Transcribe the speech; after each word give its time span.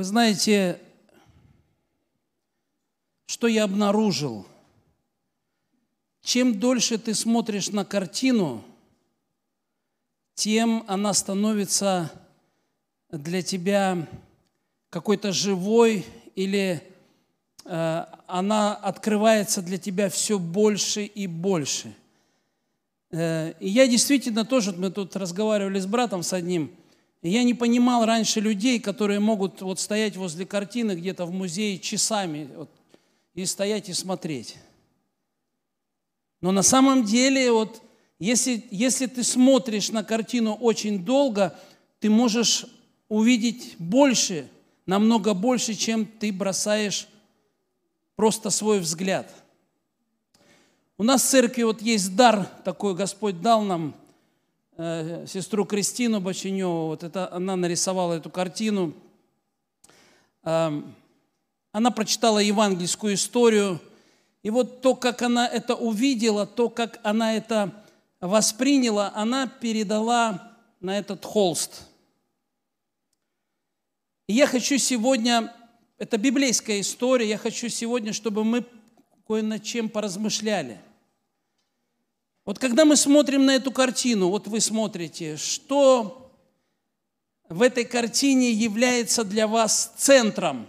Вы 0.00 0.04
знаете, 0.04 0.80
что 3.26 3.46
я 3.48 3.64
обнаружил? 3.64 4.46
Чем 6.22 6.58
дольше 6.58 6.96
ты 6.96 7.12
смотришь 7.12 7.68
на 7.68 7.84
картину, 7.84 8.64
тем 10.32 10.84
она 10.88 11.12
становится 11.12 12.10
для 13.10 13.42
тебя 13.42 14.08
какой-то 14.88 15.32
живой 15.32 16.06
или 16.34 16.82
э, 17.66 18.04
она 18.26 18.76
открывается 18.76 19.60
для 19.60 19.76
тебя 19.76 20.08
все 20.08 20.38
больше 20.38 21.04
и 21.04 21.26
больше. 21.26 21.94
Э, 23.10 23.52
и 23.60 23.68
я 23.68 23.86
действительно 23.86 24.46
тоже, 24.46 24.72
мы 24.72 24.90
тут 24.90 25.14
разговаривали 25.14 25.78
с 25.78 25.84
братом 25.84 26.22
с 26.22 26.32
одним, 26.32 26.74
я 27.28 27.42
не 27.42 27.52
понимал 27.52 28.06
раньше 28.06 28.40
людей, 28.40 28.80
которые 28.80 29.20
могут 29.20 29.60
вот 29.60 29.78
стоять 29.78 30.16
возле 30.16 30.46
картины 30.46 30.92
где-то 30.92 31.26
в 31.26 31.32
музее 31.32 31.78
часами 31.78 32.48
вот, 32.54 32.70
и 33.34 33.44
стоять 33.44 33.88
и 33.90 33.92
смотреть. 33.92 34.56
Но 36.40 36.52
на 36.52 36.62
самом 36.62 37.04
деле, 37.04 37.52
вот, 37.52 37.82
если, 38.18 38.64
если 38.70 39.06
ты 39.06 39.22
смотришь 39.22 39.90
на 39.90 40.02
картину 40.02 40.54
очень 40.54 41.04
долго, 41.04 41.58
ты 41.98 42.08
можешь 42.08 42.64
увидеть 43.08 43.76
больше, 43.78 44.48
намного 44.86 45.34
больше, 45.34 45.74
чем 45.74 46.06
ты 46.06 46.32
бросаешь 46.32 47.06
просто 48.16 48.48
свой 48.48 48.80
взгляд. 48.80 49.30
У 50.96 51.02
нас 51.02 51.22
в 51.22 51.28
церкви 51.28 51.62
вот 51.62 51.82
есть 51.82 52.14
дар 52.16 52.46
такой, 52.64 52.94
Господь 52.94 53.40
дал 53.40 53.62
нам, 53.62 53.94
э, 54.80 55.26
сестру 55.26 55.64
Кристину 55.64 56.20
Бочиневу, 56.20 56.86
вот 56.86 57.02
это, 57.02 57.32
она 57.32 57.56
нарисовала 57.56 58.14
эту 58.14 58.30
картину. 58.30 58.94
Э, 60.42 60.82
она 61.72 61.90
прочитала 61.90 62.38
евангельскую 62.38 63.14
историю, 63.14 63.80
и 64.42 64.50
вот 64.50 64.80
то, 64.80 64.94
как 64.94 65.22
она 65.22 65.46
это 65.46 65.74
увидела, 65.74 66.46
то, 66.46 66.68
как 66.68 66.98
она 67.02 67.34
это 67.34 67.72
восприняла, 68.20 69.12
она 69.14 69.46
передала 69.46 70.56
на 70.80 70.98
этот 70.98 71.24
холст– 71.24 71.82
и 74.30 74.32
я 74.32 74.46
хочу 74.46 74.78
сегодня, 74.78 75.52
это 75.98 76.16
библейская 76.16 76.78
история, 76.78 77.28
я 77.28 77.36
хочу 77.36 77.68
сегодня, 77.68 78.12
чтобы 78.12 78.44
мы 78.44 78.64
кое 79.26 79.42
над 79.42 79.64
чем 79.64 79.88
поразмышляли. 79.88 80.78
Вот 82.44 82.58
когда 82.58 82.84
мы 82.84 82.96
смотрим 82.96 83.46
на 83.46 83.56
эту 83.56 83.70
картину, 83.70 84.28
вот 84.28 84.48
вы 84.48 84.60
смотрите, 84.60 85.36
что 85.36 86.32
в 87.48 87.62
этой 87.62 87.84
картине 87.84 88.50
является 88.50 89.24
для 89.24 89.46
вас 89.46 89.92
центром? 89.96 90.66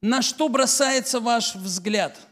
На 0.00 0.22
что 0.22 0.48
бросается 0.48 1.20
ваш 1.20 1.54
взгляд– 1.54 2.18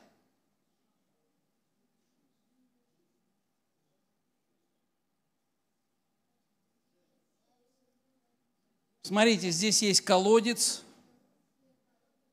Смотрите, 9.07 9.53
здесь 9.53 9.83
есть 9.83 10.01
колодец, 10.01 10.83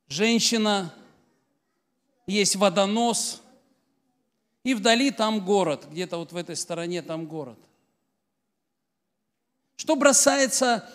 женщина, 0.07 0.93
есть 2.27 2.55
водонос, 2.55 3.41
и 4.63 4.73
вдали 4.73 5.11
там 5.11 5.43
город, 5.43 5.87
где-то 5.91 6.17
вот 6.17 6.31
в 6.31 6.37
этой 6.37 6.55
стороне 6.55 7.01
там 7.01 7.25
город. 7.25 7.57
Что 9.75 9.95
бросается 9.95 10.89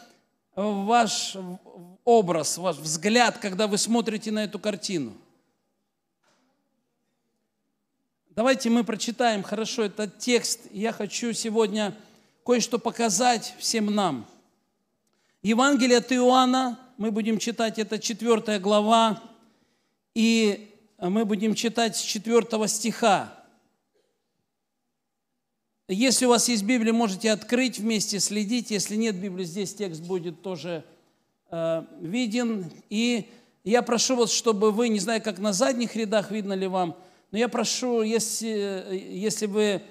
в 0.55 0.87
ваш 0.87 1.37
образ, 2.05 2.57
в 2.57 2.63
ваш 2.63 2.77
взгляд, 2.77 3.39
когда 3.39 3.67
вы 3.67 3.77
смотрите 3.77 4.31
на 4.31 4.45
эту 4.45 4.59
картину? 4.59 5.15
Давайте 8.31 8.71
мы 8.71 8.85
прочитаем 8.85 9.43
хорошо 9.43 9.83
этот 9.83 10.19
текст. 10.19 10.61
Я 10.71 10.93
хочу 10.93 11.33
сегодня 11.33 11.95
кое-что 12.45 12.79
показать 12.79 13.55
всем 13.59 13.95
нам– 13.95 14.27
Евангелие 15.43 15.99
от 15.99 16.13
Иоанна, 16.13 16.79
мы 16.99 17.13
будем 17.13 17.39
читать, 17.39 17.79
это 17.79 18.01
4 18.01 18.59
глава, 18.59 19.23
и 20.15 20.75
мы 20.99 21.25
будем 21.25 21.55
читать 21.55 21.97
с 21.97 22.01
4 22.01 22.67
стиха. 22.67 23.33
Если 25.87 26.27
у 26.27 26.31
вас 26.31 26.49
есть 26.49 26.65
Библия, 26.65 26.93
можете 26.93 27.31
открыть 27.31 27.79
вместе, 27.79 28.19
следить. 28.19 28.73
Если 28.73 28.97
нет 28.97 29.15
Библии, 29.15 29.45
здесь 29.45 29.75
текст 29.75 30.03
будет 30.03 30.43
тоже 30.43 30.85
э, 31.51 31.85
виден. 32.01 32.71
И 32.91 33.31
я 33.63 33.83
прошу 33.83 34.17
вас, 34.17 34.33
чтобы 34.33 34.73
вы, 34.73 34.89
не 34.89 34.99
знаю, 34.99 35.23
как 35.23 35.39
на 35.39 35.53
задних 35.53 35.95
рядах, 35.95 36.33
видно 36.33 36.53
ли 36.53 36.67
вам, 36.67 36.97
но 37.31 37.39
я 37.39 37.49
прошу, 37.49 38.03
если, 38.03 38.87
если 38.91 39.47
вы 39.47 39.83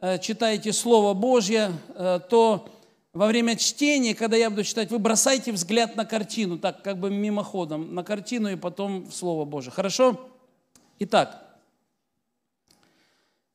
э, 0.00 0.18
читаете 0.18 0.72
Слово 0.72 1.14
Божье, 1.14 1.72
э, 1.94 2.18
то 2.28 2.68
во 3.12 3.26
время 3.26 3.56
чтения, 3.56 4.14
когда 4.14 4.36
я 4.36 4.50
буду 4.50 4.64
читать, 4.64 4.90
вы 4.90 4.98
бросайте 4.98 5.52
взгляд 5.52 5.96
на 5.96 6.04
картину, 6.04 6.58
так 6.58 6.82
как 6.82 6.98
бы 6.98 7.10
мимоходом, 7.10 7.94
на 7.94 8.04
картину 8.04 8.50
и 8.50 8.56
потом 8.56 9.06
в 9.06 9.14
Слово 9.14 9.44
Божие. 9.44 9.72
Хорошо? 9.72 10.28
Итак, 10.98 11.58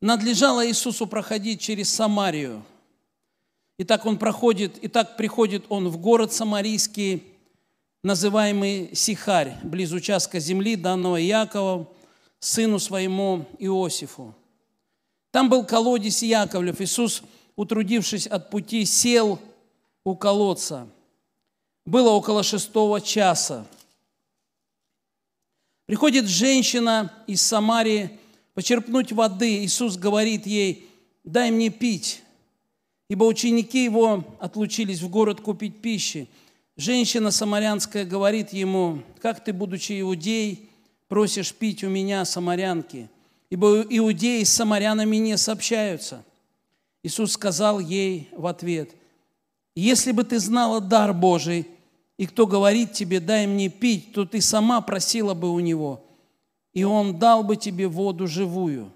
надлежало 0.01 0.67
Иисусу 0.67 1.07
проходить 1.07 1.61
через 1.61 1.93
Самарию. 1.93 2.63
Итак, 3.77 4.05
он 4.05 4.17
проходит, 4.17 4.77
итак, 4.81 5.17
приходит 5.17 5.65
он 5.69 5.89
в 5.89 5.97
город 5.97 6.31
Самарийский, 6.31 7.23
называемый 8.03 8.91
Сихарь, 8.93 9.55
близ 9.63 9.91
участка 9.91 10.39
земли, 10.39 10.75
данного 10.75 11.17
Якову, 11.17 11.91
сыну 12.39 12.79
своему 12.79 13.45
Иосифу. 13.59 14.35
Там 15.31 15.49
был 15.49 15.65
колодец 15.65 16.21
Яковлев. 16.21 16.79
Иисус, 16.81 17.23
утрудившись 17.55 18.27
от 18.27 18.49
пути, 18.49 18.85
сел– 18.85 19.39
у 20.03 20.15
колодца. 20.15 20.87
Было 21.85 22.11
около 22.11 22.43
шестого 22.43 23.01
часа. 23.01 23.65
Приходит 25.85 26.27
женщина 26.27 27.11
из 27.27 27.41
Самарии 27.41 28.19
почерпнуть 28.53 29.11
воды. 29.11 29.63
Иисус 29.63 29.97
говорит 29.97 30.45
ей, 30.45 30.89
дай 31.23 31.51
мне 31.51 31.69
пить, 31.69 32.21
ибо 33.09 33.25
ученики 33.25 33.83
его 33.83 34.23
отлучились 34.39 35.01
в 35.01 35.09
город 35.09 35.41
купить 35.41 35.81
пищи. 35.81 36.29
Женщина 36.75 37.31
самарянская 37.31 38.05
говорит 38.05 38.51
ему, 38.51 39.03
как 39.21 39.43
ты, 39.43 39.53
будучи 39.53 40.01
иудей, 40.01 40.69
просишь 41.07 41.53
пить 41.53 41.83
у 41.83 41.89
меня 41.89 42.25
самарянки, 42.25 43.09
ибо 43.49 43.81
иудеи 43.81 44.43
с 44.43 44.53
самарянами 44.53 45.17
не 45.17 45.37
сообщаются. 45.37 46.23
Иисус 47.03 47.33
сказал 47.33 47.79
ей 47.79 48.29
в 48.31 48.47
ответ– 48.47 48.95
если 49.75 50.11
бы 50.11 50.23
ты 50.23 50.39
знала 50.39 50.79
дар 50.81 51.13
Божий, 51.13 51.67
и 52.17 52.27
кто 52.27 52.45
говорит 52.45 52.93
тебе, 52.93 53.19
дай 53.19 53.47
мне 53.47 53.69
пить, 53.69 54.13
то 54.13 54.25
ты 54.25 54.39
сама 54.39 54.81
просила 54.81 55.33
бы 55.33 55.51
у 55.51 55.59
него, 55.59 56.05
и 56.73 56.83
он 56.83 57.17
дал 57.17 57.43
бы 57.43 57.55
тебе 57.55 57.87
воду 57.87 58.27
живую. 58.27 58.91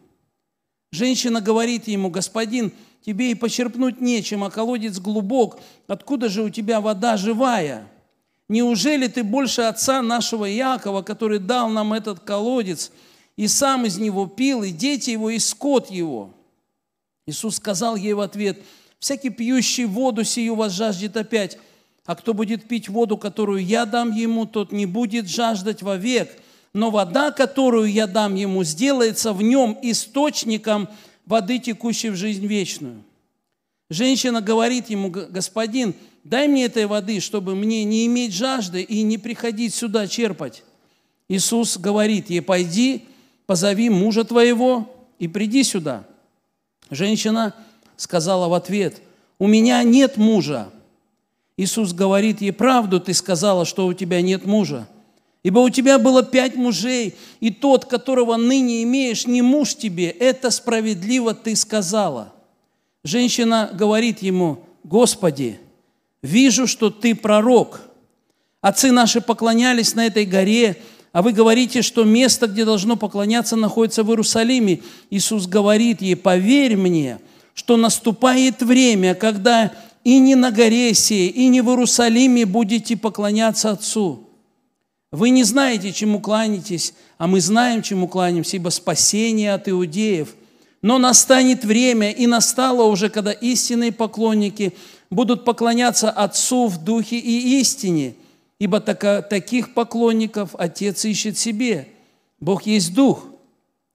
Женщина 0.92 1.42
говорит 1.42 1.88
ему, 1.88 2.10
господин, 2.10 2.72
тебе 3.04 3.32
и 3.32 3.36
почерпнуть 3.36 4.02
нечем, 4.02 4.44
а 4.44 4.52
колодец 4.52 5.00
глубок, 5.00 5.60
откуда 5.88 6.30
же 6.30 6.44
у 6.44 6.50
тебя 6.50 6.80
вода 6.80 7.18
живая? 7.18 7.88
Неужели 8.48 9.08
ты 9.08 9.24
больше 9.24 9.64
отца 9.64 10.02
нашего 10.02 10.46
Якова, 10.46 11.02
который 11.02 11.40
дал 11.40 11.70
нам 11.70 11.92
этот 11.92 12.20
колодец, 12.20 12.92
и 13.36 13.48
сам 13.48 13.86
из 13.86 13.98
него 13.98 14.28
пил, 14.28 14.64
и 14.64 14.72
дети 14.72 15.10
его, 15.10 15.32
и 15.32 15.40
скот 15.40 15.90
его? 15.90 16.34
Иисус 17.28 17.58
сказал 17.58 17.96
ей 17.96 18.14
в 18.14 18.22
ответ– 18.22 18.60
Всякий 19.00 19.30
пьющий 19.30 19.86
воду 19.86 20.24
сию 20.24 20.56
вас 20.56 20.74
жаждет 20.74 21.18
опять, 21.18 21.58
а 22.06 22.16
кто 22.16 22.34
будет 22.34 22.68
пить 22.68 22.90
воду, 22.90 23.18
которую 23.18 23.64
я 23.64 23.86
дам 23.86 24.12
ему, 24.12 24.46
тот 24.46 24.72
не 24.72 24.86
будет 24.86 25.28
жаждать 25.28 25.82
вовек. 25.82 26.32
Но 26.74 26.90
вода, 26.90 27.32
которую 27.32 27.92
я 27.92 28.08
дам 28.08 28.36
ему, 28.36 28.64
сделается 28.64 29.34
в 29.34 29.42
нем 29.42 29.78
источником 29.82 30.90
воды, 31.26 31.60
текущей 31.60 32.10
в 32.10 32.16
жизнь 32.16 32.46
вечную. 32.46 33.04
Женщина 33.90 34.42
говорит 34.42 34.90
ему, 34.90 35.10
господин, 35.10 35.96
дай 36.24 36.48
мне 36.48 36.66
этой 36.66 36.86
воды, 36.88 37.20
чтобы 37.20 37.56
мне 37.56 37.84
не 37.84 38.06
иметь 38.06 38.34
жажды 38.34 38.82
и 38.82 39.02
не 39.02 39.18
приходить 39.18 39.74
сюда 39.74 40.08
черпать. 40.08 40.64
Иисус 41.30 41.78
говорит 41.78 42.30
ей, 42.30 42.42
пойди, 42.42 43.06
позови 43.46 43.90
мужа 43.90 44.24
твоего 44.24 44.94
и 45.20 45.28
приди 45.28 45.64
сюда. 45.64 46.06
Женщина 46.90 47.54
сказала 47.96 48.48
в 48.48 48.54
ответ, 48.54 49.02
«У 49.40 49.48
меня 49.48 49.84
нет 49.84 50.18
мужа». 50.18 50.70
Иисус 51.58 51.94
говорит 51.94 52.42
ей, 52.42 52.52
«Правду 52.52 53.00
ты 53.00 53.14
сказала, 53.14 53.66
что 53.66 53.88
у 53.88 53.94
тебя 53.94 54.22
нет 54.22 54.46
мужа, 54.46 54.88
ибо 55.44 55.60
у 55.60 55.70
тебя 55.70 56.00
было 56.00 56.24
пять 56.24 56.56
мужей, 56.56 57.16
и 57.40 57.52
тот, 57.52 57.86
которого 57.86 58.38
ныне 58.38 58.84
имеешь, 58.84 59.26
не 59.26 59.42
муж 59.42 59.76
тебе, 59.76 60.10
это 60.10 60.52
справедливо 60.52 61.34
ты 61.34 61.56
сказала». 61.56 62.34
Женщина 63.04 63.70
говорит 63.74 64.22
ему, 64.22 64.64
Господи, 64.84 65.60
вижу, 66.22 66.68
что 66.68 66.90
ты 66.90 67.16
пророк. 67.16 67.82
Отцы 68.62 68.92
наши 68.92 69.22
поклонялись 69.22 69.96
на 69.96 70.06
этой 70.06 70.26
горе, 70.26 70.82
а 71.18 71.24
вы 71.24 71.32
говорите, 71.32 71.82
что 71.82 72.04
место, 72.04 72.46
где 72.46 72.64
должно 72.64 72.96
поклоняться, 72.96 73.56
находится 73.56 74.04
в 74.04 74.10
Иерусалиме. 74.10 74.82
Иисус 75.10 75.48
говорит 75.48 76.00
ей, 76.04 76.16
поверь 76.16 76.78
мне, 76.78 77.18
что 77.56 77.76
наступает 77.76 78.62
время, 78.62 79.16
когда 79.16 79.74
и 80.04 80.20
не 80.20 80.36
на 80.36 80.52
горе 80.52 80.94
сей, 80.94 81.30
и 81.30 81.48
не 81.48 81.62
в 81.62 81.70
Иерусалиме 81.70 82.46
будете 82.46 82.96
поклоняться 82.96 83.72
Отцу. 83.72 84.30
Вы 85.12 85.32
не 85.32 85.44
знаете, 85.44 85.92
чему 85.92 86.20
кланяетесь, 86.20 86.94
а 87.18 87.26
мы 87.26 87.42
знаем, 87.42 87.82
чему 87.82 88.08
кланяемся, 88.08 88.58
ибо 88.58 88.70
спасение 88.70 89.56
от 89.56 89.68
иудеев. 89.68 90.36
Но 90.84 91.00
настанет 91.00 91.66
время, 91.66 92.12
и 92.12 92.28
настало 92.28 92.84
уже, 92.84 93.10
когда 93.10 93.32
истинные 93.32 93.92
поклонники 93.92 94.72
будут 95.10 95.46
поклоняться 95.46 96.12
Отцу 96.12 96.68
в 96.68 96.84
духе 96.84 97.18
и 97.18 97.60
истине– 97.60 98.14
ибо 98.60 98.80
таких 98.80 99.74
поклонников 99.74 100.56
Отец 100.58 101.06
ищет 101.06 101.38
себе. 101.38 101.88
Бог 102.40 102.66
есть 102.66 102.94
Дух, 102.94 103.26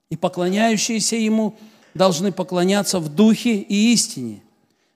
и 0.09 0.15
поклоняющиеся 0.15 1.15
Ему 1.15 1.55
должны 1.93 2.31
поклоняться 2.31 2.99
в 2.99 3.09
Духе 3.09 3.55
и 3.57 3.93
истине. 3.93 4.41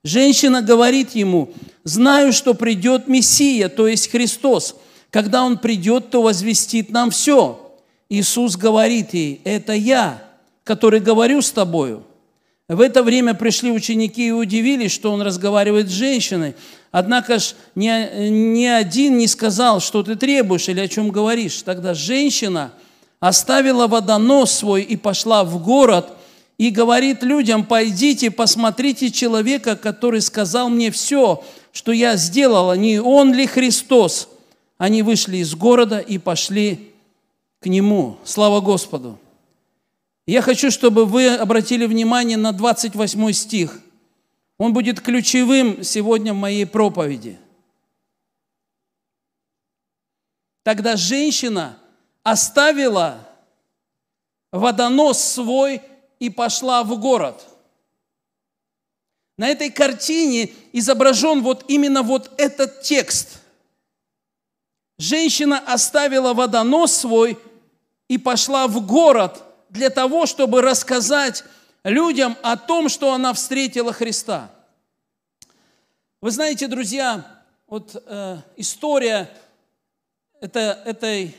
Женщина 0.04 0.62
говорит 0.62 1.16
ему, 1.16 1.50
знаю, 1.84 2.32
что 2.32 2.54
придет 2.54 3.08
Мессия, 3.08 3.68
то 3.68 3.88
есть 3.88 4.10
Христос. 4.10 4.76
Когда 5.10 5.44
Он 5.44 5.58
придет, 5.58 6.12
то 6.12 6.22
возвестит 6.22 6.92
нам 6.92 7.10
все. 7.12 7.76
Иисус 8.10 8.56
говорит 8.56 9.14
ей, 9.14 9.42
это 9.44 9.74
я, 9.74 10.24
который 10.64 11.00
говорю 11.00 11.42
с 11.42 11.52
тобою. 11.52 12.04
В 12.70 12.82
это 12.82 13.02
время 13.02 13.34
пришли 13.34 13.72
ученики 13.72 14.28
и 14.28 14.32
удивились, 14.32 14.92
что 14.92 15.14
он 15.14 15.22
разговаривает 15.22 15.88
с 15.88 15.94
женщиной. 15.94 16.54
Однако 16.92 17.40
ж 17.40 17.56
ни, 17.76 17.88
ни 18.30 18.66
один 18.66 19.18
не 19.18 19.28
сказал, 19.28 19.80
что 19.80 20.04
ты 20.04 20.16
требуешь 20.16 20.68
или 20.68 20.82
о 20.82 20.88
чем 20.90 21.10
говоришь. 21.10 21.62
Тогда 21.62 21.94
женщина 21.94 22.74
оставила 23.22 23.88
водонос 23.88 24.52
свой 24.52 24.82
и 24.84 24.98
пошла 24.98 25.46
в 25.46 25.64
город 25.64 26.10
и 26.58 26.70
говорит 26.70 27.24
людям, 27.24 27.64
пойдите, 27.64 28.32
посмотрите 28.32 29.12
человека, 29.12 29.78
который 29.78 30.20
сказал 30.20 30.70
мне 30.70 30.92
все, 30.92 31.44
что 31.72 31.94
я 31.94 32.18
сделала, 32.18 32.74
не 32.74 33.00
он 33.00 33.34
ли 33.34 33.48
Христос. 33.48 34.28
Они 34.78 35.04
вышли 35.04 35.38
из 35.38 35.56
города 35.56 36.00
и 36.00 36.18
пошли 36.18 36.92
к 37.62 37.68
нему. 37.68 38.18
Слава 38.26 38.60
Господу! 38.60 39.18
Я 40.28 40.42
хочу, 40.42 40.70
чтобы 40.70 41.06
вы 41.06 41.34
обратили 41.34 41.86
внимание 41.86 42.36
на 42.36 42.52
28 42.52 43.32
стих. 43.32 43.80
Он 44.58 44.74
будет 44.74 45.00
ключевым 45.00 45.84
сегодня 45.84 46.34
в 46.34 46.38
моей 46.38 46.66
проповеди. 46.66 47.40
Тогда 50.64 50.98
женщина 50.98 51.80
оставила 52.24 53.26
водонос 54.52 55.24
свой 55.24 55.82
и 56.20 56.30
пошла 56.30 56.84
в 56.84 57.00
город. 57.00 57.48
На 59.38 59.48
этой 59.48 59.70
картине 59.70 60.52
изображен 60.74 61.42
вот 61.42 61.64
именно 61.70 62.04
вот 62.04 62.34
этот 62.38 62.82
текст. 62.82 63.40
Женщина 64.98 65.60
оставила 65.60 66.34
водонос 66.34 66.92
свой 66.92 67.40
и 68.10 68.18
пошла 68.18 68.68
в 68.68 68.86
город– 68.86 69.44
для 69.70 69.90
того, 69.90 70.26
чтобы 70.26 70.62
рассказать 70.62 71.44
людям 71.84 72.38
о 72.42 72.58
том, 72.58 72.90
что 72.90 73.14
она 73.14 73.34
встретила 73.34 73.94
Христа. 73.94 74.52
Вы 76.22 76.32
знаете, 76.32 76.68
друзья, 76.68 77.44
вот 77.68 78.02
э, 78.06 78.38
история 78.56 79.30
это, 80.42 80.82
этой 80.86 81.36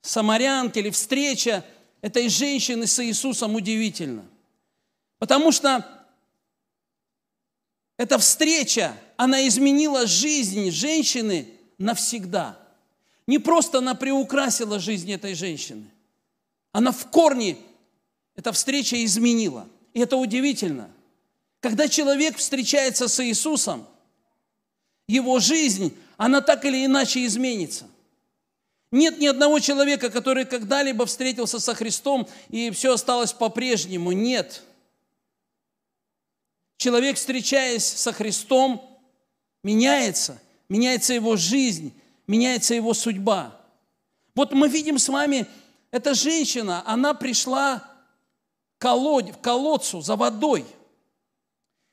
самарянки 0.00 0.78
или 0.78 0.90
встреча 0.90 1.64
этой 2.00 2.28
женщины 2.28 2.86
с 2.86 3.04
Иисусом 3.04 3.54
удивительна. 3.54 4.24
Потому 5.18 5.52
что 5.52 5.84
эта 7.96 8.18
встреча, 8.18 8.96
она 9.16 9.46
изменила 9.48 10.06
жизнь 10.06 10.70
женщины 10.70 11.48
навсегда. 11.78 12.56
Не 13.26 13.38
просто 13.38 13.78
она 13.78 13.94
приукрасила 13.94 14.78
жизнь 14.78 15.12
этой 15.12 15.34
женщины, 15.34 15.84
она 16.78 16.92
в 16.92 17.10
корне, 17.10 17.56
эта 18.36 18.52
встреча 18.52 19.04
изменила. 19.04 19.68
И 19.94 19.98
это 19.98 20.16
удивительно. 20.16 20.88
Когда 21.58 21.88
человек 21.88 22.36
встречается 22.36 23.08
с 23.08 23.24
Иисусом, 23.24 23.84
его 25.08 25.40
жизнь, 25.40 25.92
она 26.16 26.40
так 26.40 26.64
или 26.64 26.86
иначе 26.86 27.26
изменится. 27.26 27.88
Нет 28.92 29.18
ни 29.18 29.26
одного 29.26 29.58
человека, 29.58 30.08
который 30.08 30.44
когда-либо 30.44 31.04
встретился 31.04 31.58
со 31.58 31.74
Христом, 31.74 32.28
и 32.48 32.70
все 32.70 32.92
осталось 32.92 33.32
по-прежнему. 33.32 34.12
Нет. 34.12 34.62
Человек, 36.76 37.16
встречаясь 37.16 37.84
со 37.84 38.12
Христом, 38.12 38.88
меняется. 39.64 40.40
Меняется 40.68 41.12
его 41.12 41.34
жизнь, 41.34 41.92
меняется 42.28 42.74
его 42.74 42.94
судьба. 42.94 43.60
Вот 44.36 44.52
мы 44.52 44.68
видим 44.68 44.96
с 45.00 45.08
вами 45.08 45.48
эта 45.90 46.14
женщина, 46.14 46.82
она 46.86 47.14
пришла 47.14 47.84
к 48.78 49.40
колодцу 49.42 50.00
за 50.00 50.16
водой. 50.16 50.64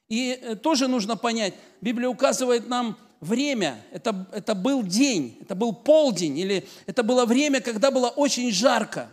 И 0.07 0.39
э, 0.39 0.55
тоже 0.55 0.87
нужно 0.87 1.17
понять, 1.17 1.55
Библия 1.81 2.09
указывает 2.09 2.67
нам 2.67 2.97
время, 3.21 3.83
это, 3.91 4.27
это 4.31 4.53
был 4.53 4.83
день, 4.83 5.37
это 5.41 5.55
был 5.55 5.73
полдень, 5.73 6.37
или 6.37 6.67
это 6.85 7.01
было 7.01 7.25
время, 7.25 7.59
когда 7.59 7.89
было 7.89 8.09
очень 8.09 8.51
жарко. 8.51 9.09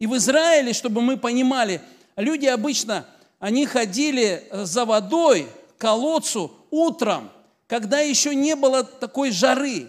И 0.00 0.06
в 0.06 0.16
Израиле, 0.16 0.72
чтобы 0.72 1.02
мы 1.02 1.16
понимали, 1.16 1.80
люди 2.16 2.46
обычно, 2.46 3.06
они 3.38 3.66
ходили 3.66 4.46
э, 4.50 4.64
за 4.64 4.84
водой 4.84 5.46
к 5.76 5.80
колодцу 5.80 6.50
утром, 6.70 7.30
когда 7.68 8.00
еще 8.00 8.34
не 8.34 8.56
было 8.56 8.82
такой 8.82 9.30
жары. 9.30 9.88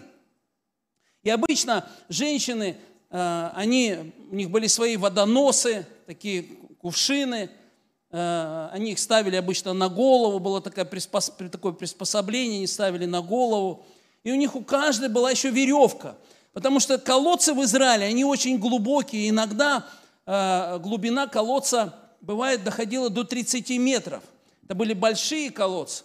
И 1.24 1.30
обычно 1.30 1.88
женщины, 2.08 2.76
они, 3.10 4.12
у 4.30 4.34
них 4.34 4.50
были 4.50 4.66
свои 4.66 4.96
водоносы, 4.96 5.86
такие 6.06 6.42
кувшины, 6.80 7.50
э, 8.10 8.68
они 8.72 8.92
их 8.92 8.98
ставили 8.98 9.36
обычно 9.36 9.72
на 9.72 9.88
голову, 9.88 10.38
было 10.38 10.60
такое, 10.60 10.84
приспос... 10.84 11.32
такое 11.50 11.72
приспособление, 11.72 12.58
они 12.58 12.66
ставили 12.66 13.06
на 13.06 13.22
голову. 13.22 13.84
И 14.24 14.32
у 14.32 14.34
них 14.34 14.54
у 14.54 14.62
каждой 14.62 15.08
была 15.08 15.30
еще 15.30 15.50
веревка, 15.50 16.16
потому 16.52 16.80
что 16.80 16.98
колодцы 16.98 17.54
в 17.54 17.62
Израиле, 17.64 18.06
они 18.06 18.24
очень 18.24 18.58
глубокие, 18.58 19.28
иногда 19.28 19.86
э, 20.26 20.78
глубина 20.80 21.26
колодца 21.26 21.94
бывает 22.20 22.64
доходила 22.64 23.10
до 23.10 23.24
30 23.24 23.70
метров. 23.78 24.22
Это 24.64 24.74
были 24.74 24.94
большие 24.94 25.50
колодцы. 25.50 26.04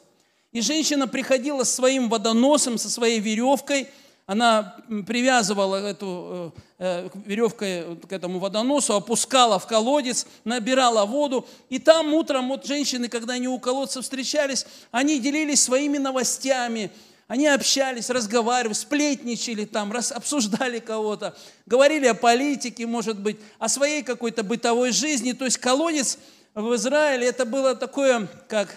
И 0.51 0.61
женщина 0.61 1.07
приходила 1.07 1.63
с 1.63 1.73
своим 1.73 2.09
водоносом, 2.09 2.77
со 2.77 2.89
своей 2.89 3.19
веревкой– 3.19 3.89
она 4.25 4.77
привязывала 5.07 5.75
эту 5.75 6.53
э, 6.77 7.05
э, 7.05 7.09
веревкой 7.25 7.97
к 8.07 8.11
этому 8.13 8.39
водоносу, 8.39 8.95
опускала 8.95 9.59
в 9.59 9.67
колодец, 9.67 10.25
набирала 10.45 11.05
воду. 11.05 11.47
И 11.69 11.79
там 11.79 12.13
утром 12.13 12.49
вот 12.49 12.65
женщины, 12.65 13.09
когда 13.09 13.33
они 13.33 13.47
у 13.47 13.59
колодца 13.59 14.01
встречались, 14.01 14.65
они 14.91 15.19
делились 15.19 15.63
своими 15.63 15.97
новостями, 15.97 16.91
они 17.27 17.47
общались, 17.47 18.09
разговаривали, 18.09 18.73
сплетничали 18.73 19.65
там, 19.65 19.91
обсуждали 19.91 20.79
кого-то, 20.79 21.35
говорили 21.65 22.07
о 22.07 22.13
политике, 22.13 22.85
может 22.85 23.19
быть, 23.19 23.37
о 23.57 23.69
своей 23.69 24.03
какой-то 24.03 24.43
бытовой 24.43 24.91
жизни. 24.91 25.31
То 25.31 25.45
есть 25.45 25.57
колодец 25.57 26.17
в 26.53 26.75
Израиле 26.75 27.27
это 27.27 27.45
было 27.45 27.75
такое, 27.75 28.27
как 28.47 28.75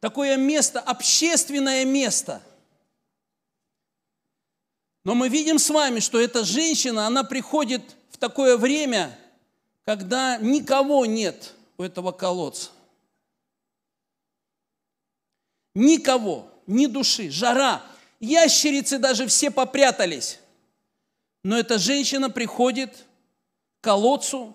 такое 0.00 0.36
место, 0.36 0.80
общественное 0.80 1.84
место– 1.84 2.40
но 5.08 5.14
мы 5.14 5.30
видим 5.30 5.58
с 5.58 5.70
вами, 5.70 6.00
что 6.00 6.20
эта 6.20 6.44
женщина, 6.44 7.06
она 7.06 7.24
приходит 7.24 7.80
в 8.10 8.18
такое 8.18 8.58
время, 8.58 9.18
когда 9.86 10.36
никого 10.36 11.06
нет 11.06 11.54
у 11.78 11.82
этого 11.82 12.12
колодца. 12.12 12.72
Никого, 15.74 16.52
ни 16.66 16.84
души, 16.84 17.30
жара. 17.30 17.82
Ящерицы 18.20 18.98
даже 18.98 19.26
все 19.26 19.50
попрятались. 19.50 20.40
Но 21.42 21.58
эта 21.58 21.78
женщина 21.78 22.28
приходит 22.28 22.94
к 23.80 23.84
колодцу 23.84 24.54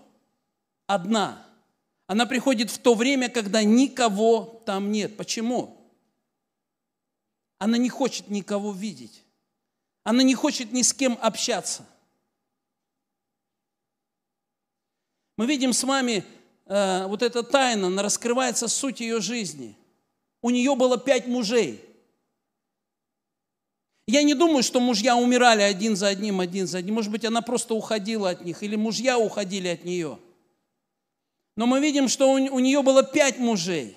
одна. 0.86 1.44
Она 2.06 2.28
приходит 2.28 2.70
в 2.70 2.78
то 2.78 2.94
время, 2.94 3.28
когда 3.30 3.64
никого 3.64 4.62
там 4.68 4.92
нет. 4.92 5.18
Почему? 5.18 5.76
Она 7.58 7.80
не 7.80 7.90
хочет 7.90 8.30
никого 8.30 8.72
видеть. 8.72 9.23
Она 10.04 10.24
не 10.24 10.36
хочет 10.36 10.72
ни 10.74 10.82
с 10.82 10.94
кем 10.94 11.18
общаться. 11.22 11.86
Мы 15.38 15.46
видим 15.46 15.74
с 15.74 15.84
вами 15.84 16.24
э, 16.66 17.08
вот 17.08 17.24
эта 17.24 17.42
тайна, 17.44 18.02
раскрывается 18.02 18.68
суть 18.68 19.00
ее 19.00 19.22
жизни. 19.22 19.76
У 20.42 20.50
нее 20.50 20.76
было 20.76 20.98
пять 20.98 21.28
мужей. 21.28 21.84
Я 24.06 24.22
не 24.24 24.34
думаю, 24.34 24.64
что 24.64 24.82
мужья 24.82 25.16
умирали 25.16 25.62
один 25.62 25.96
за 25.96 26.08
одним, 26.08 26.42
один 26.42 26.68
за 26.68 26.80
одним. 26.80 26.96
Может 26.96 27.10
быть, 27.10 27.24
она 27.24 27.42
просто 27.42 27.74
уходила 27.74 28.30
от 28.30 28.44
них, 28.44 28.62
или 28.62 28.76
мужья 28.76 29.18
уходили 29.18 29.70
от 29.70 29.86
нее. 29.86 30.20
Но 31.56 31.66
мы 31.66 31.80
видим, 31.80 32.10
что 32.10 32.32
у, 32.32 32.34
у 32.34 32.60
нее 32.60 32.82
было 32.82 33.04
пять 33.04 33.38
мужей. 33.38 33.96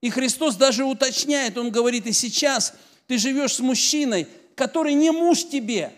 И 0.00 0.08
Христос 0.08 0.56
даже 0.56 0.84
уточняет, 0.84 1.58
Он 1.58 1.70
говорит, 1.70 2.06
и 2.06 2.12
сейчас 2.12 2.74
ты 3.06 3.18
живешь 3.18 3.54
с 3.54 3.60
мужчиной, 3.60 4.26
который 4.56 4.94
не 4.94 5.12
муж 5.12 5.44
тебе. 5.44 5.92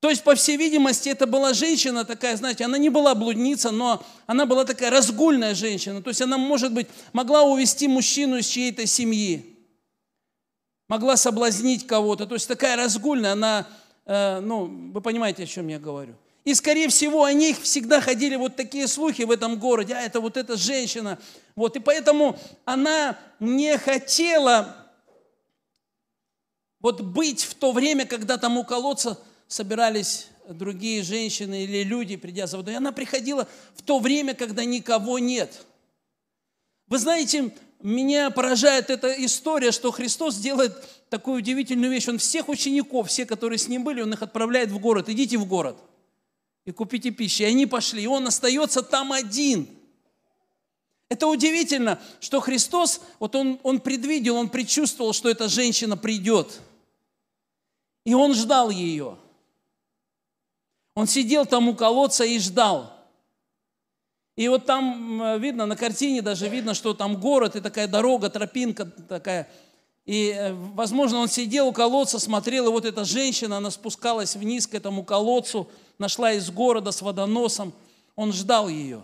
То 0.00 0.08
есть, 0.08 0.22
по 0.22 0.34
всей 0.34 0.56
видимости, 0.56 1.08
это 1.08 1.26
была 1.26 1.52
женщина 1.52 2.04
такая, 2.04 2.36
знаете, 2.36 2.64
она 2.64 2.78
не 2.78 2.90
была 2.90 3.14
блудница, 3.14 3.72
но 3.72 4.04
она 4.26 4.46
была 4.46 4.64
такая 4.64 4.90
разгульная 4.90 5.54
женщина. 5.54 6.00
То 6.00 6.10
есть 6.10 6.22
она, 6.22 6.38
может 6.38 6.72
быть, 6.72 6.86
могла 7.12 7.42
увести 7.42 7.88
мужчину 7.88 8.36
из 8.36 8.46
чьей-то 8.46 8.86
семьи, 8.86 9.56
могла 10.88 11.16
соблазнить 11.16 11.86
кого-то. 11.86 12.26
То 12.26 12.34
есть 12.34 12.46
такая 12.46 12.76
разгульная, 12.76 13.32
она, 13.32 13.66
э, 14.04 14.40
ну, 14.40 14.66
вы 14.92 15.00
понимаете, 15.00 15.42
о 15.42 15.46
чем 15.46 15.66
я 15.68 15.80
говорю. 15.80 16.14
И, 16.44 16.54
скорее 16.54 16.88
всего, 16.88 17.24
о 17.24 17.32
них 17.32 17.60
всегда 17.60 18.00
ходили 18.00 18.36
вот 18.36 18.54
такие 18.54 18.86
слухи 18.86 19.22
в 19.22 19.32
этом 19.32 19.58
городе, 19.58 19.94
а 19.94 20.02
это 20.02 20.20
вот 20.20 20.36
эта 20.36 20.56
женщина. 20.56 21.18
Вот, 21.56 21.74
и 21.74 21.80
поэтому 21.80 22.38
она 22.64 23.18
не 23.40 23.76
хотела 23.78 24.85
вот 26.86 27.00
быть 27.00 27.42
в 27.42 27.54
то 27.54 27.72
время, 27.72 28.06
когда 28.06 28.38
там 28.38 28.56
у 28.56 28.62
колодца 28.62 29.18
собирались 29.48 30.28
другие 30.48 31.02
женщины 31.02 31.64
или 31.64 31.82
люди, 31.82 32.14
придя 32.14 32.46
за 32.46 32.58
водой. 32.58 32.74
И 32.74 32.76
она 32.76 32.92
приходила 32.92 33.48
в 33.74 33.82
то 33.82 33.98
время, 33.98 34.34
когда 34.34 34.64
никого 34.64 35.18
нет. 35.18 35.66
Вы 36.86 36.98
знаете, 36.98 37.52
меня 37.82 38.30
поражает 38.30 38.88
эта 38.88 39.12
история, 39.24 39.72
что 39.72 39.90
Христос 39.90 40.36
делает 40.36 40.76
такую 41.10 41.38
удивительную 41.38 41.90
вещь. 41.90 42.06
Он 42.06 42.18
всех 42.18 42.48
учеников, 42.48 43.08
все, 43.08 43.26
которые 43.26 43.58
с 43.58 43.66
ним 43.66 43.82
были, 43.82 44.00
он 44.00 44.12
их 44.12 44.22
отправляет 44.22 44.70
в 44.70 44.78
город. 44.78 45.08
Идите 45.08 45.38
в 45.38 45.44
город 45.44 45.76
и 46.66 46.70
купите 46.70 47.10
пищи. 47.10 47.42
И 47.42 47.46
они 47.46 47.66
пошли, 47.66 48.04
и 48.04 48.06
он 48.06 48.28
остается 48.28 48.82
там 48.82 49.10
один. 49.10 49.66
Это 51.08 51.26
удивительно, 51.26 52.00
что 52.20 52.38
Христос, 52.38 53.00
вот 53.18 53.34
он, 53.34 53.58
он 53.64 53.80
предвидел, 53.80 54.36
он 54.36 54.48
предчувствовал, 54.48 55.12
что 55.12 55.28
эта 55.28 55.48
женщина 55.48 55.96
придет. 55.96 56.60
И 58.06 58.14
он 58.14 58.34
ждал 58.34 58.70
ее. 58.70 59.18
Он 60.94 61.06
сидел 61.06 61.44
там 61.44 61.68
у 61.68 61.74
колодца 61.74 62.24
и 62.24 62.38
ждал. 62.38 62.90
И 64.36 64.48
вот 64.48 64.64
там 64.64 65.38
видно, 65.38 65.66
на 65.66 65.76
картине 65.76 66.22
даже 66.22 66.48
видно, 66.48 66.72
что 66.72 66.94
там 66.94 67.20
город 67.20 67.56
и 67.56 67.60
такая 67.60 67.86
дорога, 67.86 68.30
тропинка 68.30 68.86
такая. 68.86 69.46
И, 70.06 70.30
э, 70.30 70.54
возможно, 70.54 71.18
он 71.18 71.28
сидел 71.28 71.68
у 71.68 71.72
колодца, 71.72 72.18
смотрел, 72.18 72.68
и 72.68 72.70
вот 72.70 72.86
эта 72.86 73.04
женщина, 73.04 73.58
она 73.58 73.70
спускалась 73.70 74.36
вниз 74.36 74.66
к 74.66 74.74
этому 74.74 75.04
колодцу– 75.04 75.68
нашла 75.98 76.32
из 76.32 76.50
города 76.50 76.92
с 76.92 77.02
водоносом. 77.02 77.72
Он 78.14 78.32
ждал 78.32 78.68
ее. 78.68 79.02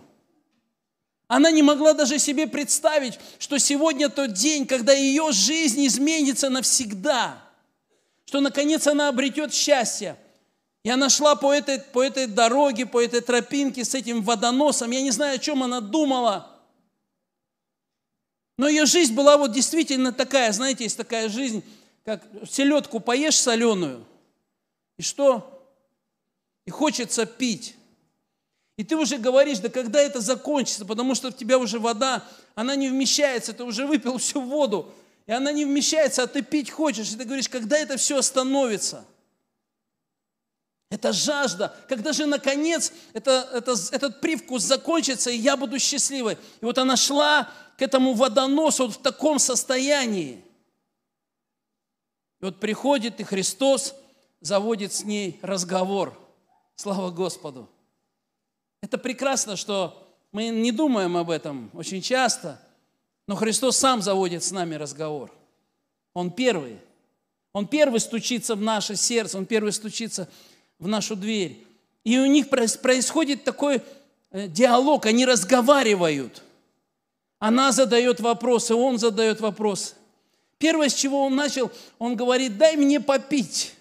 Она 1.27 1.51
не 1.51 1.63
могла 1.63 1.93
даже 1.93 2.19
себе 2.19 2.47
представить, 2.47 3.19
что 3.39 3.57
сегодня 3.57 4.09
тот 4.09 4.33
день, 4.33 4.67
когда 4.67 4.93
ее 4.93 5.31
жизнь 5.31 5.85
изменится 5.87 6.49
навсегда, 6.49 7.42
что 8.25 8.41
наконец 8.41 8.87
она 8.87 9.09
обретет 9.09 9.53
счастье. 9.53 10.17
И 10.83 10.89
она 10.89 11.09
шла 11.09 11.35
по 11.35 11.53
этой, 11.53 11.79
по 11.79 12.03
этой 12.03 12.27
дороге, 12.27 12.85
по 12.85 13.01
этой 13.01 13.21
тропинке 13.21 13.85
с 13.85 13.95
этим 13.95 14.21
водоносом. 14.21 14.91
Я 14.91 15.01
не 15.01 15.11
знаю, 15.11 15.35
о 15.35 15.39
чем 15.39 15.63
она 15.63 15.79
думала. 15.79 16.51
Но 18.57 18.67
ее 18.67 18.85
жизнь 18.85 19.13
была 19.13 19.37
вот 19.37 19.51
действительно 19.51 20.11
такая, 20.11 20.51
знаете, 20.51 20.83
есть 20.83 20.97
такая 20.97 21.29
жизнь, 21.29 21.63
как 22.03 22.21
селедку 22.49 22.99
поешь 22.99 23.39
соленую, 23.39 24.05
и 24.97 25.01
что? 25.01 25.53
и 26.65 26.71
хочется 26.71 27.25
пить. 27.25 27.75
И 28.77 28.83
ты 28.83 28.95
уже 28.95 29.17
говоришь, 29.17 29.59
да 29.59 29.69
когда 29.69 29.99
это 29.99 30.19
закончится, 30.19 30.85
потому 30.85 31.13
что 31.13 31.29
в 31.29 31.37
тебя 31.37 31.57
уже 31.57 31.79
вода, 31.79 32.23
она 32.55 32.75
не 32.75 32.89
вмещается, 32.89 33.53
ты 33.53 33.63
уже 33.63 33.85
выпил 33.85 34.17
всю 34.17 34.41
воду, 34.41 34.91
и 35.25 35.31
она 35.31 35.51
не 35.51 35.65
вмещается, 35.65 36.23
а 36.23 36.27
ты 36.27 36.41
пить 36.41 36.69
хочешь, 36.69 37.11
и 37.11 37.15
ты 37.15 37.23
говоришь, 37.23 37.49
когда 37.49 37.77
это 37.77 37.97
все 37.97 38.17
остановится? 38.17 39.05
Это 40.89 41.11
жажда, 41.11 41.75
когда 41.89 42.13
же 42.13 42.25
наконец 42.25 42.93
это, 43.13 43.49
это, 43.51 43.75
этот 43.91 44.21
привкус 44.21 44.61
закончится, 44.61 45.31
и 45.31 45.37
я 45.37 45.57
буду 45.57 45.79
счастливой. 45.79 46.37
И 46.61 46.65
вот 46.65 46.77
она 46.77 46.95
шла 46.95 47.49
к 47.77 47.81
этому 47.81 48.13
водоносу 48.13 48.85
вот 48.87 48.95
в 48.95 49.01
таком 49.01 49.39
состоянии. 49.39 50.45
И 52.41 52.45
вот 52.45 52.59
приходит, 52.59 53.19
и 53.19 53.23
Христос 53.23 53.95
заводит 54.41 54.93
с 54.93 55.03
ней 55.03 55.39
разговор– 55.41 56.19
Слава 56.75 57.11
Господу! 57.11 57.69
Это 58.81 58.97
прекрасно, 58.97 59.55
что 59.55 60.15
мы 60.31 60.49
не 60.49 60.71
думаем 60.71 61.15
об 61.15 61.29
этом 61.29 61.69
очень 61.73 62.01
часто, 62.01 62.59
но 63.27 63.35
Христос 63.35 63.77
сам 63.77 64.01
заводит 64.01 64.43
с 64.43 64.51
нами 64.51 64.75
разговор. 64.75 65.31
Он 66.13 66.29
первый. 66.31 66.77
Он 67.53 67.67
первый 67.67 67.99
стучится 67.99 68.55
в 68.55 68.61
наше 68.61 68.95
сердце, 68.95 69.37
Он 69.37 69.45
первый 69.45 69.71
стучится 69.71 70.27
в 70.79 70.87
нашу 70.87 71.15
дверь. 71.15 71.57
И 72.03 72.17
у 72.17 72.25
них 72.25 72.49
происходит 72.49 73.43
такой 73.43 73.81
э, 74.31 74.47
диалог, 74.47 75.05
они 75.05 75.25
разговаривают. 75.25 76.43
Она 77.39 77.71
задает 77.71 78.19
вопросы, 78.19 78.73
он 78.73 78.97
задает 78.97 79.39
вопросы. 79.41 79.95
Первое, 80.57 80.89
с 80.89 80.93
чего 80.93 81.25
он 81.25 81.35
начал, 81.35 81.71
он 81.99 82.15
говорит, 82.15 82.57
дай 82.57 82.75
мне 82.77 82.99
попить. 82.99 83.73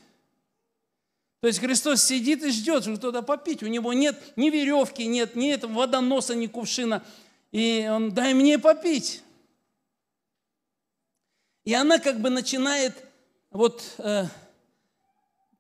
То 1.40 1.48
есть 1.48 1.58
Христос 1.58 2.02
сидит 2.04 2.42
и 2.44 2.50
ждет, 2.50 2.82
что 2.84 2.96
кто-то 2.96 3.22
попить. 3.22 3.62
У 3.62 3.66
него 3.66 3.92
нет 3.92 4.20
ни 4.36 4.50
веревки, 4.50 5.04
нет 5.06 5.34
ни 5.34 5.50
этого 5.50 5.72
водоноса, 5.72 6.34
ни 6.34 6.46
кувшина. 6.46 7.02
И 7.50 7.88
он, 7.90 8.12
дай 8.12 8.34
мне 8.34 8.58
попить. 8.58 9.22
И 11.64 11.74
она 11.74 11.98
как 11.98 12.20
бы 12.20 12.28
начинает 12.28 12.94
вот 13.50 13.94
э, 13.98 14.24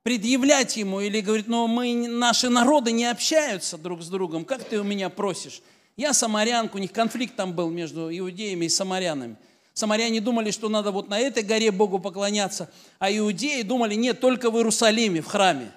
предъявлять 0.02 0.76
ему 0.76 1.00
или 1.00 1.20
говорит, 1.20 1.46
ну 1.46 1.66
мы, 1.68 2.08
наши 2.08 2.48
народы 2.48 2.90
не 2.90 3.04
общаются 3.04 3.78
друг 3.78 4.02
с 4.02 4.08
другом, 4.08 4.44
как 4.44 4.64
ты 4.64 4.80
у 4.80 4.84
меня 4.84 5.08
просишь? 5.10 5.62
Я 5.96 6.12
самарянка, 6.12 6.76
у 6.76 6.78
них 6.78 6.92
конфликт 6.92 7.36
там 7.36 7.52
был 7.52 7.70
между 7.70 8.10
иудеями 8.16 8.64
и 8.64 8.68
самарянами. 8.68 9.36
Самаряне 9.74 10.20
думали, 10.20 10.50
что 10.50 10.68
надо 10.68 10.90
вот 10.90 11.08
на 11.08 11.18
этой 11.18 11.42
горе 11.42 11.70
Богу 11.70 11.98
поклоняться, 11.98 12.70
а 12.98 13.10
иудеи 13.10 13.62
думали, 13.62 13.94
нет, 13.94 14.20
только 14.20 14.50
в 14.50 14.56
Иерусалиме, 14.56 15.22
в 15.22 15.26
храме. 15.26 15.72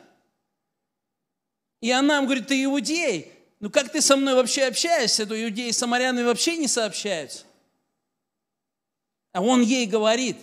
И 1.82 1.92
она 1.92 2.18
им 2.18 2.26
говорит, 2.26 2.48
ты 2.48 2.64
иудей, 2.64 3.32
ну 3.60 3.70
как 3.70 3.92
ты 3.92 4.02
со 4.02 4.18
мной 4.18 4.34
вообще 4.34 4.64
общаешься? 4.64 5.26
То 5.26 5.42
иудеи 5.42 5.72
с 5.72 5.78
самарянами 5.78 6.24
вообще 6.24 6.58
не 6.58 6.68
сообщаются. 6.68 7.44
А 9.36 9.42
он 9.42 9.62
ей 9.62 9.86
говорит, 9.86 10.38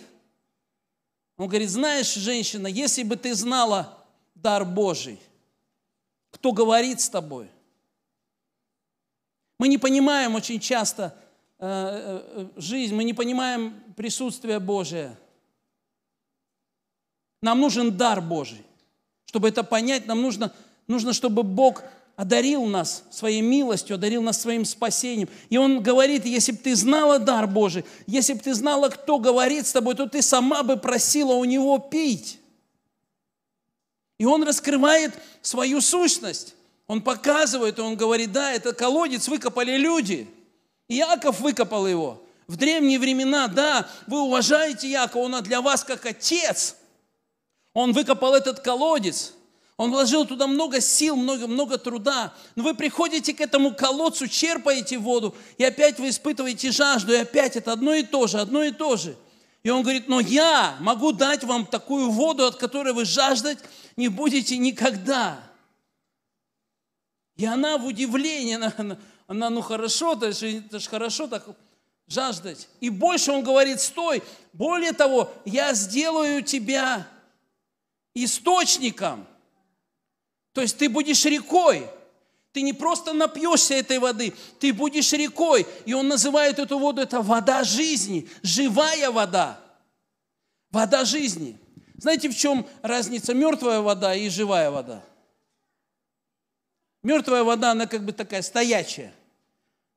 он 1.37 1.47
говорит, 1.47 1.69
знаешь, 1.69 2.13
женщина, 2.13 2.67
если 2.67 3.03
бы 3.03 3.15
ты 3.15 3.33
знала 3.33 3.97
дар 4.35 4.63
Божий, 4.63 5.19
кто 6.31 6.51
говорит 6.51 7.01
с 7.01 7.09
тобой? 7.09 7.49
Мы 9.57 9.67
не 9.67 9.77
понимаем 9.77 10.35
очень 10.35 10.59
часто, 10.59 11.17
Э, 11.65 12.19
э, 12.35 12.47
жизнь, 12.57 12.93
мы 12.93 13.05
не 13.05 13.13
понимаем 13.13 13.73
присутствие 13.95 14.59
Божие. 14.59 15.17
Нам 17.41 17.61
нужен 17.61 17.95
дар 17.95 18.19
Божий. 18.19 18.65
Чтобы 19.23 19.47
это 19.47 19.63
понять, 19.63 20.05
нам 20.05 20.21
нужно, 20.21 20.51
нужно, 20.87 21.13
чтобы 21.13 21.43
Бог 21.43 21.83
одарил 22.15 22.65
нас 22.65 23.03
своей 23.11 23.41
милостью, 23.41 23.95
одарил 23.95 24.21
нас 24.21 24.41
своим 24.41 24.65
спасением. 24.65 25.29
И 25.49 25.57
Он 25.57 25.81
говорит, 25.81 26.25
если 26.25 26.51
бы 26.51 26.59
ты 26.59 26.75
знала 26.75 27.19
дар 27.19 27.47
Божий, 27.47 27.85
если 28.07 28.33
бы 28.33 28.39
ты 28.39 28.53
знала, 28.53 28.89
кто 28.89 29.19
говорит 29.19 29.67
с 29.67 29.73
тобой, 29.73 29.95
то 29.95 30.07
ты 30.07 30.21
сама 30.21 30.63
бы 30.63 30.77
просила 30.77 31.33
у 31.33 31.45
Него 31.45 31.77
пить. 31.79 32.39
И 34.17 34.25
Он 34.25 34.43
раскрывает 34.43 35.13
свою 35.41 35.81
сущность. 35.81 36.55
Он 36.87 37.01
показывает, 37.01 37.79
и 37.79 37.81
Он 37.81 37.95
говорит, 37.95 38.31
да, 38.31 38.51
это 38.51 38.73
колодец 38.73 39.27
выкопали 39.27 39.77
люди– 39.77 40.27
Иаков 40.87 41.39
выкопал 41.39 41.87
его. 41.87 42.21
В 42.47 42.57
древние 42.57 42.99
времена, 42.99 43.47
да, 43.47 43.87
вы 44.07 44.21
уважаете 44.21 44.89
Иакова, 44.91 45.23
он 45.23 45.43
для 45.43 45.61
вас 45.61 45.83
как 45.83 46.05
отец. 46.05 46.75
Он 47.73 47.93
выкопал 47.93 48.35
этот 48.35 48.59
колодец. 48.59 49.33
Он 49.77 49.91
вложил 49.91 50.25
туда 50.25 50.45
много 50.45 50.79
сил, 50.81 51.15
много, 51.15 51.47
много 51.47 51.77
труда. 51.77 52.33
Но 52.55 52.63
вы 52.63 52.75
приходите 52.75 53.33
к 53.33 53.41
этому 53.41 53.73
колодцу, 53.73 54.27
черпаете 54.27 54.99
воду, 54.99 55.35
и 55.57 55.63
опять 55.63 55.99
вы 55.99 56.09
испытываете 56.09 56.71
жажду, 56.71 57.13
и 57.13 57.17
опять 57.17 57.55
это 57.55 57.71
одно 57.71 57.93
и 57.93 58.03
то 58.03 58.27
же, 58.27 58.39
одно 58.39 58.63
и 58.63 58.71
то 58.71 58.97
же. 58.97 59.15
И 59.63 59.69
он 59.69 59.81
говорит, 59.81 60.07
но 60.07 60.19
я 60.19 60.75
могу 60.79 61.11
дать 61.11 61.43
вам 61.43 61.65
такую 61.65 62.11
воду, 62.11 62.45
от 62.45 62.57
которой 62.57 62.93
вы 62.93 63.05
жаждать 63.05 63.59
не 63.95 64.09
будете 64.09 64.57
никогда. 64.57 65.39
И 67.35 67.45
она 67.45 67.77
в 67.77 67.85
удивлении, 67.85 68.55
она, 68.55 68.73
она, 68.77 68.99
она 69.27 69.49
ну 69.49 69.61
хорошо, 69.61 70.13
это 70.13 70.31
же, 70.33 70.59
это 70.59 70.79
же 70.79 70.89
хорошо 70.89 71.27
так 71.27 71.45
жаждать. 72.07 72.67
И 72.79 72.89
больше 72.89 73.31
он 73.31 73.43
говорит, 73.43 73.79
стой, 73.79 74.21
более 74.51 74.93
того, 74.93 75.33
я 75.45 75.73
сделаю 75.73 76.43
тебя 76.43 77.07
источником. 78.13 79.25
То 80.53 80.61
есть 80.61 80.77
ты 80.77 80.87
будешь 80.87 81.25
рекой. 81.25 81.87
Ты 82.53 82.61
не 82.61 82.73
просто 82.73 83.13
напьешься 83.13 83.73
этой 83.73 83.97
воды, 83.97 84.31
ты 84.59 84.73
будешь 84.73 85.11
рекой. 85.11 85.65
И 85.85 85.93
он 85.93 86.07
называет 86.07 86.59
эту 86.59 86.77
воду, 86.77 87.01
это 87.01 87.19
вода 87.21 87.63
жизни, 87.63 88.29
живая 88.43 89.09
вода. 89.09 89.59
Вода 90.69 91.03
жизни. 91.03 91.57
Знаете, 91.97 92.29
в 92.29 92.37
чем 92.37 92.67
разница 92.83 93.33
мертвая 93.33 93.81
вода 93.81 94.13
и 94.13 94.29
живая 94.29 94.69
вода? 94.69 95.03
Мертвая 97.01 97.43
вода, 97.43 97.71
она 97.71 97.87
как 97.87 98.05
бы 98.05 98.13
такая 98.13 98.43
стоячая. 98.43 99.13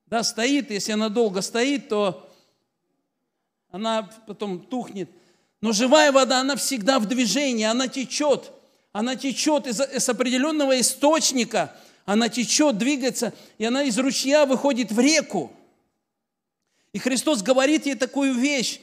Да, 0.07 0.23
стоит, 0.23 0.71
если 0.71 0.93
она 0.93 1.09
долго 1.09 1.41
стоит, 1.41 1.89
то 1.89 2.27
она 3.69 4.09
потом 4.25 4.61
тухнет. 4.61 5.11
Но 5.61 5.73
живая 5.73 6.11
вода, 6.11 6.39
она 6.39 6.55
всегда 6.55 6.97
в 6.97 7.05
движении, 7.05 7.65
она 7.65 7.87
течет. 7.87 8.51
Она 8.93 9.15
течет 9.15 9.67
из, 9.67 9.79
из 9.81 10.09
определенного 10.09 10.79
источника– 10.79 11.75
она 12.07 12.29
течет, 12.29 12.77
двигается, 12.77 13.33
и 13.57 13.65
она 13.65 13.83
из 13.83 13.97
ручья 13.99 14.45
выходит 14.45 14.93
в 14.93 14.99
реку. 14.99 15.51
И 16.93 16.99
Христос 16.99 17.43
говорит 17.43 17.85
ей 17.85 17.95
такую 17.95 18.33
вещь. 18.33 18.79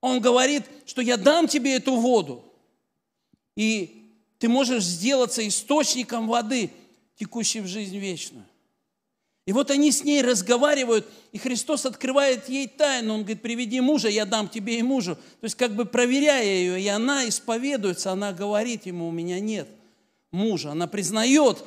Он 0.00 0.20
говорит, 0.20 0.64
что 0.84 1.00
я 1.00 1.16
дам 1.16 1.46
тебе 1.46 1.76
эту 1.76 1.94
воду, 1.94 2.44
и 3.54 4.10
ты 4.40 4.48
можешь 4.48 4.82
сделаться 4.82 5.46
источником 5.46 6.26
воды, 6.26 6.72
текущей 7.20 7.60
в 7.60 7.68
жизнь 7.68 7.96
вечную. 7.96 8.44
И 9.46 9.52
вот 9.52 9.70
они 9.70 9.92
с 9.92 10.02
ней 10.02 10.22
разговаривают, 10.22 11.06
и 11.30 11.38
Христос 11.38 11.86
открывает 11.86 12.48
ей 12.48 12.66
тайну. 12.66 13.14
Он 13.14 13.20
говорит, 13.20 13.42
приведи 13.42 13.80
мужа, 13.80 14.08
я 14.08 14.24
дам 14.24 14.48
тебе 14.48 14.80
и 14.80 14.82
мужу. 14.82 15.14
То 15.14 15.44
есть 15.44 15.54
как 15.54 15.76
бы 15.76 15.84
проверяя 15.84 16.44
ее, 16.44 16.80
и 16.80 16.88
она 16.88 17.28
исповедуется, 17.28 18.10
она 18.10 18.32
говорит 18.32 18.86
ему, 18.86 19.06
у 19.06 19.12
меня 19.12 19.38
нет 19.38 19.68
мужа. 20.32 20.72
Она 20.72 20.88
признает, 20.88 21.62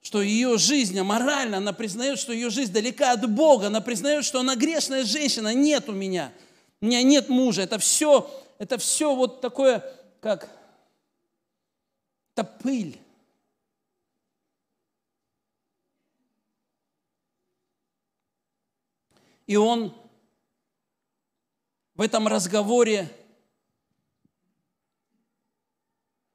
что 0.00 0.22
ее 0.22 0.58
жизнь 0.58 0.96
аморальна, 0.96 1.56
она 1.56 1.72
признает, 1.72 2.20
что 2.20 2.32
ее 2.32 2.50
жизнь 2.50 2.72
далека 2.72 3.10
от 3.10 3.28
Бога, 3.28 3.66
она 3.66 3.80
признает, 3.80 4.24
что 4.24 4.38
она 4.38 4.54
грешная 4.54 5.02
женщина, 5.02 5.52
нет 5.52 5.88
у 5.88 5.92
меня, 5.92 6.32
у 6.80 6.86
меня 6.86 7.02
нет 7.02 7.28
мужа. 7.30 7.62
Это 7.62 7.78
все, 7.78 8.30
это 8.58 8.78
все 8.78 9.12
вот 9.12 9.40
такое, 9.40 9.84
как, 10.20 10.48
это 12.36 12.44
пыль. 12.44 12.96
И 19.46 19.56
он 19.56 19.94
в 21.94 22.00
этом 22.00 22.26
разговоре 22.26 23.10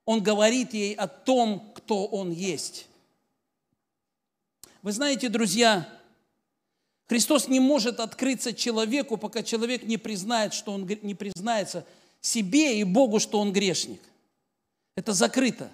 он 0.06 0.24
говорит 0.24 0.74
ей 0.74 0.96
о 0.96 1.08
том, 1.08 1.72
кто 1.76 2.08
он 2.08 2.32
есть. 2.32 2.88
Вы 4.82 4.92
знаете, 4.92 5.30
друзья, 5.30 5.88
Христос 7.08 7.48
не 7.48 7.60
может 7.60 8.00
открыться 8.00 8.54
человеку, 8.54 9.18
пока 9.18 9.44
человек 9.44 9.84
не 9.84 9.98
признает, 9.98 10.56
что 10.56 10.72
он 10.72 10.88
не 10.88 11.14
признается 11.14 11.86
себе 12.22 12.80
и 12.80 12.84
Богу, 12.84 13.20
что 13.20 13.40
он 13.40 13.54
грешник. 13.54 14.02
Это 14.96 15.14
закрыто. 15.14 15.72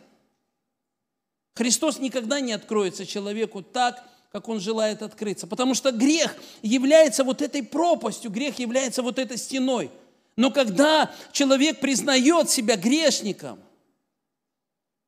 Христос 1.54 2.00
никогда 2.00 2.42
не 2.42 2.52
откроется 2.52 3.06
человеку 3.06 3.64
так, 3.64 4.06
как 4.36 4.50
он 4.50 4.60
желает 4.60 5.02
открыться. 5.02 5.48
Потому 5.48 5.74
что 5.76 5.94
грех 5.94 6.36
является 6.62 7.24
вот 7.24 7.42
этой 7.42 7.64
пропастью, 7.64 8.30
грех 8.30 8.60
является 8.60 9.02
вот 9.02 9.18
этой 9.18 9.38
стеной. 9.38 9.90
Но 10.36 10.52
когда 10.52 11.10
человек 11.32 11.80
признает 11.80 12.50
себя 12.50 12.76
грешником, 12.76 13.58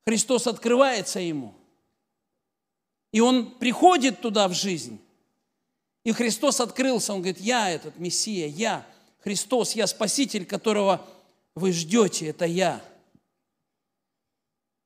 Христос 0.06 0.48
открывается 0.48 1.20
ему. 1.20 1.54
И 3.12 3.20
он 3.20 3.52
приходит 3.52 4.22
туда 4.22 4.48
в 4.48 4.54
жизнь. 4.54 4.98
И 6.06 6.14
Христос 6.14 6.62
открылся, 6.62 7.12
он 7.12 7.20
говорит, 7.20 7.42
я 7.42 7.70
этот 7.70 8.00
Мессия, 8.00 8.48
я 8.48 8.88
Христос, 9.20 9.74
я 9.74 9.88
Спаситель, 9.88 10.46
которого 10.46 11.06
вы 11.54 11.74
ждете, 11.74 12.28
это 12.28 12.46
я. 12.46 12.82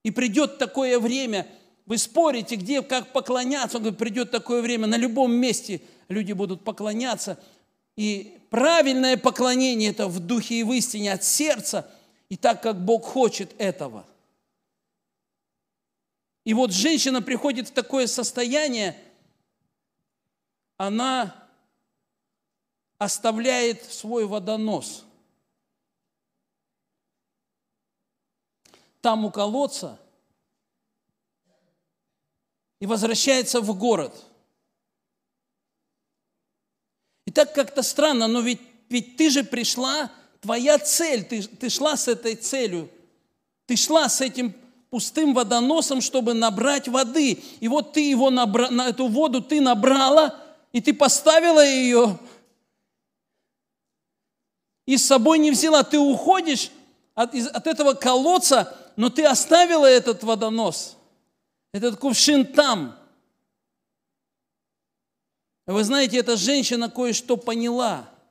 И 0.03 0.09
придет 0.09 0.57
такое 0.57 0.97
время, 0.97 1.47
вы 1.85 1.97
спорите, 1.97 2.55
где, 2.55 2.81
как 2.81 3.11
поклоняться. 3.11 3.77
Он 3.77 3.83
говорит, 3.83 3.99
придет 3.99 4.31
такое 4.31 4.61
время, 4.61 4.87
на 4.87 4.97
любом 4.97 5.33
месте 5.33 5.81
люди 6.07 6.33
будут 6.33 6.63
поклоняться. 6.63 7.41
И 7.95 8.39
правильное 8.49 9.17
поклонение– 9.17 9.89
это 9.91 10.07
в 10.07 10.19
духе 10.19 10.55
и 10.55 10.63
в 10.63 10.71
истине 10.71 11.13
от 11.13 11.23
сердца, 11.23 11.89
и 12.29 12.37
так, 12.37 12.61
как 12.61 12.83
Бог 12.83 13.05
хочет 13.05 13.53
этого. 13.57 14.05
И 16.43 16.53
вот 16.53 16.71
женщина 16.71 17.21
приходит 17.21 17.67
в 17.67 17.71
такое 17.71 18.07
состояние, 18.07 18.97
она 20.77 21.35
оставляет 22.97 23.83
свой 23.85 24.25
водонос. 24.25 25.05
Там 29.01 29.25
у 29.25 29.31
колодца 29.31 29.99
и 32.81 32.85
возвращается 32.87 33.61
в 33.61 33.77
город. 33.77 34.13
И 37.25 37.31
так 37.31 37.53
как-то 37.53 37.83
странно, 37.83 38.27
но 38.27 38.41
ведь, 38.41 38.59
ведь 38.89 39.15
ты 39.15 39.29
же 39.29 39.43
пришла, 39.43 40.11
твоя 40.41 40.79
цель, 40.79 41.23
ты, 41.23 41.43
ты 41.43 41.69
шла 41.69 41.95
с 41.95 42.07
этой 42.09 42.35
целью, 42.35 42.89
ты 43.67 43.77
шла 43.77 44.09
с 44.09 44.19
этим 44.19 44.53
пустым 44.89 45.33
водоносом, 45.33 46.01
чтобы 46.01 46.33
набрать 46.33 46.87
воды. 46.87 47.41
И 47.59 47.67
вот 47.67 47.93
ты 47.93 48.09
его 48.09 48.31
набра... 48.31 48.69
на 48.71 48.89
эту 48.89 49.07
воду 49.07 49.41
ты 49.41 49.61
набрала, 49.61 50.35
и 50.73 50.81
ты 50.81 50.93
поставила 50.93 51.63
ее, 51.63 52.19
и 54.87 54.97
с 54.97 55.05
собой 55.05 55.37
не 55.37 55.51
взяла. 55.51 55.83
Ты 55.83 55.99
уходишь 55.99 56.71
от, 57.13 57.35
от 57.35 57.67
этого 57.67 57.93
колодца, 57.93 58.75
но 58.95 59.09
ты 59.09 59.23
оставила 59.23 59.85
этот 59.85 60.23
водонос, 60.23 60.97
этот 61.71 61.99
кувшин 61.99 62.45
там. 62.45 62.97
Вы 65.65 65.83
знаете, 65.83 66.17
эта 66.17 66.35
женщина 66.37 66.89
кое-что 66.89 67.37
поняла– 67.37 68.09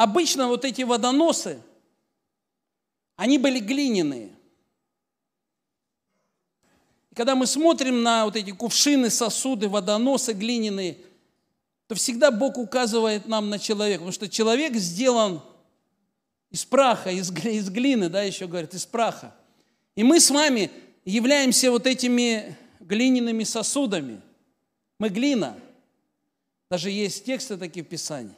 Обычно 0.00 0.48
вот 0.48 0.64
эти 0.64 0.80
водоносы, 0.80 1.60
они 3.16 3.36
были 3.36 3.58
глиняные. 3.58 4.34
И 7.10 7.14
когда 7.14 7.34
мы 7.34 7.46
смотрим 7.46 8.02
на 8.02 8.24
вот 8.24 8.34
эти 8.34 8.50
кувшины, 8.50 9.10
сосуды, 9.10 9.68
водоносы 9.68 10.32
глиняные, 10.32 10.96
то 11.86 11.94
всегда 11.96 12.30
Бог 12.30 12.56
указывает 12.56 13.28
нам 13.28 13.50
на 13.50 13.58
человека, 13.58 13.98
потому 13.98 14.12
что 14.12 14.30
человек 14.30 14.74
сделан 14.76 15.42
из 16.50 16.64
праха, 16.64 17.10
из, 17.10 17.30
из 17.30 17.70
глины, 17.70 18.08
да, 18.08 18.22
еще 18.22 18.46
говорят, 18.46 18.74
из 18.74 18.86
праха. 18.86 19.34
И 19.94 20.02
мы 20.02 20.20
с 20.20 20.30
вами 20.30 20.70
являемся 21.04 21.70
вот 21.70 21.86
этими 21.86 22.56
глиняными 22.80 23.44
сосудами. 23.44 24.20
Мы 24.98 25.08
глина. 25.08 25.56
Даже 26.68 26.90
есть 26.90 27.24
тексты 27.24 27.56
такие 27.56 27.84
в 27.84 27.88
Писании. 27.88 28.34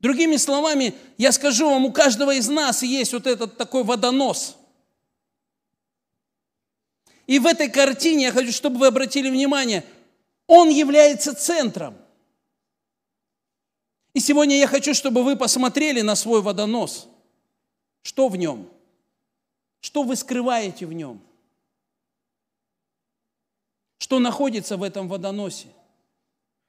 Другими 0.00 0.36
словами, 0.36 0.94
я 1.16 1.32
скажу 1.32 1.68
вам, 1.68 1.86
у 1.86 1.92
каждого 1.92 2.34
из 2.34 2.48
нас 2.48 2.82
есть 2.82 3.12
вот 3.12 3.26
этот 3.26 3.56
такой 3.56 3.82
водонос. 3.82 4.56
И 7.26 7.38
в 7.38 7.46
этой 7.46 7.68
картине 7.68 8.24
я 8.24 8.32
хочу, 8.32 8.52
чтобы 8.52 8.78
вы 8.78 8.86
обратили 8.86 9.30
внимание, 9.30 9.84
он 10.46 10.68
является 10.68 11.34
центром. 11.34 11.96
И 14.16 14.20
сегодня 14.20 14.56
я 14.56 14.66
хочу, 14.66 14.94
чтобы 14.94 15.22
вы 15.22 15.36
посмотрели 15.36 16.00
на 16.00 16.14
свой 16.14 16.40
водонос. 16.40 17.06
Что 18.00 18.28
в 18.28 18.36
нем? 18.38 18.66
Что 19.80 20.04
вы 20.04 20.16
скрываете 20.16 20.86
в 20.86 20.94
нем? 20.94 21.20
Что 23.98 24.18
находится 24.18 24.78
в 24.78 24.82
этом 24.82 25.06
водоносе? 25.06 25.68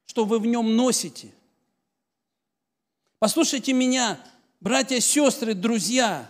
Что 0.08 0.26
вы 0.26 0.40
в 0.40 0.46
нем 0.46 0.76
носите? 0.76 1.32
Послушайте 3.18 3.72
меня, 3.72 4.20
братья, 4.60 5.00
сестры, 5.00 5.54
друзья. 5.54 6.30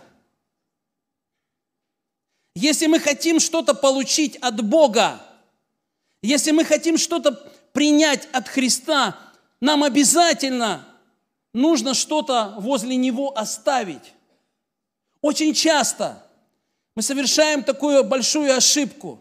Если 2.54 2.86
мы 2.86 3.00
хотим 3.00 3.40
что-то 3.40 3.74
получить 3.74 4.36
от 4.36 4.64
Бога, 4.64 5.20
если 6.22 6.52
мы 6.52 6.64
хотим 6.64 6.96
что-то 6.96 7.32
принять 7.72 8.28
от 8.30 8.46
Христа, 8.46 9.18
нам 9.60 9.82
обязательно 9.82 10.87
нужно 11.52 11.94
что-то 11.94 12.54
возле 12.58 12.96
него 12.96 13.36
оставить. 13.36 14.14
Очень 15.20 15.54
часто 15.54 16.24
мы 16.94 17.02
совершаем 17.02 17.62
такую 17.62 18.04
большую 18.04 18.56
ошибку. 18.56 19.20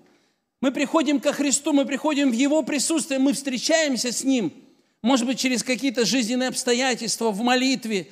Мы 0.62 0.72
приходим 0.72 1.20
ко 1.20 1.34
Христу, 1.34 1.74
мы 1.74 1.86
приходим 1.86 2.32
в 2.32 2.34
Его 2.34 2.64
присутствие, 2.64 3.20
мы 3.20 3.34
встречаемся 3.34 4.12
с 4.12 4.24
Ним, 4.24 4.52
может 5.04 5.28
быть, 5.28 5.40
через 5.40 5.64
какие-то 5.64 6.04
жизненные 6.04 6.50
обстоятельства, 6.50 7.30
в 7.30 7.42
молитве, 7.42 8.08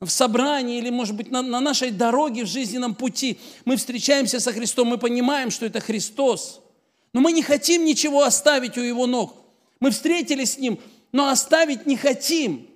в 0.00 0.08
собрании 0.08 0.78
или, 0.78 0.90
может 0.90 1.16
быть, 1.16 1.30
на, 1.30 1.42
на 1.42 1.58
нашей 1.58 1.90
дороге 1.90 2.44
в 2.44 2.46
жизненном 2.46 2.94
пути. 2.94 3.38
Мы 3.64 3.76
встречаемся 3.76 4.38
со 4.38 4.52
Христом, 4.52 4.88
мы 4.88 4.98
понимаем, 4.98 5.50
что 5.50 5.66
это 5.66 5.80
Христос. 5.80 6.60
Но 7.12 7.20
мы 7.20 7.32
не 7.32 7.42
хотим 7.42 7.84
ничего 7.84 8.22
оставить 8.22 8.78
у 8.78 8.82
Его 8.82 9.06
ног. 9.06 9.34
Мы 9.80 9.90
встретились 9.90 10.52
с 10.52 10.58
Ним, 10.58 10.78
но 11.10 11.28
оставить 11.28 11.86
не 11.86 11.96
хотим. 11.96 12.67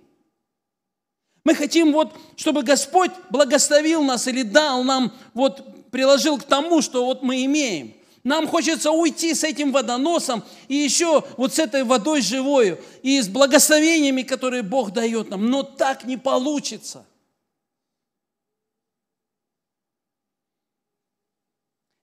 Мы 1.45 1.55
хотим 1.55 1.93
вот, 1.93 2.17
чтобы 2.37 2.63
Господь 2.63 3.11
благословил 3.31 4.03
нас 4.03 4.29
или 4.29 4.43
дал 4.43 4.85
нам, 4.85 5.13
вот 5.35 5.91
приложил 5.91 6.39
к 6.39 6.45
тому, 6.45 6.83
что 6.83 7.05
вот 7.05 7.23
мы 7.23 7.45
имеем. 7.45 7.95
Нам 8.25 8.47
хочется 8.47 8.93
уйти 8.93 9.35
с 9.35 9.43
этим 9.43 9.73
водоносом 9.73 10.45
и 10.69 10.77
еще 10.77 11.25
вот 11.37 11.55
с 11.55 11.59
этой 11.59 11.83
водой 11.83 12.23
живою 12.23 12.79
и 13.03 13.21
с 13.21 13.29
благословениями, 13.29 14.23
которые 14.23 14.63
Бог 14.63 14.93
дает 14.93 15.31
нам. 15.31 15.51
Но 15.51 15.65
так 15.65 16.05
не 16.05 16.17
получится. 16.17 17.05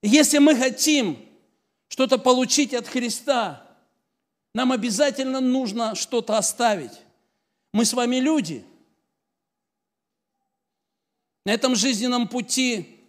Если 0.02 0.38
мы 0.38 0.56
хотим 0.56 1.18
что-то 1.88 2.18
получить 2.18 2.74
от 2.74 2.86
Христа, 2.86 3.66
нам 4.54 4.72
обязательно 4.72 5.40
нужно 5.40 5.94
что-то 5.94 6.36
оставить. 6.36 6.92
Мы 7.72 7.86
с 7.86 7.94
вами 7.94 8.16
люди. 8.16 8.64
На 11.44 11.52
этом 11.52 11.74
жизненном 11.74 12.28
пути 12.28 13.00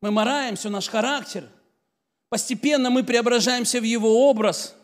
мы 0.00 0.10
мораемся, 0.10 0.70
наш 0.70 0.88
характер. 0.88 1.48
Постепенно 2.28 2.90
мы 2.90 3.04
преображаемся 3.04 3.80
в 3.80 3.84
Его 3.84 4.28
образ, 4.28 4.74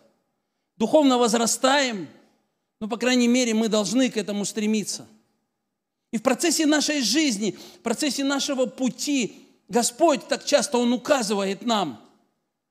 духовно 0.77 1.19
возрастаем, 1.19 2.09
но, 2.81 2.89
по 2.89 2.97
крайней 2.97 3.29
мере, 3.29 3.55
мы 3.55 3.69
должны 3.69 4.11
к 4.11 4.17
этому 4.17 4.45
стремиться. 4.45 5.07
И 6.13 6.19
в 6.19 6.23
процессе 6.23 6.67
нашей 6.67 7.01
жизни, 7.01 7.57
в 7.79 7.81
процессе 7.81 8.23
нашего 8.25 8.67
пути 8.67 9.47
Господь 9.69 10.27
так 10.29 10.45
часто 10.45 10.79
Он 10.79 10.93
указывает 10.93 11.65
нам 11.65 12.01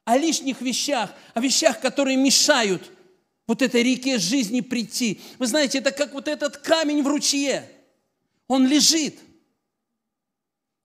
о 0.06 0.18
лишних 0.18 0.62
вещах, 0.62 1.14
о 1.34 1.40
вещах, 1.40 1.80
которые 1.80 2.18
мешают 2.18 2.92
вот 3.48 3.62
этой 3.62 3.84
реке 3.84 4.20
жизни 4.20 4.62
прийти. 4.62 5.20
Вы 5.40 5.48
знаете, 5.48 5.80
это 5.80 5.92
как 5.92 6.14
вот 6.14 6.28
этот 6.28 6.58
камень 6.58 7.04
в 7.04 7.08
ручье. 7.08 7.70
Он 8.48 8.68
лежит, 8.68 9.16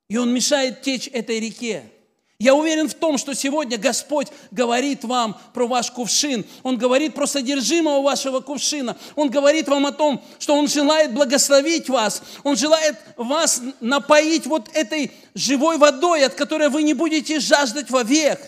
и 0.08 0.16
он 0.16 0.32
мешает 0.32 0.82
течь 0.82 1.08
этой 1.08 1.40
реке. 1.40 1.90
Я 2.38 2.54
уверен 2.54 2.86
в 2.86 2.94
том, 2.94 3.16
что 3.16 3.34
сегодня 3.34 3.78
Господь 3.78 4.28
говорит 4.50 5.04
вам 5.04 5.40
про 5.54 5.66
ваш 5.66 5.90
кувшин. 5.90 6.44
Он 6.62 6.76
говорит 6.76 7.14
про 7.14 7.26
содержимое 7.26 8.00
вашего 8.00 8.40
кувшина. 8.40 8.94
Он 9.14 9.30
говорит 9.30 9.68
вам 9.68 9.86
о 9.86 9.92
том, 9.92 10.22
что 10.38 10.54
Он 10.54 10.68
желает 10.68 11.14
благословить 11.14 11.88
вас. 11.88 12.22
Он 12.44 12.54
желает 12.54 12.98
вас 13.16 13.62
напоить 13.80 14.44
вот 14.46 14.68
этой 14.74 15.12
живой 15.34 15.78
водой, 15.78 16.26
от 16.26 16.34
которой 16.34 16.68
вы 16.68 16.82
не 16.82 16.92
будете 16.92 17.40
жаждать 17.40 17.90
вовек. 17.90 18.38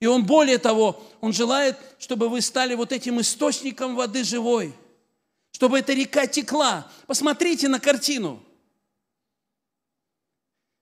И 0.00 0.06
Он 0.06 0.24
более 0.24 0.56
того, 0.56 1.02
Он 1.20 1.34
желает, 1.34 1.76
чтобы 1.98 2.30
вы 2.30 2.40
стали 2.40 2.74
вот 2.74 2.92
этим 2.92 3.20
источником 3.20 3.94
воды 3.94 4.24
живой. 4.24 4.72
Чтобы 5.52 5.80
эта 5.80 5.92
река 5.92 6.26
текла. 6.26 6.90
Посмотрите 7.06 7.68
на 7.68 7.78
картину. 7.78 8.42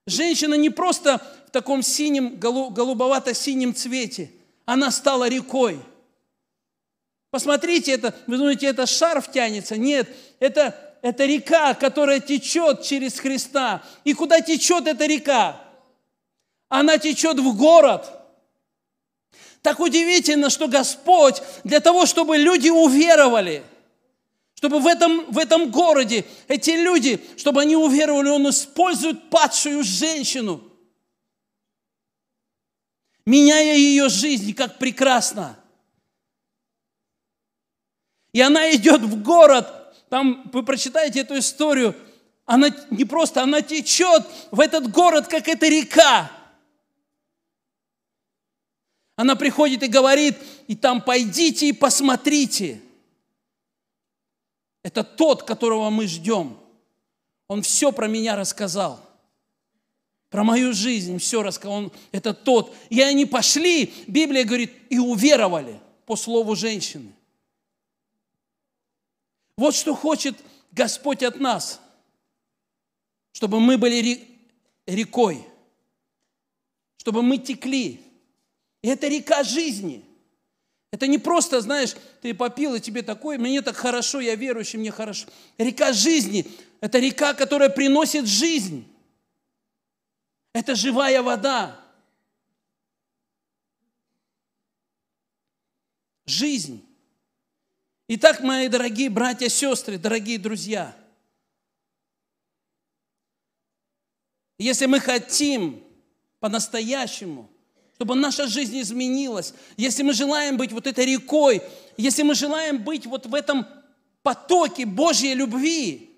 Женщина 0.06 0.54
не 0.54 0.70
просто 0.70 1.20
в 1.48 1.50
таком 1.50 1.82
синем, 1.82 2.38
голубовато-синем 2.38 3.74
цвете. 3.74 4.30
Она 4.64 4.90
стала 4.90 5.28
рекой. 5.28 5.80
Посмотрите, 7.30 7.92
это, 7.92 8.14
вы 8.26 8.38
думаете, 8.38 8.66
это 8.66 8.86
шарф 8.86 9.30
тянется? 9.30 9.76
Нет, 9.76 10.08
это, 10.38 10.98
это 11.02 11.24
река, 11.24 11.74
которая 11.74 12.20
течет 12.20 12.82
через 12.82 13.18
Христа. 13.18 13.82
И 14.04 14.14
куда 14.14 14.40
течет 14.40 14.86
эта 14.86 15.06
река? 15.06 15.60
Она 16.68 16.98
течет 16.98 17.38
в 17.38 17.56
город. 17.56 18.10
Так 19.60 19.80
удивительно, 19.80 20.50
что 20.50 20.68
Господь 20.68 21.42
для 21.64 21.80
того, 21.80 22.06
чтобы 22.06 22.36
люди 22.36 22.68
уверовали– 22.68 23.64
чтобы 24.56 24.80
в 24.80 24.86
этом, 24.86 25.30
в 25.30 25.38
этом 25.38 25.70
городе 25.70 26.24
эти 26.48 26.70
люди, 26.70 27.20
чтобы 27.36 27.60
они 27.60 27.76
уверовали, 27.76 28.30
Он 28.30 28.48
использует 28.48 29.28
падшую 29.28 29.84
женщину, 29.84 30.62
меняя 33.26 33.76
ее 33.76 34.08
жизнь, 34.08 34.54
как 34.54 34.78
прекрасно. 34.78 35.58
И 38.32 38.40
она 38.40 38.70
идет 38.74 39.02
в 39.02 39.22
город, 39.22 39.94
там 40.08 40.48
вы 40.52 40.62
прочитаете 40.62 41.20
эту 41.20 41.38
историю, 41.38 41.94
она 42.46 42.68
не 42.90 43.04
просто, 43.04 43.42
она 43.42 43.60
течет 43.60 44.24
в 44.50 44.60
этот 44.60 44.90
город, 44.90 45.28
как 45.28 45.48
эта 45.48 45.68
река. 45.68 46.30
Она 49.16 49.36
приходит 49.36 49.82
и 49.82 49.88
говорит, 49.88 50.36
и 50.66 50.74
там 50.74 51.02
пойдите 51.02 51.68
и 51.68 51.72
посмотрите– 51.72 52.80
это 54.86 55.02
тот, 55.02 55.42
которого 55.42 55.90
мы 55.90 56.06
ждем. 56.06 56.56
Он 57.48 57.60
все 57.60 57.90
про 57.90 58.06
меня 58.06 58.36
рассказал. 58.36 59.04
Про 60.30 60.44
мою 60.44 60.72
жизнь 60.72 61.18
все 61.18 61.42
рассказал. 61.42 61.76
Он, 61.78 61.92
это 62.12 62.32
тот. 62.32 62.72
И 62.88 63.02
они 63.02 63.26
пошли, 63.26 63.92
Библия 64.06 64.44
говорит, 64.44 64.72
и 64.88 65.00
уверовали 65.00 65.80
по 66.04 66.14
слову 66.14 66.54
женщины. 66.54 67.12
Вот 69.56 69.74
что 69.74 69.92
хочет 69.92 70.36
Господь 70.70 71.24
от 71.24 71.40
нас, 71.40 71.80
чтобы 73.32 73.58
мы 73.58 73.78
были 73.78 74.24
рекой, 74.86 75.44
чтобы 76.98 77.24
мы 77.24 77.38
текли. 77.38 78.00
И 78.82 78.88
это 78.88 79.08
река 79.08 79.42
жизни. 79.42 80.04
Это 80.96 81.08
не 81.08 81.18
просто, 81.18 81.60
знаешь, 81.60 81.94
ты 82.22 82.32
попил, 82.32 82.74
и 82.74 82.80
тебе 82.80 83.02
такое, 83.02 83.36
мне 83.36 83.60
так 83.60 83.76
хорошо, 83.76 84.18
я 84.18 84.34
верующий, 84.34 84.78
мне 84.78 84.90
хорошо. 84.90 85.28
Река 85.58 85.92
жизни– 85.92 86.46
это 86.80 86.98
река, 86.98 87.34
которая 87.34 87.68
приносит 87.68 88.26
жизнь. 88.26 88.90
Это 90.54 90.74
живая 90.74 91.22
вода. 91.22 91.78
Жизнь. 96.24 96.82
Итак, 98.08 98.40
мои 98.40 98.66
дорогие 98.68 99.10
братья, 99.10 99.50
сестры, 99.50 99.98
дорогие 99.98 100.38
друзья, 100.38 100.96
если 104.58 104.86
мы 104.86 105.00
хотим 105.00 105.84
по-настоящему– 106.40 107.50
чтобы 107.96 108.14
наша 108.14 108.46
жизнь 108.46 108.78
изменилась, 108.78 109.54
если 109.78 110.02
мы 110.02 110.12
желаем 110.12 110.58
быть 110.58 110.70
вот 110.70 110.86
этой 110.86 111.06
рекой, 111.06 111.62
если 111.96 112.22
мы 112.22 112.34
желаем 112.34 112.84
быть 112.84 113.06
вот 113.06 113.24
в 113.24 113.34
этом 113.34 113.66
потоке 114.22 114.84
Божьей 114.84 115.32
любви, 115.32 116.10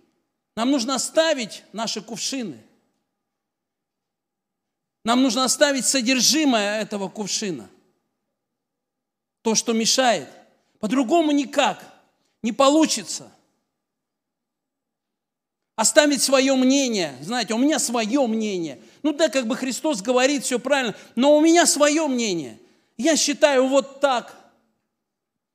нам 0.57 0.73
нужно 0.73 0.97
оставить 0.97 1.63
наши 1.73 2.03
кувшины. 2.03 2.59
Нам 5.05 5.23
нужно 5.23 5.45
оставить 5.45 5.87
содержимое 5.87 6.81
этого 6.83 7.09
кувшина. 7.09 7.71
То, 9.43 9.55
что 9.55 9.73
мешает. 9.73 10.29
По-другому 10.81 11.31
никак. 11.31 11.95
Не 12.43 12.51
получится. 12.51 13.31
Оставить 15.77 16.23
свое 16.23 16.57
мнение. 16.57 17.17
Знаете, 17.23 17.55
у 17.55 17.59
меня 17.59 17.79
свое 17.79 18.27
мнение. 18.27 18.83
Ну 19.03 19.13
да, 19.13 19.29
как 19.29 19.47
бы 19.47 19.57
Христос 19.57 20.03
говорит, 20.03 20.45
все 20.45 20.59
правильно, 20.59 20.95
но 21.15 21.37
у 21.37 21.41
меня 21.41 21.67
свое 21.67 22.07
мнение. 22.07 22.59
Я 22.97 23.17
считаю 23.17 23.67
вот 23.69 24.01
так. 24.01 24.35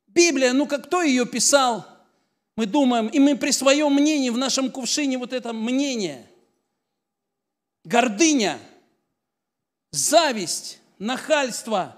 Библия, 0.08 0.54
ну 0.54 0.66
как 0.68 0.86
кто 0.86 1.02
ее 1.02 1.26
писал? 1.26 1.86
Мы 2.56 2.66
думаем, 2.68 3.08
и 3.08 3.20
мы 3.20 3.36
при 3.36 3.52
своем 3.52 3.94
мнении, 3.94 4.30
в 4.30 4.38
нашем 4.38 4.72
кувшине 4.72 5.18
вот 5.18 5.34
это 5.34 5.54
мнение. 5.54 6.28
Гордыня, 7.84 8.60
зависть, 9.92 10.80
нахальство, 11.00 11.98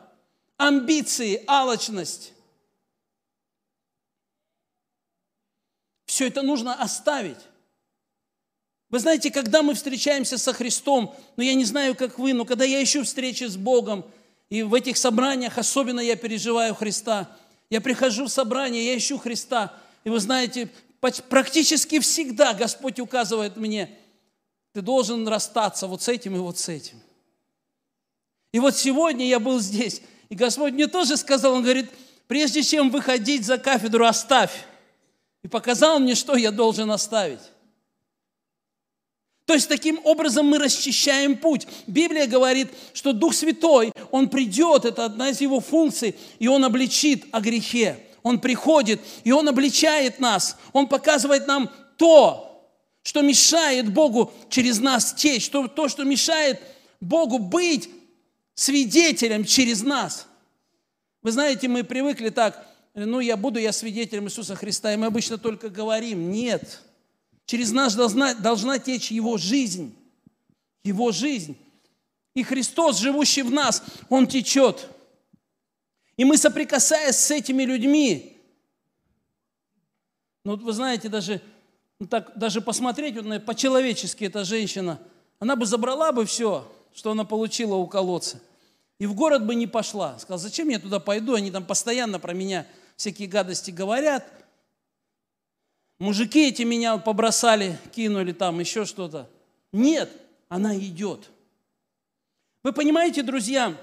амбиции, 0.58 1.44
алчность. 1.46 2.34
Все 6.06 6.28
это 6.28 6.42
нужно 6.42 6.74
оставить. 6.74 7.40
Вы 8.90 9.00
знаете, 9.00 9.32
когда 9.32 9.62
мы 9.62 9.74
встречаемся 9.74 10.38
со 10.38 10.54
Христом, 10.54 11.16
ну 11.38 11.44
я 11.44 11.54
не 11.54 11.66
знаю, 11.66 11.96
как 11.96 12.20
вы, 12.20 12.34
но 12.34 12.46
когда 12.46 12.66
я 12.66 12.84
ищу 12.84 13.04
встречи 13.04 13.44
с 13.46 13.58
Богом, 13.58 14.06
и 14.50 14.62
в 14.64 14.74
этих 14.74 14.98
собраниях 14.98 15.58
особенно 15.58 16.00
я 16.00 16.16
переживаю 16.16 16.76
Христа, 16.76 17.30
я 17.70 17.82
прихожу 17.82 18.26
в 18.26 18.30
собрание, 18.30 18.86
я 18.86 18.98
ищу 18.98 19.18
Христа, 19.18 19.74
и 20.04 20.10
вы 20.10 20.20
знаете, 20.20 20.70
практически 21.30 22.00
всегда 22.00 22.54
Господь 22.54 23.00
указывает 23.00 23.58
мне, 23.58 23.90
ты 24.74 24.82
должен 24.82 25.28
расстаться 25.28 25.88
вот 25.88 26.04
с 26.04 26.08
этим 26.08 26.36
и 26.36 26.40
вот 26.40 26.60
с 26.60 26.70
этим. 26.70 27.02
И 28.52 28.60
вот 28.60 28.76
сегодня 28.78 29.28
я 29.28 29.40
был 29.40 29.60
здесь, 29.60 30.02
и 30.30 30.36
Господь 30.36 30.74
мне 30.74 30.88
тоже 30.88 31.18
сказал, 31.18 31.54
Он 31.54 31.64
говорит, 31.64 31.90
прежде 32.28 32.62
чем 32.62 32.90
выходить 32.90 33.46
за 33.46 33.58
кафедру, 33.58 34.06
оставь. 34.06 34.66
И 35.44 35.48
показал 35.48 36.00
мне, 36.00 36.16
что 36.16 36.36
я 36.36 36.52
должен 36.52 36.90
оставить. 36.92 37.40
То 39.46 39.54
есть 39.54 39.70
таким 39.70 40.00
образом 40.04 40.48
мы 40.48 40.58
расчищаем 40.58 41.38
путь. 41.38 41.68
Библия 41.86 42.26
говорит, 42.26 42.70
что 42.94 43.14
Дух 43.14 43.36
Святой, 43.36 43.92
Он 44.10 44.28
придет, 44.28 44.86
это 44.86 45.06
одна 45.06 45.30
из 45.30 45.40
Его 45.40 45.60
функций, 45.60 46.16
и 46.40 46.48
Он 46.48 46.66
обличит 46.66 47.26
о 47.32 47.42
грехе. 47.42 48.00
Он 48.24 48.40
приходит, 48.40 49.00
и 49.24 49.32
Он 49.32 49.48
обличает 49.48 50.20
нас. 50.20 50.58
Он 50.74 50.88
показывает 50.88 51.46
нам 51.46 51.70
то, 51.98 52.70
что 53.04 53.22
мешает 53.22 53.94
Богу 53.94 54.34
через 54.50 54.80
нас 54.80 55.14
течь, 55.14 55.48
то, 55.50 55.68
то 55.68 55.88
что 55.90 56.04
мешает 56.04 56.60
Богу 57.00 57.38
быть 57.38 57.88
свидетелем 58.56 59.46
через 59.46 59.84
нас. 59.84 60.28
Вы 61.22 61.32
знаете, 61.32 61.68
мы 61.68 61.84
привыкли 61.84 62.30
так, 62.30 62.68
ну, 62.96 63.20
я 63.20 63.38
буду 63.38 63.60
я 63.60 63.72
свидетелем 63.72 64.26
Иисуса 64.26 64.56
Христа, 64.56 64.92
и 64.92 64.98
мы 64.98 65.06
обычно 65.06 65.38
только 65.38 65.70
говорим, 65.70 66.32
нет. 66.32 66.82
Через 67.46 67.72
нас 67.72 67.96
должна, 67.96 68.34
должна 68.34 68.80
течь 68.80 69.12
Его 69.12 69.38
жизнь. 69.38 69.96
Его 70.84 71.12
жизнь. 71.12 71.58
И 72.34 72.44
Христос, 72.44 73.00
живущий 73.00 73.44
в 73.44 73.52
нас, 73.52 73.84
Он 74.10 74.28
течет. 74.28 74.90
И 76.18 76.26
мы, 76.26 76.38
соприкасаясь 76.38 77.16
с 77.16 77.32
этими 77.32 77.64
людьми, 77.64 78.38
ну, 80.44 80.56
вы 80.58 80.74
знаете, 80.74 81.10
даже, 81.10 81.42
ну, 82.00 82.08
так, 82.08 82.38
даже 82.38 82.62
посмотреть 82.62 83.16
вот, 83.16 83.46
по-человечески 83.46 84.26
эта 84.26 84.44
женщина, 84.44 85.00
она 85.40 85.56
бы 85.56 85.66
забрала 85.66 86.12
бы 86.12 86.26
все, 86.26 86.72
что 86.94 87.12
она 87.12 87.26
получила 87.26 87.76
у 87.76 87.88
колодца, 87.88 88.40
и 89.00 89.08
в 89.08 89.16
город 89.16 89.46
бы 89.46 89.56
не 89.56 89.68
пошла. 89.68 90.18
Сказала, 90.20 90.40
зачем 90.40 90.70
я 90.70 90.80
туда 90.80 91.00
пойду, 91.00 91.34
они 91.34 91.52
там 91.52 91.66
постоянно 91.66 92.20
про 92.20 92.34
меня 92.34 92.66
всякие 92.96 93.28
гадости 93.28 93.72
говорят. 93.72 94.26
Мужики 96.00 96.48
эти 96.48 96.64
меня 96.64 96.98
побросали, 96.98 97.80
кинули 97.94 98.34
там, 98.34 98.60
еще 98.60 98.86
что-то. 98.86 99.30
Нет, 99.72 100.12
она 100.50 100.78
идет. 100.78 101.30
Вы 102.64 102.74
понимаете, 102.74 103.24
друзья, 103.24 103.76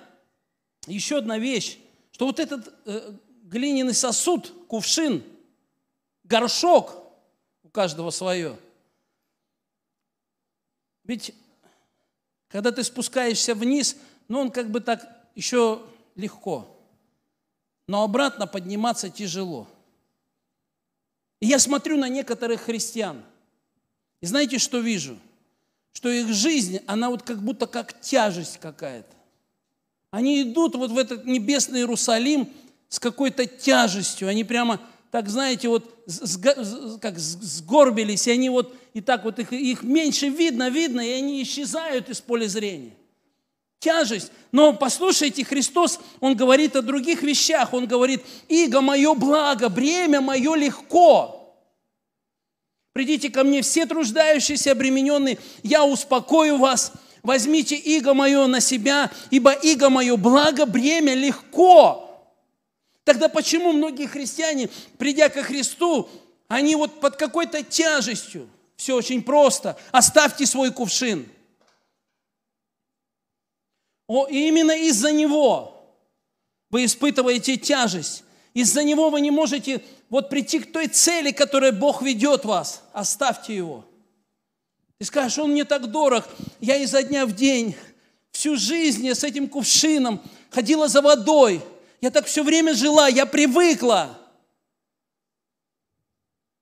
еще 0.87 1.18
одна 1.18 1.38
вещь, 1.38 1.79
что 2.11 2.27
вот 2.27 2.38
этот 2.40 2.75
э, 2.85 3.12
глиняный 3.44 3.94
сосуд, 3.94 4.53
кувшин, 4.68 5.22
горшок, 6.25 6.94
у 7.62 7.68
каждого 7.68 8.11
свое. 8.11 8.59
Ведь 11.05 11.35
когда 12.48 12.72
ты 12.72 12.85
спускаешься 12.85 13.55
вниз, 13.55 13.96
ну 14.29 14.40
он 14.40 14.51
как 14.51 14.70
бы 14.70 14.81
так 14.81 15.07
еще 15.35 15.83
легко 16.14 16.72
но 17.92 18.05
обратно 18.05 18.46
подниматься 18.46 19.11
тяжело. 19.11 19.68
И 21.43 21.47
я 21.47 21.59
смотрю 21.59 21.97
на 21.97 22.09
некоторых 22.09 22.61
христиан, 22.61 23.21
и 24.21 24.27
знаете, 24.27 24.59
что 24.59 24.79
вижу? 24.79 25.19
Что 25.93 26.09
их 26.09 26.33
жизнь, 26.33 26.79
она 26.87 27.11
вот 27.11 27.25
как 27.25 27.43
будто 27.43 27.67
как 27.67 28.01
тяжесть 28.01 28.59
какая-то. 28.59 29.13
Они 30.13 30.43
идут 30.43 30.77
вот 30.77 30.93
в 30.93 30.97
этот 30.97 31.25
небесный 31.25 31.81
Иерусалим 31.81 32.49
с 32.89 33.01
какой-то 33.01 33.47
тяжестью, 33.47 34.29
они 34.29 34.45
прямо 34.45 34.81
так, 35.11 35.29
знаете, 35.29 35.67
вот 35.67 35.93
как 37.01 37.19
сгорбились, 37.19 38.29
и 38.29 38.31
они 38.31 38.49
вот, 38.49 38.73
и 38.95 39.01
так 39.01 39.25
вот 39.25 39.41
их, 39.41 39.53
их 39.53 39.83
меньше 39.83 40.29
видно, 40.29 40.71
видно, 40.71 41.01
и 41.01 41.11
они 41.11 41.43
исчезают 41.43 42.09
из 42.09 42.21
поля 42.21 42.47
зрения 42.47 42.95
тяжесть. 43.83 44.31
Но 44.53 44.73
послушайте, 44.73 45.45
Христос, 45.45 45.99
Он 46.21 46.37
говорит 46.37 46.77
о 46.77 46.83
других 46.83 47.23
вещах. 47.23 47.75
Он 47.75 47.87
говорит, 47.87 48.23
иго 48.49 48.81
мое 48.81 49.14
благо, 49.14 49.68
бремя 49.68 50.21
мое 50.21 50.55
легко. 50.55 51.57
Придите 52.92 53.31
ко 53.31 53.42
мне 53.42 53.62
все 53.62 53.87
труждающиеся, 53.87 54.73
обремененные, 54.73 55.38
я 55.62 55.85
успокою 55.85 56.59
вас. 56.59 56.92
Возьмите 57.23 57.77
иго 57.77 58.14
мое 58.14 58.47
на 58.47 58.61
себя, 58.61 59.11
ибо 59.31 59.53
иго 59.53 59.88
мое 59.90 60.16
благо, 60.16 60.66
бремя 60.66 61.14
легко. 61.14 62.09
Тогда 63.05 63.29
почему 63.29 63.73
многие 63.73 64.07
христиане, 64.07 64.68
придя 64.99 65.29
ко 65.29 65.42
Христу, 65.42 66.09
они 66.49 66.77
вот 66.77 67.01
под 67.01 67.16
какой-то 67.16 67.62
тяжестью? 67.62 68.49
Все 68.77 68.95
очень 68.95 69.23
просто. 69.23 69.77
Оставьте 69.90 70.47
свой 70.47 70.71
кувшин– 70.71 71.27
о, 74.07 74.27
и 74.27 74.49
именно 74.49 74.73
из-за 74.73 75.12
него 75.12 75.73
вы 76.71 76.85
испытываете 76.85 77.57
тяжесть. 77.57 78.25
Из-за 78.55 78.85
него 78.85 79.11
вы 79.11 79.21
не 79.21 79.31
можете 79.31 79.83
вот 80.11 80.29
прийти 80.29 80.59
к 80.59 80.73
той 80.73 80.88
цели, 80.88 81.31
которой 81.31 81.73
Бог 81.73 82.03
ведет 82.03 82.45
вас. 82.45 82.83
Оставьте 82.93 83.57
его. 83.57 83.85
Ты 84.99 85.07
скажешь, 85.07 85.38
он 85.38 85.53
мне 85.53 85.65
так 85.65 85.91
дорог. 85.91 86.29
Я 86.61 86.77
изо 86.77 87.03
дня 87.03 87.27
в 87.27 87.33
день, 87.33 87.75
всю 88.31 88.57
жизнь 88.57 89.07
я 89.07 89.15
с 89.15 89.25
этим 89.25 89.49
кувшином 89.49 90.21
ходила 90.51 90.88
за 90.88 91.01
водой. 91.03 91.62
Я 92.01 92.11
так 92.11 92.27
все 92.27 92.43
время 92.43 92.75
жила, 92.75 93.09
я 93.09 93.27
привыкла. 93.27 94.19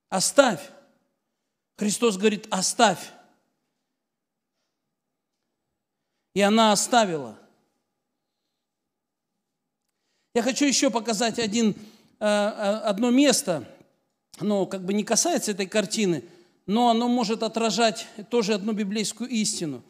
Оставь. 0.08 0.60
Христос 1.76 2.16
говорит, 2.16 2.46
оставь. 2.50 2.98
И 6.34 6.40
она 6.40 6.72
оставила. 6.72 7.38
Я 10.34 10.42
хочу 10.42 10.64
еще 10.64 10.90
показать 10.90 11.38
один, 11.38 11.70
э, 12.20 12.24
э, 12.24 12.26
одно 12.84 13.10
место, 13.10 13.68
оно 14.38 14.64
как 14.66 14.84
бы 14.84 14.94
не 14.94 15.02
касается 15.02 15.50
этой 15.50 15.66
картины, 15.66 16.24
но 16.66 16.88
оно 16.88 17.08
может 17.08 17.42
отражать 17.42 18.06
тоже 18.30 18.54
одну 18.54 18.72
библейскую 18.72 19.28
истину. 19.28 19.82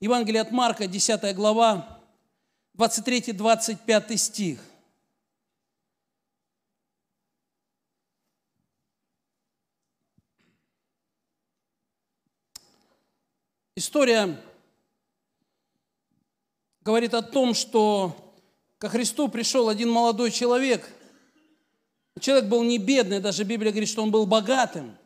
Евангелие 0.00 0.40
от 0.40 0.50
Марка, 0.50 0.86
10 0.86 1.34
глава, 1.36 2.00
23-25 2.74 4.16
стих. 4.16 4.60
История 13.76 14.38
говорит 16.84 17.14
о 17.14 17.22
том, 17.22 17.54
что 17.54 18.16
ко 18.78 18.88
Христу 18.88 19.28
пришел 19.28 19.68
один 19.68 19.90
молодой 19.90 20.30
человек. 20.30 20.88
Человек 22.20 22.48
был 22.48 22.62
не 22.62 22.78
бедный, 22.78 23.20
даже 23.20 23.44
Библия 23.44 23.72
говорит, 23.72 23.88
что 23.88 24.02
он 24.02 24.10
был 24.10 24.26
богатым. 24.26 24.96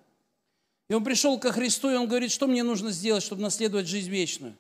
И 0.89 0.95
он 0.95 1.05
пришел 1.05 1.39
ко 1.39 1.53
Христу, 1.53 1.91
и 1.91 1.95
он 1.95 2.07
говорит, 2.07 2.31
что 2.31 2.47
мне 2.47 2.63
нужно 2.63 2.91
сделать, 2.91 3.23
чтобы 3.23 3.43
наследовать 3.43 3.87
жизнь 3.87 4.11
вечную. 4.11 4.55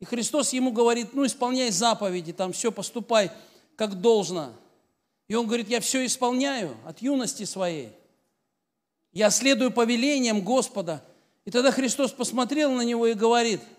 И 0.00 0.04
Христос 0.04 0.52
ему 0.52 0.72
говорит, 0.72 1.14
ну, 1.14 1.26
исполняй 1.26 1.70
заповеди, 1.70 2.32
там 2.32 2.52
все, 2.52 2.70
поступай 2.70 3.30
как 3.76 4.00
должно. 4.00 4.52
И 5.28 5.34
он 5.34 5.46
говорит, 5.46 5.68
я 5.68 5.80
все 5.80 6.04
исполняю 6.04 6.76
от 6.84 7.00
юности 7.00 7.44
своей. 7.44 7.90
Я 9.12 9.30
следую 9.30 9.70
повелениям 9.70 10.42
Господа. 10.42 11.04
И 11.44 11.50
тогда 11.50 11.70
Христос 11.70 12.12
посмотрел 12.12 12.72
на 12.72 12.82
него 12.82 13.06
и 13.06 13.14
говорит– 13.14 13.60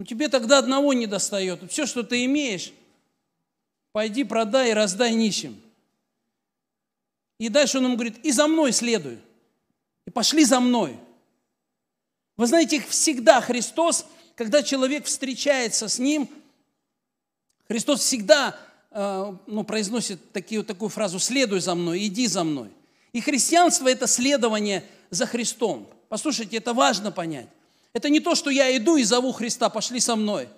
ну, 0.00 0.06
тебе 0.06 0.30
тогда 0.30 0.60
одного 0.60 0.94
не 0.94 1.06
достает. 1.06 1.70
Все, 1.70 1.84
что 1.84 2.02
ты 2.02 2.24
имеешь, 2.24 2.72
пойди 3.92 4.24
продай 4.24 4.70
и 4.70 4.72
раздай 4.72 5.12
нищим. 5.12 5.60
И 7.38 7.50
дальше 7.50 7.76
он 7.76 7.84
ему 7.84 7.96
говорит, 7.96 8.16
и 8.24 8.32
за 8.32 8.46
мной 8.46 8.72
следуй. 8.72 9.18
И 10.06 10.10
пошли 10.10 10.46
за 10.46 10.58
мной. 10.58 10.98
Вы 12.38 12.46
знаете, 12.46 12.80
всегда 12.88 13.42
Христос, 13.42 14.06
когда 14.36 14.62
человек 14.62 15.04
встречается 15.04 15.86
с 15.86 15.98
Ним, 15.98 16.30
Христос 17.68 18.00
всегда 18.00 18.58
э, 18.90 19.36
ну, 19.46 19.64
произносит 19.64 20.32
такие, 20.32 20.62
такую 20.62 20.88
фразу 20.88 21.18
«следуй 21.18 21.60
за 21.60 21.74
мной, 21.74 22.06
иди 22.06 22.26
за 22.26 22.42
мной». 22.42 22.70
И 23.12 23.20
христианство– 23.20 23.86
это 23.90 24.06
следование 24.06 24.82
за 25.10 25.26
Христом. 25.26 25.86
Послушайте, 26.08 26.56
это 26.56 26.72
важно 26.72 27.12
понять. 27.12 27.48
Это 27.92 28.08
не 28.08 28.20
то, 28.20 28.34
что 28.34 28.50
я 28.50 28.76
иду 28.76 28.96
и 28.96 29.04
зову 29.04 29.32
Христа, 29.32 29.68
пошли 29.68 30.00
со 30.00 30.16
мной. 30.16 30.48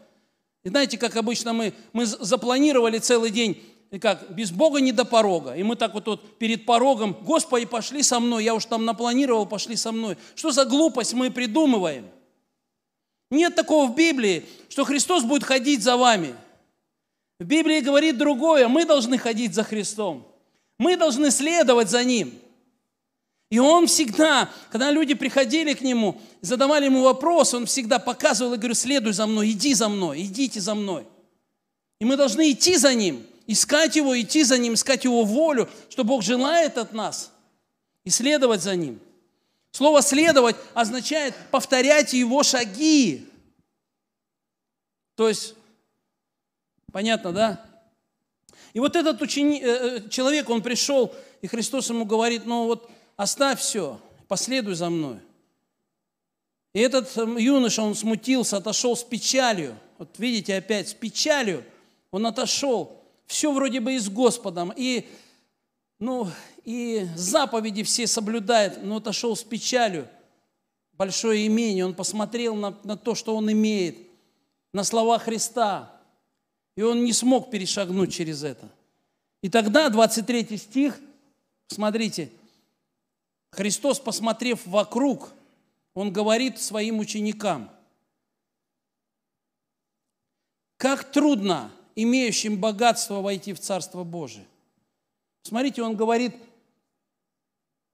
И 0.65 0.69
знаете, 0.69 0.99
как 0.99 1.17
обычно 1.17 1.53
мы, 1.53 1.73
мы 1.93 2.07
запланировали 2.07 2.99
целый 2.99 3.31
день, 3.31 3.63
и 3.91 3.99
как, 3.99 4.35
без 4.35 4.51
Бога 4.51 4.81
не 4.81 4.93
до 4.93 5.05
порога. 5.05 5.55
И 5.55 5.63
мы 5.63 5.77
так 5.77 5.93
вот, 5.93 6.07
вот 6.07 6.39
перед 6.39 6.65
порогом, 6.65 7.13
Господи, 7.23 7.67
пошли 7.67 8.03
со 8.03 8.21
мной, 8.21 8.45
я 8.45 8.55
уж 8.55 8.65
там 8.65 8.85
напланировал, 8.85 9.45
пошли 9.45 9.77
со 9.77 9.93
мной. 9.93 10.17
Что 10.35 10.51
за 10.51 10.65
глупость 10.65 11.13
мы 11.13 11.31
придумываем? 11.31 12.09
Нет 13.31 13.55
такого 13.55 13.91
в 13.91 13.95
Библии, 13.95 14.47
что 14.69 14.85
Христос 14.85 15.25
будет 15.25 15.45
ходить 15.45 15.83
за 15.83 15.97
вами. 15.97 16.35
В 17.39 17.45
Библии 17.45 17.81
говорит 17.81 18.17
другое, 18.19 18.69
мы 18.69 18.85
должны 18.85 19.19
ходить 19.19 19.53
за 19.55 19.65
Христом. 19.65 20.27
Мы 20.79 20.97
должны 20.97 21.31
следовать 21.31 21.91
за 21.91 22.05
Ним. 22.05 22.33
И 23.53 23.59
он 23.59 23.87
всегда, 23.87 24.51
когда 24.71 24.91
люди 24.91 25.13
приходили 25.13 25.75
к 25.75 25.83
нему, 25.83 26.19
задавали 26.41 26.87
ему 26.87 27.03
вопрос, 27.03 27.53
он 27.53 27.67
всегда 27.67 27.99
показывал 27.99 28.55
и 28.55 28.57
говорил, 28.57 28.75
следуй 28.75 29.13
за 29.13 29.27
мной, 29.27 29.51
иди 29.51 29.75
за 29.75 29.91
мной, 29.91 30.23
идите 30.23 30.59
за 30.59 30.75
мной. 30.75 31.07
И 31.99 32.07
мы 32.07 32.17
должны 32.17 32.51
идти 32.51 32.79
за 32.79 32.95
ним, 32.95 33.27
искать 33.47 33.95
его, 33.95 34.19
идти 34.19 34.43
за 34.43 34.57
ним, 34.57 34.73
искать 34.73 35.05
его 35.05 35.23
волю, 35.25 35.69
что 35.91 36.03
Бог 36.03 36.23
желает 36.23 36.79
от 36.79 36.95
нас, 36.95 37.31
и 38.05 38.09
следовать 38.09 38.63
за 38.63 38.75
ним. 38.75 38.99
Слово 39.71 40.01
«следовать» 40.01 40.57
означает 40.73 41.35
повторять 41.51 42.15
его 42.15 42.43
шаги. 42.43 43.29
То 45.15 45.29
есть, 45.29 45.57
понятно, 46.91 47.33
да? 47.33 47.67
И 48.73 48.81
вот 48.81 48.97
этот 48.97 49.21
ученик, 49.21 49.63
э, 49.63 49.67
э, 49.67 50.09
человек, 50.09 50.49
он 50.49 50.63
пришел, 50.63 51.15
и 51.43 51.47
Христос 51.49 51.91
ему 51.91 52.07
говорит, 52.07 52.47
ну 52.47 52.65
вот 52.65 52.91
оставь 53.23 53.61
все, 53.61 54.01
последуй 54.29 54.75
за 54.75 54.91
мной. 54.91 55.19
И 56.73 56.81
этот 56.81 57.17
эм, 57.17 57.37
юноша, 57.37 57.83
он 57.83 57.95
смутился, 57.95 58.57
отошел 58.57 58.97
с 58.97 59.05
печалью. 59.05 59.77
Вот 59.99 60.19
видите, 60.19 60.57
опять 60.57 60.89
с 60.89 60.95
печалью 60.95 61.65
он 62.11 62.27
отошел. 62.27 63.03
Все 63.27 63.53
вроде 63.53 63.81
бы 63.81 63.95
и 63.95 63.99
с 63.99 64.09
Господом. 64.09 64.73
И, 64.75 65.07
ну, 65.99 66.29
и 66.65 67.07
заповеди 67.15 67.83
все 67.83 68.07
соблюдает, 68.07 68.83
но 68.83 68.97
отошел 68.97 69.37
с 69.37 69.43
печалью. 69.43 70.09
Большое 70.93 71.47
имение. 71.47 71.85
Он 71.85 71.95
посмотрел 71.95 72.55
на, 72.55 72.79
на 72.85 72.97
то, 72.97 73.15
что 73.15 73.37
он 73.37 73.51
имеет, 73.53 73.97
на 74.73 74.85
слова 74.85 75.19
Христа. 75.19 76.01
И 76.77 76.83
он 76.83 77.05
не 77.05 77.13
смог 77.13 77.51
перешагнуть 77.51 78.15
через 78.15 78.43
это. 78.43 78.69
И 79.43 79.51
тогда 79.51 79.89
23 79.91 80.57
стих, 80.57 80.99
смотрите, 81.69 82.31
Христос, 83.53 84.01
посмотрев 84.01 84.67
вокруг, 84.67 85.31
Он 85.95 86.11
говорит 86.11 86.59
своим 86.59 86.99
ученикам, 86.99 87.71
как 90.79 91.13
трудно 91.13 91.71
имеющим 91.95 92.59
богатство 92.59 93.21
войти 93.21 93.53
в 93.53 93.61
Царство 93.61 94.05
Божие. 94.05 94.47
Смотрите, 95.43 95.83
Он 95.83 95.95
говорит, 95.95 96.35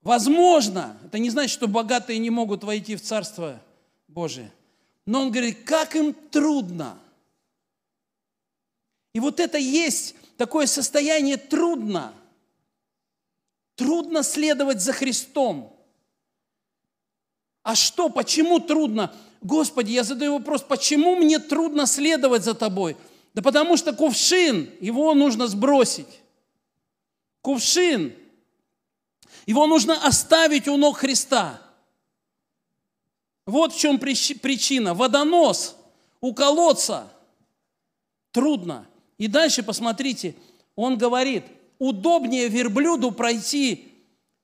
возможно, 0.02 0.96
это 1.04 1.18
не 1.18 1.28
значит, 1.28 1.50
что 1.50 1.66
богатые 1.66 2.20
не 2.20 2.30
могут 2.30 2.62
войти 2.62 2.94
в 2.94 3.02
Царство 3.02 3.60
Божие, 4.06 4.52
но 5.06 5.22
Он 5.22 5.32
говорит, 5.32 5.64
как 5.64 5.96
им 5.96 6.14
трудно. 6.14 6.96
И 9.12 9.18
вот 9.18 9.40
это 9.40 9.58
есть 9.58 10.14
такое 10.36 10.66
состояние 10.66 11.36
трудно– 11.36 12.14
Трудно 13.78 14.24
следовать 14.24 14.82
за 14.82 14.92
Христом. 14.92 15.72
А 17.62 17.76
что, 17.76 18.08
почему 18.08 18.58
трудно? 18.58 19.14
Господи, 19.40 19.92
я 19.92 20.02
задаю 20.02 20.32
вопрос, 20.32 20.62
почему 20.62 21.14
мне 21.14 21.38
трудно 21.38 21.86
следовать 21.86 22.42
за 22.42 22.54
Тобой? 22.54 22.96
Да 23.34 23.42
потому 23.42 23.76
что 23.76 23.92
кувшин, 23.92 24.68
его 24.80 25.14
нужно 25.14 25.46
сбросить. 25.46 26.08
Кувшин, 27.40 28.12
его 29.46 29.68
нужно 29.68 30.04
оставить 30.04 30.66
у 30.66 30.76
ног 30.76 30.96
Христа. 30.98 31.62
Вот 33.46 33.72
в 33.72 33.78
чем 33.78 34.00
причина. 34.00 34.92
Водонос 34.92 35.76
у 36.20 36.34
колодца 36.34 37.08
трудно. 38.32 38.88
И 39.18 39.28
дальше 39.28 39.62
посмотрите, 39.62 40.34
он 40.74 40.98
говорит– 40.98 41.44
удобнее 41.78 42.48
верблюду 42.48 43.12
пройти 43.12 43.92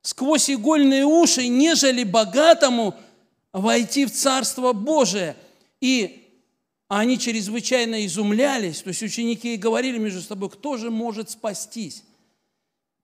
сквозь 0.02 0.50
игольные 0.50 1.04
уши, 1.04 1.48
нежели 1.48 2.04
богатому 2.04 2.94
войти 3.52 4.06
в 4.06 4.12
Царство 4.12 4.72
Божие. 4.72 5.36
И 5.80 6.24
они 6.88 7.18
чрезвычайно 7.18 8.04
изумлялись, 8.06 8.82
то 8.82 8.88
есть 8.88 9.02
ученики 9.02 9.56
говорили 9.56 9.98
между 9.98 10.20
собой, 10.20 10.50
кто 10.50 10.76
же 10.76 10.90
может 10.90 11.30
спастись? 11.30 12.04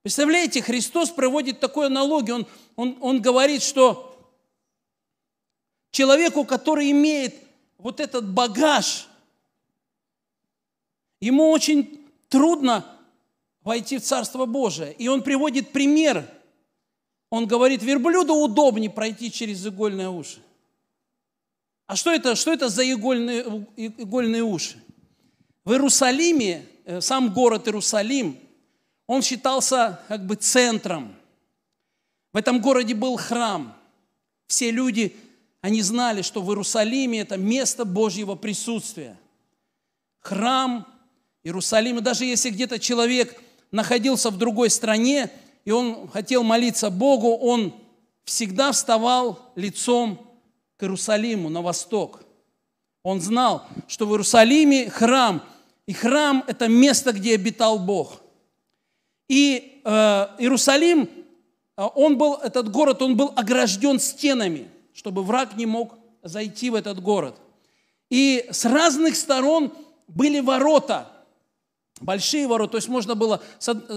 Представляете, 0.03 0.63
Христос 0.63 1.11
проводит 1.11 1.61
такой 1.61 1.87
аналогию, 1.87 2.37
он, 2.37 2.47
он, 2.77 2.99
он 3.01 3.23
говорит, 3.23 3.63
что 3.63 4.07
человеку, 5.91 6.45
который 6.45 6.91
имеет 6.91 7.35
вот 7.79 8.01
этот 8.01 8.31
багаж, 8.31 9.09
ему 11.21 11.51
очень 11.51 12.07
трудно 12.29 12.85
войти 13.63 13.99
в 13.99 14.03
Царство 14.03 14.47
Божие. 14.47 14.93
И 14.95 15.09
он 15.09 15.23
приводит 15.23 15.73
пример. 15.73 16.29
Он 17.31 17.47
говорит, 17.47 17.83
верблюду 17.83 18.35
удобнее 18.35 18.91
пройти 18.91 19.31
через 19.31 19.65
игольные 19.67 20.09
уши. 20.09 20.41
А 21.87 21.97
что 21.97 22.13
это, 22.13 22.35
что 22.37 22.53
это 22.53 22.69
за 22.69 22.91
игольные, 22.91 23.67
игольные 23.77 24.43
уши? 24.43 24.83
В 25.65 25.73
Иерусалиме, 25.73 26.67
э, 26.85 27.01
сам 27.01 27.33
город 27.33 27.67
Иерусалим, 27.69 28.39
он 29.07 29.23
считался 29.23 30.01
как 30.09 30.25
бы 30.25 30.37
центром. 30.37 31.15
В 32.33 32.37
этом 32.37 32.61
городе 32.61 32.95
был 32.95 33.17
храм. 33.17 33.77
Все 34.47 34.71
люди, 34.71 35.17
они 35.61 35.83
знали, 35.83 36.23
что 36.23 36.43
в 36.43 36.49
Иерусалиме 36.51 37.21
это 37.21 37.37
место 37.37 37.85
Божьего 37.85 38.37
присутствия. 38.37 39.19
Храм 40.21 40.87
Иерусалима, 41.43 42.01
даже 42.01 42.25
если 42.25 42.51
где-то 42.51 42.79
человек 42.79 43.41
находился 43.71 44.31
в 44.31 44.39
другой 44.39 44.71
стране, 44.71 45.31
и 45.65 45.71
он 45.71 46.09
хотел 46.09 46.43
молиться 46.43 46.91
Богу, 46.91 47.37
он 47.37 47.75
всегда 48.25 48.73
вставал 48.73 49.39
лицом 49.55 50.27
к 50.77 50.83
Иерусалиму 50.83 51.49
на 51.49 51.63
восток. 51.63 52.23
Он 53.03 53.21
знал, 53.21 53.67
что 53.87 54.07
в 54.07 54.11
Иерусалиме 54.13 54.91
храм, 54.91 55.43
и 55.87 55.93
храм– 55.93 56.45
это 56.47 56.69
место, 56.69 57.13
где 57.13 57.35
обитал 57.35 57.79
Бог. 57.79 58.21
И 59.29 59.81
э, 59.85 59.91
Иерусалим, 60.39 61.09
э, 61.77 61.89
он 61.95 62.19
был, 62.19 62.35
этот 62.35 62.71
город, 62.71 63.03
он 63.03 63.17
был 63.17 63.33
огражден 63.37 63.99
стенами, 63.99 64.69
чтобы 64.93 65.23
враг 65.23 65.57
не 65.57 65.67
мог 65.67 65.95
зайти 66.23 66.69
в 66.71 66.75
этот 66.75 67.01
город. 67.01 67.37
И 68.11 68.47
с 68.51 68.65
разных 68.65 69.17
сторон 69.17 69.73
были 70.09 70.41
ворота– 70.41 71.11
большие 72.01 72.47
ворота, 72.47 72.73
то 72.73 72.79
есть 72.79 72.89
можно 72.89 73.15
было, 73.15 73.43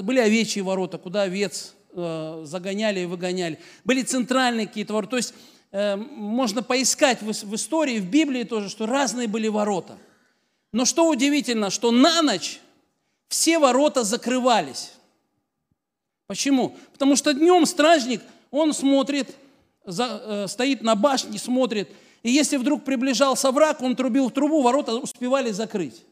были 0.03 0.19
овечьи 0.19 0.61
ворота, 0.61 0.97
куда 0.97 1.23
овец 1.23 1.73
э, 1.91 2.41
загоняли 2.45 3.01
и 3.01 3.05
выгоняли, 3.05 3.59
были 3.83 4.01
центральные 4.01 4.67
какие-то 4.67 4.93
ворота, 4.93 5.11
то 5.11 5.17
есть 5.17 5.33
э, 5.71 5.95
можно 5.95 6.63
поискать 6.63 7.21
в, 7.21 7.55
истории, 7.55 7.99
в 7.99 8.09
Библии 8.09 8.43
тоже, 8.43 8.69
что 8.69 8.85
разные 8.85 9.27
были 9.27 9.47
ворота. 9.47 9.97
Но 10.71 10.85
что 10.85 11.07
удивительно, 11.07 11.69
что 11.69 11.91
на 11.91 12.21
ночь 12.21 12.59
все 13.29 13.59
ворота 13.59 14.03
закрывались. 14.03 14.93
Почему? 16.27 16.75
Потому 16.93 17.15
что 17.15 17.33
днем 17.33 17.65
стражник, 17.65 18.21
он 18.51 18.73
смотрит, 18.73 19.35
э, 19.85 20.47
стоит 20.47 20.81
на 20.81 20.95
башне, 20.95 21.37
смотрит, 21.37 21.89
и 22.23 22.31
если 22.31 22.57
вдруг 22.57 22.83
приближался 22.83 23.51
враг, 23.51 23.81
он 23.81 23.95
трубил 23.95 24.29
в 24.29 24.33
трубу, 24.33 24.61
ворота 24.61 24.95
успевали 24.95 25.51
закрыть. 25.51 26.03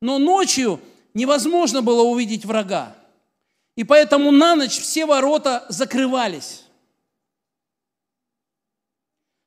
Но 0.00 0.18
ночью 0.18 0.80
невозможно 1.14 1.82
было 1.82 2.02
увидеть 2.02 2.44
врага. 2.44 2.94
И 3.76 3.84
поэтому 3.84 4.30
на 4.30 4.54
ночь 4.56 4.78
все 4.78 5.06
ворота 5.06 5.64
закрывались, 5.68 6.64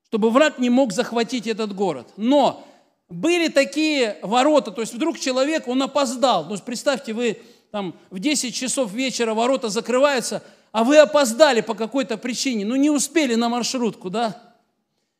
чтобы 0.07 0.29
враг 0.29 0.57
не 0.57 0.69
мог 0.69 0.93
захватить 0.93 1.47
этот 1.47 1.75
город. 1.75 2.07
Но 2.15 2.65
были 3.09 3.49
такие 3.49 4.17
ворота, 4.21 4.71
то 4.71 4.81
есть 4.81 4.93
вдруг 4.93 5.19
человек, 5.19 5.67
он 5.67 5.83
опоздал. 5.83 6.45
То 6.45 6.51
есть 6.51 6.63
представьте, 6.63 7.13
вы 7.13 7.41
там 7.71 7.93
в 8.09 8.19
10 8.19 8.53
часов 8.55 8.91
вечера 8.91 9.33
ворота 9.33 9.69
закрываются, 9.69 10.43
а 10.71 10.83
вы 10.83 10.97
опоздали 10.97 11.61
по 11.61 11.73
какой-то 11.73 12.17
причине, 12.17 12.65
ну 12.65 12.75
не 12.75 12.89
успели 12.89 13.35
на 13.35 13.49
маршрутку, 13.49 14.09
да? 14.09 14.41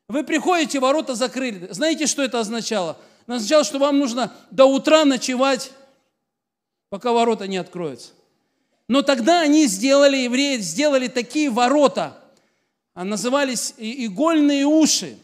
Вы 0.07 0.23
приходите, 0.23 0.79
ворота 0.79 1.15
закрыли. 1.15 1.67
Знаете, 1.71 2.05
что 2.07 2.21
это 2.21 2.39
означало? 2.39 2.97
Означало, 3.27 3.63
что 3.63 3.79
вам 3.79 3.99
нужно 3.99 4.33
до 4.49 4.65
утра 4.65 5.05
ночевать, 5.05 5.71
пока 6.89 7.11
ворота 7.11 7.47
не 7.47 7.57
откроются. 7.57 8.11
Но 8.87 9.01
тогда 9.01 9.41
они 9.41 9.67
сделали, 9.67 10.17
евреи 10.17 10.57
сделали 10.57 11.07
такие 11.07 11.49
ворота, 11.49 12.17
а 12.93 13.05
назывались 13.05 13.73
игольные 13.77 14.65
уши. 14.65 15.17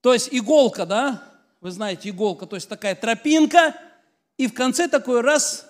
То 0.00 0.12
есть 0.12 0.28
иголка, 0.32 0.84
да, 0.84 1.22
вы 1.60 1.70
знаете, 1.70 2.08
иголка, 2.08 2.46
то 2.46 2.56
есть 2.56 2.68
такая 2.68 2.96
тропинка, 2.96 3.76
и 4.36 4.48
в 4.48 4.54
конце 4.54 4.88
такой 4.88 5.20
раз 5.20 5.66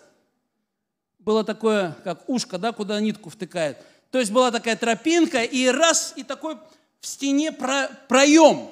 было 1.19 1.45
такое, 1.45 1.95
как 2.05 2.29
ушко, 2.29 2.57
да, 2.57 2.73
куда 2.73 2.99
нитку 3.01 3.29
втыкают. 3.29 3.77
То 4.11 4.19
есть 4.19 4.33
была 4.33 4.51
такая 4.51 4.77
тропинка, 4.77 5.43
и 5.43 5.67
раз, 5.67 6.15
и 6.17 6.25
такой 6.25 6.57
в 7.01 7.07
стене 7.07 7.53
проем. 7.53 8.71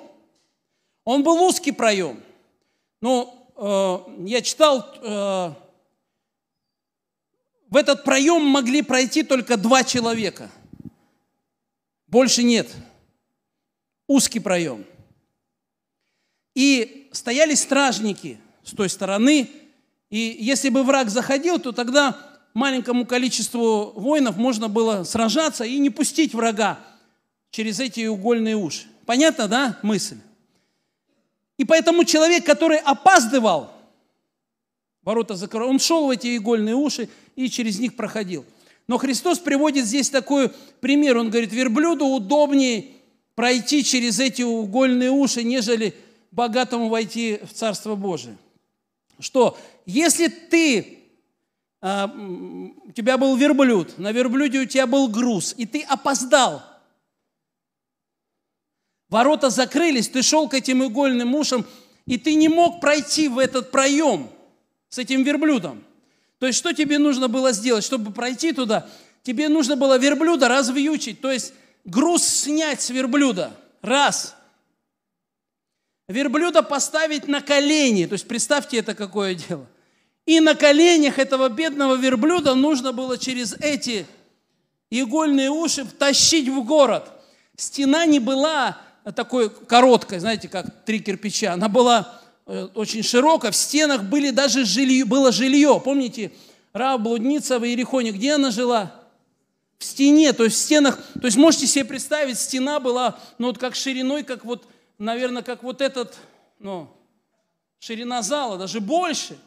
Он 1.05 1.23
был 1.23 1.43
узкий 1.43 1.73
проем. 1.73 2.23
Ну, 3.01 3.35
э, 3.57 3.99
я 4.27 4.43
читал, 4.43 4.87
э, 5.03 5.53
в 7.69 7.77
этот 7.77 8.05
проем 8.05 8.43
могли 8.43 8.83
пройти 8.83 9.23
только 9.23 9.57
два 9.57 9.85
человека. 9.85 10.51
Больше 12.07 12.43
нет. 12.43 12.69
Узкий 14.07 14.41
проем. 14.41 14.85
И 16.55 17.09
стояли 17.13 17.55
стражники 17.55 18.41
с 18.65 18.73
той 18.73 18.89
стороны, 18.89 19.49
и 20.11 20.37
если 20.41 20.69
бы 20.69 20.83
враг 20.83 21.09
заходил, 21.09 21.61
то 21.61 21.71
тогда 21.71 22.19
маленькому 22.53 23.07
количеству 23.07 23.93
воинов 23.95 24.37
можно 24.37 24.69
было 24.69 25.05
сражаться 25.05 25.65
и 25.65 25.79
не 25.79 25.91
пустить 25.91 26.35
врага 26.35 26.81
через 27.51 27.79
эти 27.79 28.07
угольные 28.07 28.57
уши. 28.57 28.87
Понятно, 29.07 29.47
да, 29.47 29.79
мысль? 29.83 30.19
И 31.61 31.65
поэтому 31.67 32.05
человек, 32.05 32.47
который 32.47 32.79
опаздывал, 32.79 33.71
ворота 35.03 35.35
закрыл, 35.35 35.69
он 35.69 35.79
шел 35.79 36.07
в 36.07 36.11
эти 36.11 36.39
игольные 36.39 36.75
уши 36.75 37.11
и 37.37 37.51
через 37.51 37.79
них 37.79 37.97
проходил. 37.97 38.47
Но 38.87 38.97
Христос 38.97 39.39
приводит 39.41 39.85
здесь 39.85 40.09
такой 40.09 40.51
пример. 40.81 41.19
Он 41.19 41.29
говорит, 41.29 41.53
верблюду 41.53 42.07
удобнее 42.07 42.87
пройти 43.35 43.85
через 43.85 44.19
эти 44.21 44.41
угольные 44.41 45.11
уши, 45.11 45.43
нежели 45.43 45.95
богатому 46.31 46.89
войти 46.89 47.39
в 47.43 47.53
Царство 47.53 47.95
Божие. 47.95 48.39
Что, 49.19 49.59
если 49.85 50.29
ты, 50.29 51.01
а, 51.83 52.07
у 52.07 52.93
тебя 52.93 53.19
был 53.19 53.37
верблюд, 53.37 53.99
на 53.99 54.13
верблюде 54.13 54.61
у 54.61 54.65
тебя 54.65 54.87
был 54.87 55.09
груз, 55.09 55.55
и 55.59 55.67
ты 55.67 55.83
опоздал, 55.83 56.63
ворота 59.11 59.51
закрылись, 59.51 60.09
ты 60.09 60.23
шел 60.23 60.49
к 60.49 60.55
этим 60.55 60.85
игольным 60.85 61.35
ушам, 61.35 61.67
и 62.07 62.17
ты 62.17 62.35
не 62.35 62.49
мог 62.49 62.81
пройти 62.81 63.29
в 63.29 63.39
этот 63.39 63.71
проем 63.71 64.31
с 64.89 64.99
этим 64.99 65.23
верблюдом. 65.23 65.85
То 66.39 66.47
есть, 66.47 66.59
что 66.59 66.73
тебе 66.73 66.99
нужно 66.99 67.29
было 67.29 67.53
сделать, 67.53 67.85
чтобы 67.85 68.13
пройти 68.13 68.53
туда? 68.53 68.89
Тебе 69.23 69.49
нужно 69.49 69.77
было 69.77 69.99
верблюда 69.99 70.49
развьючить, 70.49 71.21
то 71.21 71.31
есть 71.31 71.53
груз 71.85 72.25
снять 72.25 72.81
с 72.81 72.91
верблюда. 72.91 73.53
Раз. 73.83 74.35
Верблюда 76.09 76.63
поставить 76.63 77.29
на 77.29 77.41
колени. 77.41 78.07
То 78.07 78.15
есть, 78.15 78.27
представьте 78.27 78.79
это 78.79 78.95
какое 78.95 79.35
дело. 79.35 79.67
И 80.27 80.41
на 80.41 80.55
коленях 80.55 81.19
этого 81.19 81.49
бедного 81.49 81.95
верблюда 81.95 82.55
нужно 82.55 82.93
было 82.93 83.19
через 83.19 83.55
эти 83.55 84.07
игольные 84.91 85.51
уши 85.51 85.85
втащить 85.85 86.49
в 86.49 86.65
город. 86.65 87.11
Стена 87.57 88.07
не 88.07 88.19
была 88.19 88.79
такой 89.15 89.51
короткой, 89.51 90.19
знаете, 90.19 90.49
как 90.49 90.85
три 90.85 91.01
кирпича. 91.01 91.53
Она 91.53 91.69
была 91.69 92.21
Э, 92.53 92.69
очень 92.75 93.05
широко, 93.05 93.53
в 93.53 93.55
стенах 93.55 94.03
были 94.03 94.31
даже 94.31 94.65
жилье, 94.65 95.05
было 95.05 95.31
жилье. 95.31 95.81
Помните, 95.85 96.33
Рав 96.73 97.01
блудница 97.01 97.61
в 97.61 97.65
Иерихоне, 97.65 98.11
где 98.11 98.33
она 98.33 98.51
жила? 98.51 98.93
В 99.79 99.85
стене, 99.85 100.33
то 100.33 100.43
есть 100.43 100.57
в 100.57 100.59
стенах, 100.59 100.99
то 101.21 101.27
есть 101.27 101.37
можете 101.37 101.69
себе 101.69 101.85
представить, 101.85 102.41
стена 102.41 102.81
была, 102.81 103.21
ну 103.39 103.47
вот 103.47 103.59
как 103.59 103.77
шириной, 103.77 104.25
как 104.25 104.45
вот, 104.45 104.65
наверное, 104.99 105.43
как 105.43 105.63
вот 105.63 105.81
этот, 105.81 106.17
ну, 106.59 106.89
ширина 107.79 108.21
зала, 108.21 108.59
даже 108.59 108.81
больше. 108.81 109.39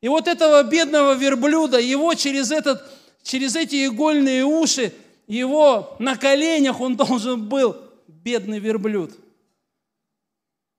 И 0.00 0.08
вот 0.08 0.26
этого 0.26 0.62
бедного 0.62 1.12
верблюда, 1.12 1.78
его 1.78 2.14
через, 2.14 2.50
этот, 2.50 2.82
через 3.22 3.56
эти 3.56 3.84
игольные 3.84 4.46
уши, 4.46 4.94
его 5.26 5.96
на 5.98 6.16
коленях 6.16 6.80
он 6.80 6.96
должен 6.96 7.46
был, 7.46 7.76
бедный 8.28 8.58
верблюд– 8.58 9.12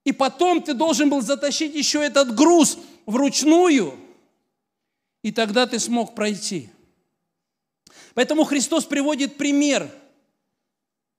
и 0.09 0.11
потом 0.11 0.61
ты 0.63 0.73
должен 0.73 1.09
был 1.09 1.21
затащить 1.21 1.75
еще 1.75 2.03
этот 2.03 2.33
груз 2.33 2.79
вручную, 3.05 3.93
и 5.21 5.31
тогда 5.31 5.67
ты 5.67 5.77
смог 5.77 6.15
пройти. 6.15 6.69
Поэтому 8.15 8.43
Христос 8.43 8.85
приводит 8.85 9.37
пример, 9.37 9.87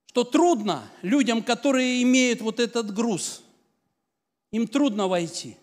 что 0.07 0.24
трудно 0.24 0.83
людям, 1.03 1.43
которые 1.43 2.03
имеют 2.03 2.41
вот 2.41 2.59
этот 2.59 2.93
груз, 2.93 3.43
им 4.51 4.66
трудно 4.66 5.07
войти. 5.07 5.57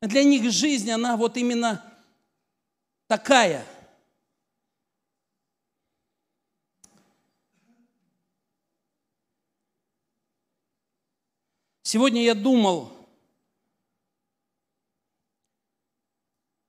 Для 0.00 0.24
них 0.24 0.50
жизнь, 0.50 0.90
она 0.90 1.18
вот 1.18 1.36
именно 1.36 1.84
такая– 3.06 3.66
Сегодня 11.94 12.24
я 12.24 12.34
думал, 12.34 12.90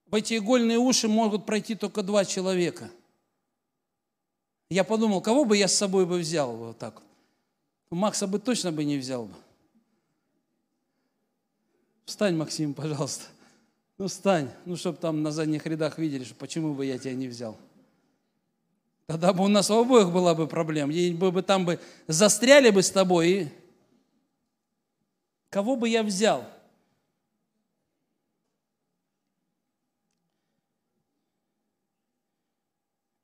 в 0.06 0.14
эти 0.14 0.38
игольные 0.38 0.78
уши 0.78 1.08
могут 1.08 1.44
пройти 1.44 1.74
только 1.74 2.04
два 2.04 2.24
человека. 2.24 2.88
Я 4.70 4.84
подумал, 4.84 5.20
кого 5.20 5.44
бы 5.44 5.56
я 5.56 5.66
с 5.66 5.74
собой 5.74 6.06
бы 6.06 6.18
взял 6.18 6.54
вот 6.54 6.78
так 6.78 7.02
Макса 7.90 8.28
бы 8.28 8.38
точно 8.38 8.70
бы 8.70 8.84
не 8.84 8.98
взял 8.98 9.24
бы. 9.24 9.34
Встань, 12.04 12.36
Максим, 12.36 12.72
пожалуйста. 12.72 13.24
Ну, 13.98 14.06
встань. 14.06 14.48
Ну, 14.64 14.76
чтобы 14.76 14.98
там 14.98 15.24
на 15.24 15.32
задних 15.32 15.66
рядах 15.66 15.98
видели, 15.98 16.22
что 16.22 16.36
почему 16.36 16.72
бы 16.72 16.86
я 16.86 16.98
тебя 16.98 17.14
не 17.14 17.26
взял. 17.26 17.56
Тогда 19.06 19.32
бы 19.32 19.42
у 19.42 19.48
нас 19.48 19.72
у 19.72 19.80
обоих 19.80 20.12
была 20.12 20.36
бы 20.36 20.46
проблема. 20.46 20.92
И 20.92 21.12
бы 21.12 21.42
там 21.42 21.64
бы 21.64 21.80
застряли 22.06 22.70
бы 22.70 22.84
с 22.84 22.92
тобой 22.92 23.28
и 23.28 23.65
Кого 25.56 25.74
бы 25.74 25.88
я 25.88 26.02
взял? 26.02 26.44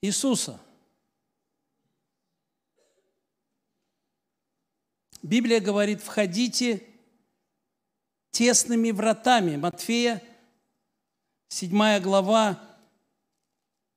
Иисуса. 0.00 0.58
Библия 5.22 5.60
говорит, 5.60 6.00
входите 6.00 6.82
тесными 8.30 8.92
вратами. 8.92 9.56
Матфея, 9.56 10.22
7 11.48 12.00
глава, 12.00 12.58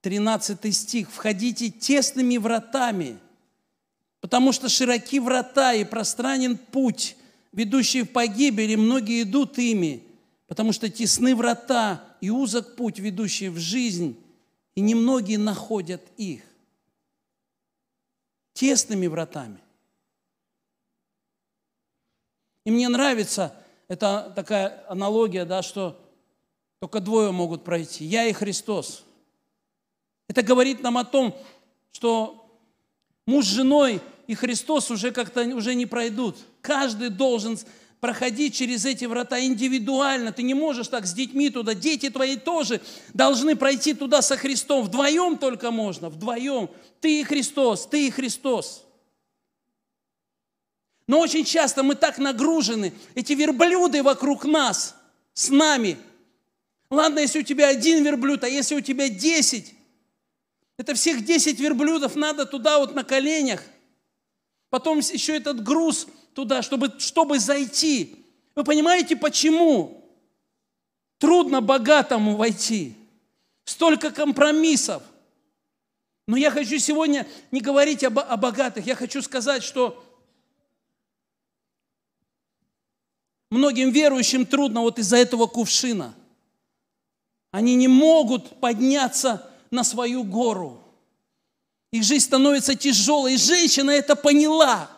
13 0.01 0.75
стих. 0.75 1.09
Входите 1.09 1.71
тесными 1.71 2.36
вратами, 2.36 3.17
потому 4.19 4.51
что 4.51 4.67
широки 4.67 5.21
врата 5.21 5.71
и 5.71 5.86
пространен 5.86 6.57
путь, 6.57 7.15
ведущие 7.56 8.03
в 8.03 8.12
погибель, 8.12 8.72
и 8.72 8.76
многие 8.76 9.24
идут 9.24 9.58
ими, 9.58 10.03
потому 10.47 10.74
что 10.74 10.89
тесны 10.89 11.36
врата 11.36 12.03
и 12.20 12.30
узок 12.30 12.76
путь, 12.76 12.99
ведущий 12.99 13.49
в 13.49 13.58
жизнь, 13.58 14.22
и 14.76 14.82
немногие 14.82 15.38
находят 15.38 16.01
их. 16.18 16.43
Тесными 18.53 19.08
вратами. 19.08 19.60
И 22.66 22.72
мне 22.72 22.89
нравится 22.89 23.56
это 23.88 24.34
такая 24.36 24.84
аналогия, 24.89 25.45
да, 25.45 25.62
что 25.62 26.01
только 26.80 26.99
двое 26.99 27.32
могут 27.32 27.64
пройти. 27.64 28.03
Я 28.03 28.26
и 28.26 28.34
Христос. 28.34 29.06
Это 30.28 30.41
говорит 30.41 30.82
нам 30.82 30.97
о 30.97 31.06
том, 31.06 31.36
что 31.91 32.49
муж 33.26 33.45
с 33.45 33.49
женой 33.49 34.01
и 34.28 34.36
Христос 34.36 34.91
уже 34.91 35.11
как-то 35.11 35.41
уже 35.55 35.76
не 35.76 35.86
пройдут– 35.86 36.38
Каждый 36.65 37.09
должен 37.09 37.59
проходить 37.99 38.55
через 38.55 38.86
эти 38.86 39.05
врата 39.05 39.39
индивидуально. 39.39 40.32
Ты 40.32 40.41
не 40.41 40.55
можешь 40.55 40.88
так 40.88 41.05
с 41.05 41.13
детьми 41.13 41.51
туда. 41.51 41.76
Дети 41.76 42.09
твои 42.09 42.38
тоже 42.38 42.82
должны 43.13 43.55
пройти 43.55 43.93
туда 43.93 44.23
со 44.23 44.36
Христом. 44.36 44.84
Вдвоем 44.84 45.38
только 45.38 45.69
можно, 45.69 46.09
вдвоем. 46.09 46.71
Ты 47.01 47.21
и 47.21 47.23
Христос, 47.23 47.86
ты 47.86 48.07
и 48.07 48.09
Христос. 48.09 48.84
Но 51.07 51.19
очень 51.19 51.45
часто 51.45 51.84
мы 51.84 51.93
так 51.93 52.17
нагружены, 52.17 52.93
эти 53.13 53.34
верблюды 53.34 54.01
вокруг 54.01 54.43
нас, 54.45 54.95
с 55.36 55.49
нами. 55.49 55.99
Ладно, 56.89 57.19
если 57.19 57.41
у 57.41 57.43
тебя 57.43 57.67
один 57.67 58.03
верблюд, 58.03 58.43
а 58.43 58.49
если 58.49 58.73
у 58.73 58.82
тебя 58.82 59.07
десять, 59.07 59.76
это 60.80 60.95
всех 60.95 61.23
десять 61.23 61.59
верблюдов 61.59 62.15
надо 62.15 62.47
туда 62.47 62.80
вот 62.80 62.95
на 62.95 63.03
коленях. 63.03 63.61
Потом 64.76 64.99
еще 64.99 65.38
этот 65.38 65.63
груз 65.63 66.05
туда, 66.34 66.61
чтобы, 66.61 66.99
чтобы 66.99 67.39
зайти. 67.39 68.26
Вы 68.55 68.65
понимаете, 68.65 69.15
почему? 69.15 70.05
Трудно 71.17 71.61
богатому 71.61 72.36
войти. 72.36 72.93
Столько 73.63 74.11
компромиссов. 74.11 75.01
Но 76.28 76.36
я 76.36 76.51
хочу 76.51 76.78
сегодня 76.78 77.26
не 77.51 77.61
говорить 77.61 78.03
об, 78.03 78.19
о 78.19 78.36
богатых. 78.36 78.86
Я 78.86 78.95
хочу 78.95 79.21
сказать, 79.21 79.63
что 79.63 80.03
многим 83.49 83.91
верующим 83.91 84.45
трудно 84.45 84.82
вот 84.82 84.99
из-за 84.99 85.15
этого 85.15 85.47
кувшина. 85.47 86.13
Они 87.51 87.76
не 87.76 87.88
могут 87.88 88.59
подняться 88.59 89.49
на 89.71 89.86
свою 89.86 90.26
гору. 90.26 90.84
Их 91.96 92.04
жизнь 92.04 92.26
становится 92.26 92.76
тяжелой. 92.76 93.36
И 93.36 93.38
женщина 93.38 93.89
это 93.89 94.18
поняла. 94.18 94.89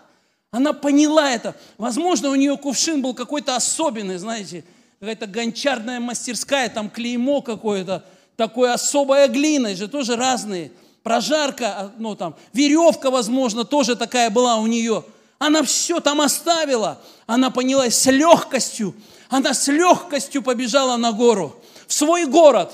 Она 0.49 0.73
поняла 0.73 1.29
это. 1.29 1.55
Возможно, 1.77 2.31
у 2.31 2.35
нее 2.35 2.57
кувшин 2.57 3.03
был 3.03 3.13
какой-то 3.13 3.55
особенный, 3.55 4.17
знаете, 4.17 4.63
какая-то 4.99 5.27
гончарная 5.27 5.99
мастерская, 5.99 6.69
там 6.69 6.89
клеймо 6.89 7.43
какое-то, 7.43 8.03
такое 8.35 8.73
особая 8.73 9.27
глина, 9.27 9.75
же 9.75 9.87
тоже 9.87 10.15
разные. 10.15 10.71
прожарка, 11.03 11.91
ну 11.99 12.15
там, 12.15 12.35
веревка, 12.51 13.11
возможно, 13.11 13.63
тоже 13.63 13.95
такая 13.95 14.31
была 14.31 14.55
у 14.55 14.65
нее. 14.65 15.05
Она 15.37 15.61
все 15.61 15.99
там 15.99 16.19
оставила. 16.19 16.99
Она 17.27 17.51
поняла 17.51 17.91
с 17.91 18.07
легкостью. 18.07 18.95
Она 19.29 19.53
с 19.53 19.67
легкостью 19.67 20.41
побежала 20.41 20.97
на 20.97 21.11
гору, 21.11 21.61
в 21.85 21.93
свой 21.93 22.25
город. 22.25 22.73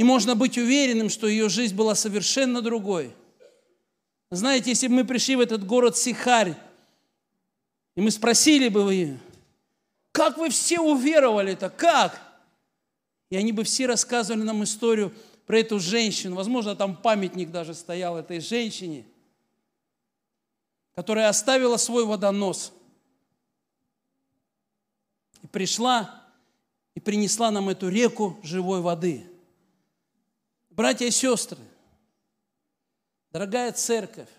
И 0.00 0.02
можно 0.02 0.34
быть 0.34 0.56
уверенным, 0.56 1.10
что 1.10 1.26
ее 1.26 1.50
жизнь 1.50 1.76
была 1.76 1.94
совершенно 1.94 2.62
другой. 2.62 3.14
Знаете, 4.30 4.70
если 4.70 4.88
бы 4.88 4.94
мы 4.94 5.04
пришли 5.04 5.36
в 5.36 5.40
этот 5.40 5.66
город 5.66 5.94
Сихарь, 5.94 6.54
и 7.96 8.00
мы 8.00 8.10
спросили 8.10 8.68
бы 8.68 8.82
вы, 8.82 9.18
как 10.10 10.38
вы 10.38 10.48
все 10.48 10.80
уверовали-то, 10.80 11.68
как? 11.68 12.18
И 13.28 13.36
они 13.36 13.52
бы 13.52 13.62
все 13.62 13.84
рассказывали 13.84 14.40
нам 14.40 14.64
историю 14.64 15.12
про 15.44 15.58
эту 15.58 15.78
женщину. 15.78 16.34
Возможно, 16.34 16.74
там 16.74 16.96
памятник 16.96 17.50
даже 17.50 17.74
стоял 17.74 18.16
этой 18.16 18.40
женщине, 18.40 19.04
которая 20.94 21.28
оставила 21.28 21.76
свой 21.76 22.06
водонос 22.06 22.72
и 25.42 25.46
пришла 25.46 26.24
и 26.94 27.00
принесла 27.00 27.50
нам 27.50 27.68
эту 27.68 27.90
реку 27.90 28.40
живой 28.42 28.80
воды. 28.80 29.29
Братья 30.80 31.04
и 31.04 31.10
сестры, 31.10 31.58
дорогая 33.32 33.70
церковь, 33.70 34.30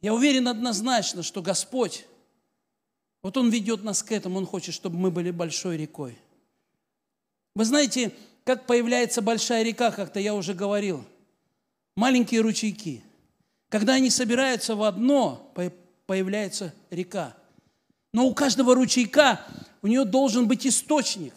я 0.00 0.14
уверен 0.14 0.46
однозначно, 0.46 1.24
что 1.24 1.42
Господь, 1.42 2.06
вот 3.20 3.36
Он 3.36 3.50
ведет 3.50 3.82
нас 3.82 4.04
к 4.04 4.12
этому, 4.12 4.38
Он 4.38 4.46
хочет, 4.46 4.76
чтобы 4.76 4.96
мы 4.96 5.10
были 5.10 5.32
большой 5.32 5.78
рекой. 5.78 6.16
Вы 7.56 7.64
знаете, 7.64 8.14
как 8.44 8.68
появляется 8.68 9.20
большая 9.20 9.64
река, 9.64 9.90
как-то 9.90 10.20
я 10.20 10.32
уже 10.32 10.54
говорил. 10.54 11.04
Маленькие 11.96 12.40
ручейки. 12.40 13.02
Когда 13.70 13.94
они 13.94 14.10
собираются 14.10 14.76
в 14.76 14.84
одно, 14.84 15.52
появляется 16.06 16.72
река. 16.90 17.36
Но 18.12 18.28
у 18.28 18.32
каждого 18.32 18.76
ручейка 18.76 19.44
у 19.82 19.88
нее 19.88 20.04
должен 20.04 20.46
быть 20.46 20.68
источник. 20.68 21.34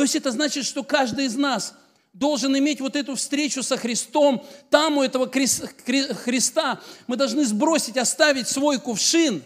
То 0.00 0.04
есть 0.04 0.16
это 0.16 0.32
значит, 0.32 0.64
что 0.64 0.82
каждый 0.82 1.26
из 1.26 1.36
нас 1.36 1.74
должен 2.14 2.56
иметь 2.56 2.80
вот 2.80 2.96
эту 2.96 3.16
встречу 3.16 3.62
со 3.62 3.76
Христом. 3.76 4.42
Там 4.70 4.96
у 4.96 5.02
этого 5.02 5.30
Христа 5.30 6.80
мы 7.06 7.18
должны 7.18 7.44
сбросить, 7.44 7.98
оставить 7.98 8.48
свой 8.48 8.80
кувшин. 8.80 9.42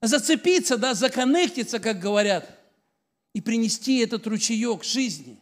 Зацепиться, 0.00 0.78
да, 0.78 0.94
законнектиться, 0.94 1.78
как 1.78 2.00
говорят, 2.00 2.48
и 3.34 3.42
принести 3.42 3.98
этот 3.98 4.26
ручеек 4.26 4.82
жизни. 4.82 5.38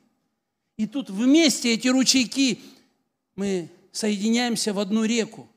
И 0.78 0.88
тут 0.88 1.10
вместе 1.10 1.74
эти 1.74 1.86
ручейки 1.86 2.58
мы 3.36 3.70
соединяемся 3.92 4.72
в 4.74 4.80
одну 4.80 5.04
реку. 5.04 5.48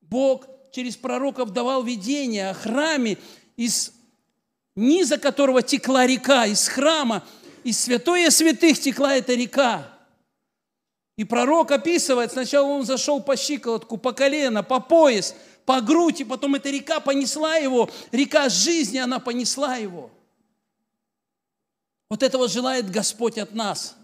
Бог 0.00 0.48
через 0.72 0.96
пророков 0.96 1.52
давал 1.52 1.84
видение 1.84 2.50
о 2.50 2.54
храме, 2.54 3.18
из 3.56 3.92
низа 4.74 5.18
которого 5.18 5.62
текла 5.62 6.06
река, 6.06 6.46
из 6.46 6.68
храма, 6.68 7.24
из 7.64 7.78
святое 7.78 8.30
святых 8.30 8.78
текла 8.80 9.16
эта 9.16 9.34
река. 9.34 9.88
И 11.16 11.24
пророк 11.24 11.70
описывает, 11.70 12.32
сначала 12.32 12.66
он 12.66 12.84
зашел 12.84 13.22
по 13.22 13.36
щиколотку, 13.36 13.98
по 13.98 14.12
колено, 14.12 14.62
по 14.62 14.80
пояс, 14.80 15.34
по 15.66 15.80
грудь, 15.80 16.20
и 16.20 16.24
потом 16.24 16.54
эта 16.54 16.70
река 16.70 17.00
понесла 17.00 17.56
его, 17.56 17.90
река 18.10 18.48
жизни, 18.48 18.98
она 18.98 19.18
понесла 19.18 19.76
его. 19.76 20.10
Вот 22.08 22.22
этого 22.22 22.48
желает 22.48 22.90
Господь 22.90 23.38
от 23.38 23.54
нас– 23.54 23.96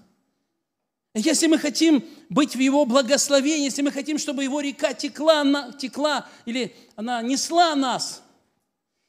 если 1.19 1.47
мы 1.47 1.59
хотим 1.59 2.05
быть 2.29 2.55
в 2.55 2.59
Его 2.59 2.85
благословении, 2.85 3.65
если 3.65 3.83
мы 3.83 3.91
хотим, 3.91 4.19
чтобы 4.19 4.45
Его 4.45 4.61
река 4.61 4.93
текла, 4.93 5.73
текла 5.73 6.27
или 6.45 6.75
она 6.97 7.23
несла 7.23 7.75
нас, 7.75 8.23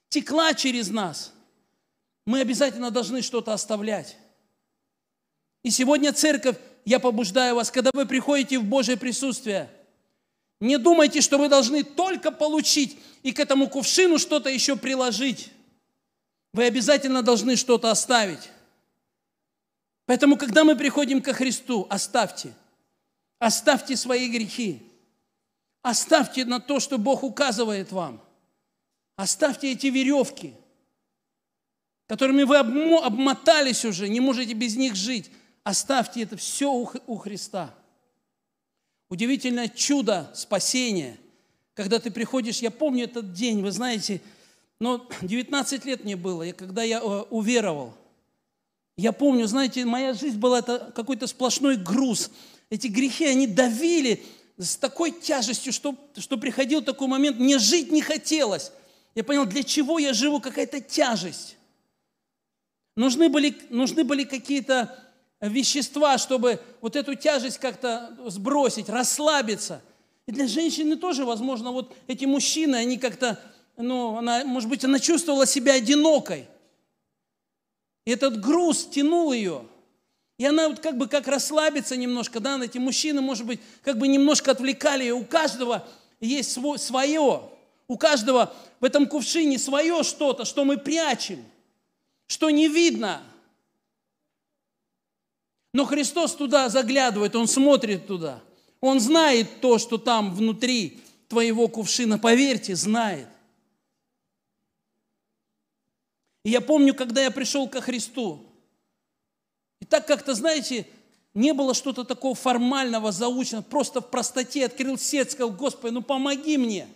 текла 0.09 0.53
через 0.53 0.89
нас, 0.89 1.33
мы 2.25 2.41
обязательно 2.41 2.91
должны 2.91 3.21
что-то 3.21 3.53
оставлять. 3.53 4.17
И 5.63 5.71
сегодня 5.71 6.13
церковь, 6.13 6.57
я 6.85 6.99
побуждаю 6.99 7.55
вас, 7.55 7.71
когда 7.71 7.91
вы 7.93 8.05
приходите 8.05 8.59
в 8.59 8.63
Божье 8.63 8.97
присутствие, 8.97 9.69
не 10.59 10.77
думайте, 10.77 11.21
что 11.21 11.37
вы 11.37 11.47
должны 11.47 11.83
только 11.83 12.31
получить 12.31 12.97
и 13.23 13.31
к 13.31 13.39
этому 13.39 13.69
кувшину 13.69 14.17
что-то 14.17 14.49
еще 14.49 14.75
приложить. 14.75 15.51
Вы 16.53 16.65
обязательно 16.65 17.23
должны 17.23 17.55
что-то 17.55 17.91
оставить. 17.91 18.49
Поэтому, 20.05 20.37
когда 20.37 20.63
мы 20.63 20.75
приходим 20.75 21.21
ко 21.21 21.33
Христу, 21.33 21.87
оставьте. 21.89 22.53
Оставьте 23.37 23.95
свои 23.95 24.27
грехи. 24.27 24.81
Оставьте 25.81 26.43
на 26.43 26.59
то, 26.59 26.79
что 26.79 26.97
Бог 26.97 27.23
указывает 27.23 27.91
вам. 27.91 28.21
Оставьте 29.19 29.73
эти 29.73 29.87
веревки, 29.87 30.53
которыми 32.07 32.43
вы 32.43 32.55
обмотались 32.55 33.83
уже, 33.83 34.07
не 34.07 34.21
можете 34.21 34.53
без 34.53 34.77
них 34.77 34.95
жить. 34.95 35.29
Оставьте 35.65 36.23
это 36.23 36.37
все 36.37 36.71
у 36.71 37.17
Христа. 37.17 37.75
Удивительное 39.09 39.67
чудо 39.67 40.31
спасения, 40.33 41.17
когда 41.73 41.99
ты 41.99 42.11
приходишь, 42.11 42.59
я 42.59 42.71
помню 42.71 43.03
этот 43.03 43.33
день, 43.33 43.61
вы 43.61 43.71
знаете, 43.73 44.21
но 44.79 45.05
19 45.21 45.83
лет 45.83 46.05
мне 46.05 46.15
было, 46.15 46.49
когда 46.53 46.83
я 46.83 46.99
э, 46.99 47.01
уверовал. 47.29 47.97
Я 48.95 49.11
помню, 49.11 49.47
знаете, 49.47 49.83
моя 49.83 50.13
жизнь 50.13 50.39
была 50.39 50.59
это 50.59 50.93
какой-то 50.95 51.27
сплошной 51.27 51.75
груз. 51.75 52.31
Эти 52.69 52.87
грехи, 52.87 53.25
они 53.25 53.47
давили 53.47 54.23
с 54.57 54.77
такой 54.77 55.11
тяжестью, 55.11 55.73
что, 55.73 55.93
что 56.15 56.37
приходил 56.37 56.81
такой 56.81 57.09
момент, 57.09 57.37
мне 57.37 57.59
жить 57.59 57.91
не 57.91 58.01
хотелось. 58.01 58.71
Я 59.15 59.23
понял, 59.23 59.45
для 59.45 59.63
чего 59.63 59.99
я 59.99 60.13
живу, 60.13 60.39
какая-то 60.39 60.81
тяжесть. 60.81 61.57
Нужны 62.95 63.29
были, 63.29 63.57
нужны 63.69 64.03
были 64.03 64.23
какие-то 64.23 64.97
вещества, 65.39 66.17
чтобы 66.17 66.61
вот 66.81 66.95
эту 66.95 67.15
тяжесть 67.15 67.59
как-то 67.59 68.15
сбросить, 68.27 68.89
расслабиться. 68.89 69.81
И 70.25 70.31
для 70.31 70.47
женщины 70.47 70.95
тоже, 70.95 71.25
возможно, 71.25 71.71
вот 71.71 71.95
эти 72.07 72.25
мужчины, 72.25 72.75
они 72.75 72.97
как-то, 72.97 73.39
ну, 73.77 74.17
она, 74.17 74.43
может 74.45 74.69
быть, 74.69 74.83
она 74.83 74.99
чувствовала 74.99 75.45
себя 75.45 75.73
одинокой– 75.73 76.47
и 78.09 78.11
этот 78.11 78.41
груз 78.41 78.87
тянул 78.87 79.31
ее. 79.33 79.67
И 80.39 80.45
она 80.45 80.69
вот 80.69 80.79
как 80.79 80.97
бы 80.97 81.07
как 81.07 81.27
расслабиться 81.27 81.95
немножко, 81.95 82.39
да, 82.39 82.59
эти 82.63 82.79
мужчины, 82.79 83.21
может 83.21 83.45
быть, 83.45 83.59
как 83.83 83.99
бы 83.99 84.07
немножко 84.07 84.49
отвлекали 84.49 85.03
ее. 85.03 85.13
У 85.13 85.23
каждого 85.23 85.87
есть 86.19 86.57
свое. 86.77 87.41
У 87.89 87.97
каждого 87.97 88.55
в 88.79 88.85
этом 88.85 89.07
кувшине 89.07 89.57
свое 89.57 90.03
что-то, 90.03 90.45
что 90.45 90.63
мы 90.63 90.77
прячем, 90.77 91.43
что 92.27 92.51
не 92.51 92.67
видно. 92.67 93.21
Но 95.73 95.85
Христос 95.85 96.35
туда 96.35 96.69
заглядывает, 96.69 97.35
Он 97.35 97.47
смотрит 97.47 98.05
туда. 98.05 98.41
Он 98.79 98.99
знает 98.99 99.59
то, 99.59 99.79
что 99.79 99.97
там 99.97 100.33
внутри 100.33 101.01
твоего 101.27 101.67
кувшина. 101.67 102.19
Поверьте, 102.19 102.75
знает. 102.75 103.27
И 106.45 106.51
я 106.51 106.61
помню, 106.61 106.93
когда 106.93 107.23
я 107.23 107.31
пришел 107.31 107.67
ко 107.67 107.81
Христу, 107.81 108.45
и 109.81 109.85
так 109.85 110.05
как-то, 110.07 110.35
знаете, 110.35 110.87
не 111.33 111.53
было 111.53 111.73
что-то 111.73 112.03
такого 112.03 112.35
формального, 112.35 113.11
заученного, 113.11 113.63
просто 113.63 113.99
в 113.99 114.09
простоте 114.09 114.65
открыл 114.65 114.97
сердце, 114.97 115.33
сказал, 115.33 115.51
Господи, 115.51 115.93
ну 115.93 116.03
помоги 116.03 116.57
мне. 116.57 116.87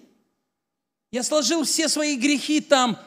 Я 1.14 1.22
сложил 1.22 1.64
все 1.64 1.88
свои 1.90 2.16
грехи 2.16 2.60
там. 2.60 2.98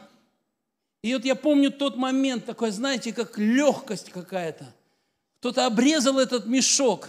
И 1.03 1.13
вот 1.13 1.25
я 1.25 1.35
помню 1.35 1.73
тот 1.73 1.97
момент, 1.97 2.47
такой, 2.47 2.71
знаете, 2.71 3.13
как 3.13 3.37
легкость 3.37 4.11
какая-то. 4.11 4.73
Кто-то 5.41 5.67
обрезал 5.67 6.21
этот 6.21 6.47
мешок, 6.47 7.09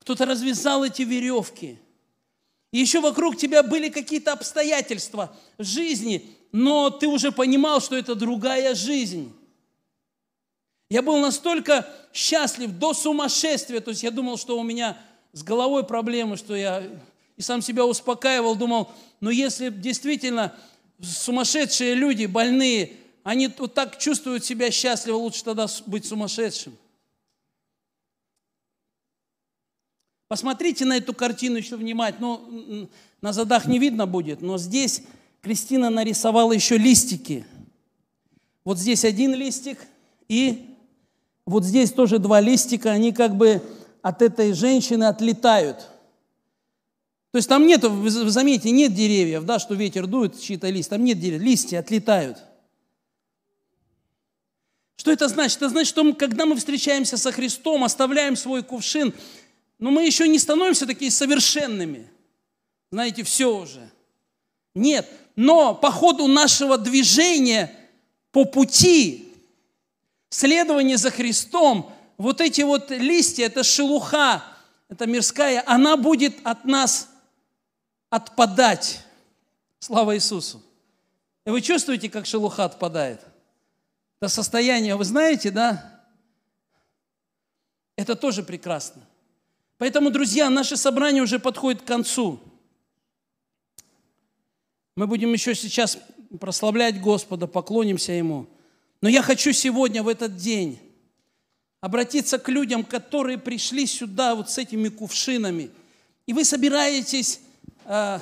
кто-то 0.00 0.26
развязал 0.26 0.84
эти 0.84 1.02
веревки. 1.02 1.78
И 2.72 2.78
еще 2.78 3.00
вокруг 3.00 3.36
тебя 3.36 3.62
были 3.62 3.88
какие-то 3.88 4.32
обстоятельства 4.32 5.32
жизни, 5.60 6.36
но 6.50 6.90
ты 6.90 7.06
уже 7.06 7.30
понимал, 7.30 7.80
что 7.80 7.96
это 7.96 8.16
другая 8.16 8.74
жизнь. 8.74 9.32
Я 10.90 11.02
был 11.02 11.18
настолько 11.18 11.88
счастлив 12.12 12.72
до 12.72 12.94
сумасшествия, 12.94 13.80
то 13.80 13.90
есть 13.90 14.02
я 14.02 14.10
думал, 14.10 14.38
что 14.38 14.58
у 14.58 14.64
меня 14.64 15.00
с 15.32 15.44
головой 15.44 15.84
проблемы, 15.84 16.36
что 16.36 16.56
я 16.56 16.82
и 17.42 17.44
сам 17.44 17.60
себя 17.60 17.84
успокаивал, 17.84 18.54
думал, 18.54 18.88
но 19.20 19.30
если 19.30 19.68
действительно 19.68 20.54
сумасшедшие 21.02 21.94
люди, 21.94 22.26
больные, 22.26 22.92
они 23.24 23.48
вот 23.58 23.74
так 23.74 23.98
чувствуют 23.98 24.44
себя 24.44 24.70
счастливо, 24.70 25.16
лучше 25.16 25.42
тогда 25.42 25.66
быть 25.86 26.06
сумасшедшим. 26.06 26.76
Посмотрите 30.28 30.84
на 30.84 30.96
эту 30.96 31.12
картину 31.12 31.56
еще 31.56 31.76
внимательно. 31.76 32.38
Ну, 32.48 32.88
на 33.20 33.32
задах 33.32 33.66
не 33.66 33.80
видно 33.80 34.06
будет, 34.06 34.40
но 34.40 34.56
здесь 34.56 35.02
Кристина 35.40 35.90
нарисовала 35.90 36.52
еще 36.52 36.78
листики. 36.78 37.44
Вот 38.64 38.78
здесь 38.78 39.04
один 39.04 39.34
листик, 39.34 39.80
и 40.28 40.76
вот 41.44 41.64
здесь 41.64 41.90
тоже 41.90 42.20
два 42.20 42.40
листика, 42.40 42.92
они 42.92 43.12
как 43.12 43.36
бы 43.36 43.60
от 44.00 44.22
этой 44.22 44.52
женщины 44.52 45.04
отлетают. 45.04 45.88
То 47.32 47.38
есть 47.38 47.48
там 47.48 47.66
нет, 47.66 47.82
вы 47.82 48.10
заметите, 48.10 48.70
нет 48.70 48.94
деревьев, 48.94 49.44
да, 49.44 49.58
что 49.58 49.74
ветер 49.74 50.06
дует, 50.06 50.38
чьи-то 50.38 50.68
лист, 50.68 50.90
там 50.90 51.02
нет 51.02 51.18
деревьев, 51.18 51.42
листья 51.42 51.78
отлетают. 51.78 52.36
Что 54.96 55.10
это 55.10 55.28
значит? 55.28 55.56
Это 55.56 55.70
значит, 55.70 55.88
что 55.88 56.04
мы, 56.04 56.12
когда 56.12 56.44
мы 56.44 56.56
встречаемся 56.56 57.16
со 57.16 57.32
Христом, 57.32 57.84
оставляем 57.84 58.36
свой 58.36 58.62
кувшин, 58.62 59.14
но 59.78 59.90
мы 59.90 60.04
еще 60.04 60.28
не 60.28 60.38
становимся 60.38 60.86
такими 60.86 61.08
совершенными. 61.08 62.06
Знаете, 62.90 63.22
все 63.22 63.56
уже. 63.56 63.90
Нет, 64.74 65.08
но 65.34 65.74
по 65.74 65.90
ходу 65.90 66.26
нашего 66.26 66.76
движения 66.76 67.74
по 68.30 68.44
пути 68.44 69.32
следования 70.28 70.98
за 70.98 71.10
Христом, 71.10 71.90
вот 72.18 72.42
эти 72.42 72.60
вот 72.60 72.90
листья, 72.90 73.46
это 73.46 73.64
шелуха, 73.64 74.44
это 74.90 75.06
мирская, 75.06 75.64
она 75.66 75.96
будет 75.96 76.36
от 76.44 76.66
нас 76.66 77.08
отпадать. 78.12 79.00
Слава 79.78 80.14
Иисусу. 80.14 80.62
И 81.46 81.50
вы 81.50 81.62
чувствуете, 81.62 82.10
как 82.10 82.26
шелуха 82.26 82.66
отпадает? 82.66 83.22
Это 84.20 84.28
состояние, 84.28 84.96
вы 84.96 85.04
знаете, 85.04 85.50
да? 85.50 86.04
Это 87.96 88.14
тоже 88.14 88.42
прекрасно. 88.42 89.02
Поэтому, 89.78 90.10
друзья, 90.10 90.50
наше 90.50 90.76
собрание 90.76 91.22
уже 91.22 91.38
подходит 91.38 91.80
к 91.80 91.86
концу. 91.86 92.38
Мы 94.94 95.06
будем 95.06 95.32
еще 95.32 95.54
сейчас 95.54 95.98
прославлять 96.38 97.00
Господа, 97.00 97.46
поклонимся 97.46 98.12
Ему. 98.12 98.46
Но 99.00 99.08
я 99.08 99.22
хочу 99.22 99.52
сегодня, 99.52 100.02
в 100.02 100.08
этот 100.08 100.36
день, 100.36 100.78
обратиться 101.80 102.38
к 102.38 102.50
людям, 102.50 102.84
которые 102.84 103.38
пришли 103.38 103.86
сюда 103.86 104.34
вот 104.34 104.50
с 104.50 104.58
этими 104.58 104.90
кувшинами, 104.90 105.70
и 106.26 106.34
вы 106.34 106.44
собираетесь 106.44 107.40
э, 107.92 108.20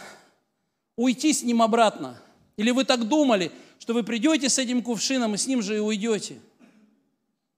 уйти 0.97 1.33
с 1.33 1.43
ним 1.43 1.63
обратно. 1.63 2.21
Или 2.57 2.71
вы 2.71 2.85
так 2.85 3.07
думали, 3.07 3.53
что 3.79 3.95
вы 3.95 4.03
придете 4.03 4.49
с 4.49 4.59
этим 4.59 4.83
кувшином 4.83 5.35
и 5.35 5.39
с 5.39 5.47
ним 5.47 5.63
же 5.63 5.77
и 5.77 5.81
уйдете. 5.81 6.41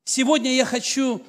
Сегодня 0.04 0.54
я 0.54 0.64
хочу 0.64 1.22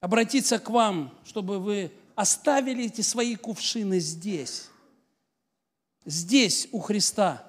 обратиться 0.00 0.58
к 0.58 0.70
вам, 0.70 1.14
чтобы 1.24 1.58
вы 1.58 1.92
оставили 2.14 2.86
эти 2.86 3.00
свои 3.00 3.36
кувшины 3.36 4.00
здесь, 4.00 4.68
здесь 6.04 6.68
у 6.72 6.80
Христа– 6.80 7.44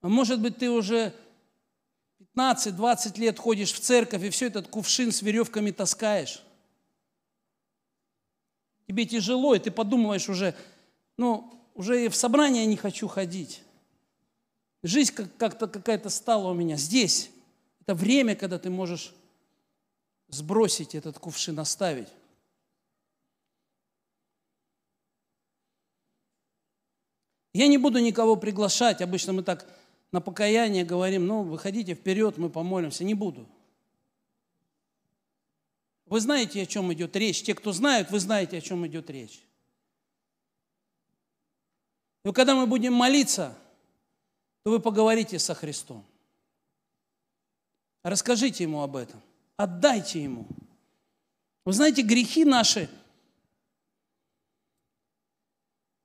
А 0.00 0.08
может 0.08 0.40
быть, 0.40 0.58
ты 0.58 0.70
уже 0.70 1.14
15-20 2.38 3.18
лет 3.18 3.38
ходишь 3.38 3.72
в 3.72 3.80
церковь 3.80 4.22
и 4.22 4.30
все 4.30 4.46
этот 4.46 4.68
кувшин 4.68 5.10
с 5.10 5.22
веревками 5.22 5.72
таскаешь. 5.72 6.42
Тебе 8.86 9.04
тяжело, 9.04 9.54
и 9.54 9.58
ты 9.58 9.70
подумываешь 9.70 10.28
уже, 10.28 10.54
ну, 11.16 11.52
уже 11.74 12.08
в 12.08 12.16
собрание 12.16 12.64
не 12.66 12.76
хочу 12.76 13.08
ходить. 13.08 13.62
Жизнь 14.82 15.12
как-то 15.36 15.66
какая-то 15.66 16.08
стала 16.08 16.48
у 16.48 16.54
меня 16.54 16.76
здесь. 16.76 17.30
Это 17.80 17.94
время, 17.94 18.36
когда 18.36 18.58
ты 18.58 18.70
можешь 18.70 19.12
сбросить 20.28 20.94
этот 20.94 21.18
кувшин, 21.18 21.58
оставить. 21.58 22.08
Я 27.52 27.66
не 27.66 27.78
буду 27.78 27.98
никого 27.98 28.36
приглашать, 28.36 29.02
обычно 29.02 29.32
мы 29.32 29.42
так 29.42 29.66
на 30.12 30.20
покаяние 30.20 30.84
говорим, 30.84 31.26
ну, 31.26 31.42
выходите 31.42 31.94
вперед, 31.94 32.38
мы 32.38 32.48
помолимся. 32.48 33.04
Не 33.04 33.14
буду. 33.14 33.46
Вы 36.06 36.20
знаете, 36.20 36.62
о 36.62 36.66
чем 36.66 36.92
идет 36.92 37.14
речь. 37.16 37.42
Те, 37.42 37.54
кто 37.54 37.72
знают, 37.72 38.10
вы 38.10 38.18
знаете, 38.18 38.56
о 38.58 38.60
чем 38.60 38.86
идет 38.86 39.10
речь. 39.10 39.42
И 42.24 42.32
когда 42.32 42.54
мы 42.54 42.66
будем 42.66 42.94
молиться, 42.94 43.56
то 44.62 44.70
вы 44.70 44.80
поговорите 44.80 45.38
со 45.38 45.54
Христом. 45.54 46.04
Расскажите 48.02 48.64
Ему 48.64 48.82
об 48.82 48.96
этом. 48.96 49.20
Отдайте 49.56 50.22
Ему. 50.22 50.46
Вы 51.64 51.72
знаете, 51.72 52.02
грехи 52.02 52.46
наши, 52.46 52.88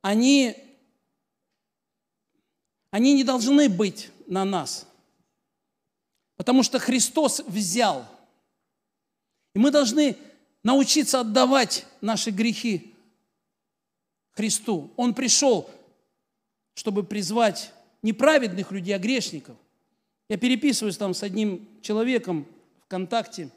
они 0.02 0.73
они 2.94 3.16
не 3.16 3.24
должны 3.24 3.70
быть 3.70 4.12
на 4.28 4.46
нас. 4.46 4.86
Потому 6.36 6.62
что 6.62 6.78
Христос 6.78 7.42
взял. 7.48 8.06
И 9.56 9.60
мы 9.60 9.72
должны 9.72 10.16
научиться 10.62 11.22
отдавать 11.22 11.88
наши 12.02 12.30
грехи 12.30 12.94
Христу. 14.34 14.92
Он 14.96 15.16
пришел, 15.16 15.68
чтобы 16.76 17.04
призвать 17.04 17.74
не 18.04 18.14
праведных 18.14 18.72
людей, 18.72 18.96
а 18.96 19.00
грешников. 19.00 19.58
Я 20.30 20.38
переписываюсь 20.38 20.98
там 20.98 21.16
с 21.16 21.24
одним 21.24 21.68
человеком 21.82 22.46
в 22.84 22.88
контакте, 22.88 23.50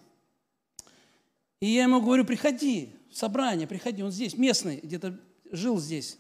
и 1.61 1.67
я 1.67 1.83
ему 1.83 2.01
говорю, 2.01 2.25
приходи 2.25 2.89
в 3.11 3.17
собрание, 3.19 3.67
приходи, 3.67 4.03
он 4.03 4.13
здесь, 4.13 4.39
местный, 4.39 4.81
где-то 4.83 5.15
жил 5.53 5.79
здесь, 5.79 6.17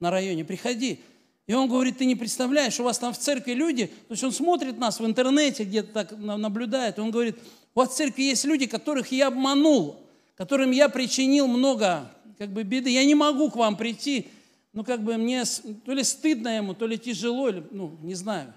на 0.00 0.10
районе, 0.10 0.44
приходи. 0.44 1.00
И 1.48 1.54
он 1.54 1.66
говорит, 1.66 1.96
ты 1.96 2.04
не 2.04 2.14
представляешь, 2.14 2.78
у 2.78 2.84
вас 2.84 2.98
там 2.98 3.14
в 3.14 3.18
церкви 3.18 3.54
люди, 3.54 3.86
то 3.86 4.12
есть 4.12 4.22
он 4.22 4.32
смотрит 4.32 4.78
нас 4.78 5.00
в 5.00 5.06
интернете, 5.06 5.64
где-то 5.64 5.92
так 5.92 6.12
наблюдает, 6.12 6.98
он 6.98 7.10
говорит, 7.10 7.38
у 7.74 7.80
вас 7.80 7.88
в 7.88 7.94
церкви 7.94 8.24
есть 8.24 8.44
люди, 8.44 8.66
которых 8.66 9.10
я 9.12 9.28
обманул, 9.28 9.96
которым 10.36 10.72
я 10.72 10.90
причинил 10.90 11.46
много 11.46 12.12
как 12.36 12.50
бы 12.50 12.64
беды, 12.64 12.90
я 12.90 13.02
не 13.06 13.14
могу 13.14 13.50
к 13.50 13.56
вам 13.56 13.78
прийти, 13.78 14.28
ну 14.74 14.84
как 14.84 15.02
бы 15.02 15.16
мне 15.16 15.42
то 15.86 15.92
ли 15.94 16.04
стыдно 16.04 16.54
ему, 16.54 16.74
то 16.74 16.86
ли 16.86 16.98
тяжело, 16.98 17.48
или, 17.48 17.66
ну 17.70 17.96
не 18.02 18.14
знаю. 18.14 18.52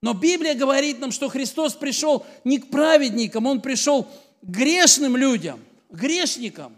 Но 0.00 0.14
Библия 0.14 0.54
говорит 0.54 1.00
нам, 1.00 1.10
что 1.10 1.28
Христос 1.28 1.74
пришел 1.74 2.24
не 2.44 2.58
к 2.58 2.70
праведникам, 2.70 3.46
Он 3.46 3.60
пришел 3.60 4.04
к 4.04 4.08
грешным 4.42 5.16
людям, 5.16 5.58
грешникам. 5.90 6.76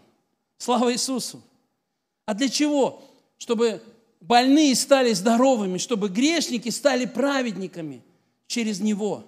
Слава 0.57 0.91
Иисусу. 0.91 1.43
А 2.25 2.33
для 2.33 2.49
чего? 2.49 3.03
Чтобы 3.37 3.83
больные 4.21 4.75
стали 4.75 5.11
здоровыми, 5.13 5.77
чтобы 5.77 6.07
грешники 6.07 6.69
стали 6.69 7.05
праведниками 7.05 8.03
через 8.47 8.79
Него. 8.79 9.25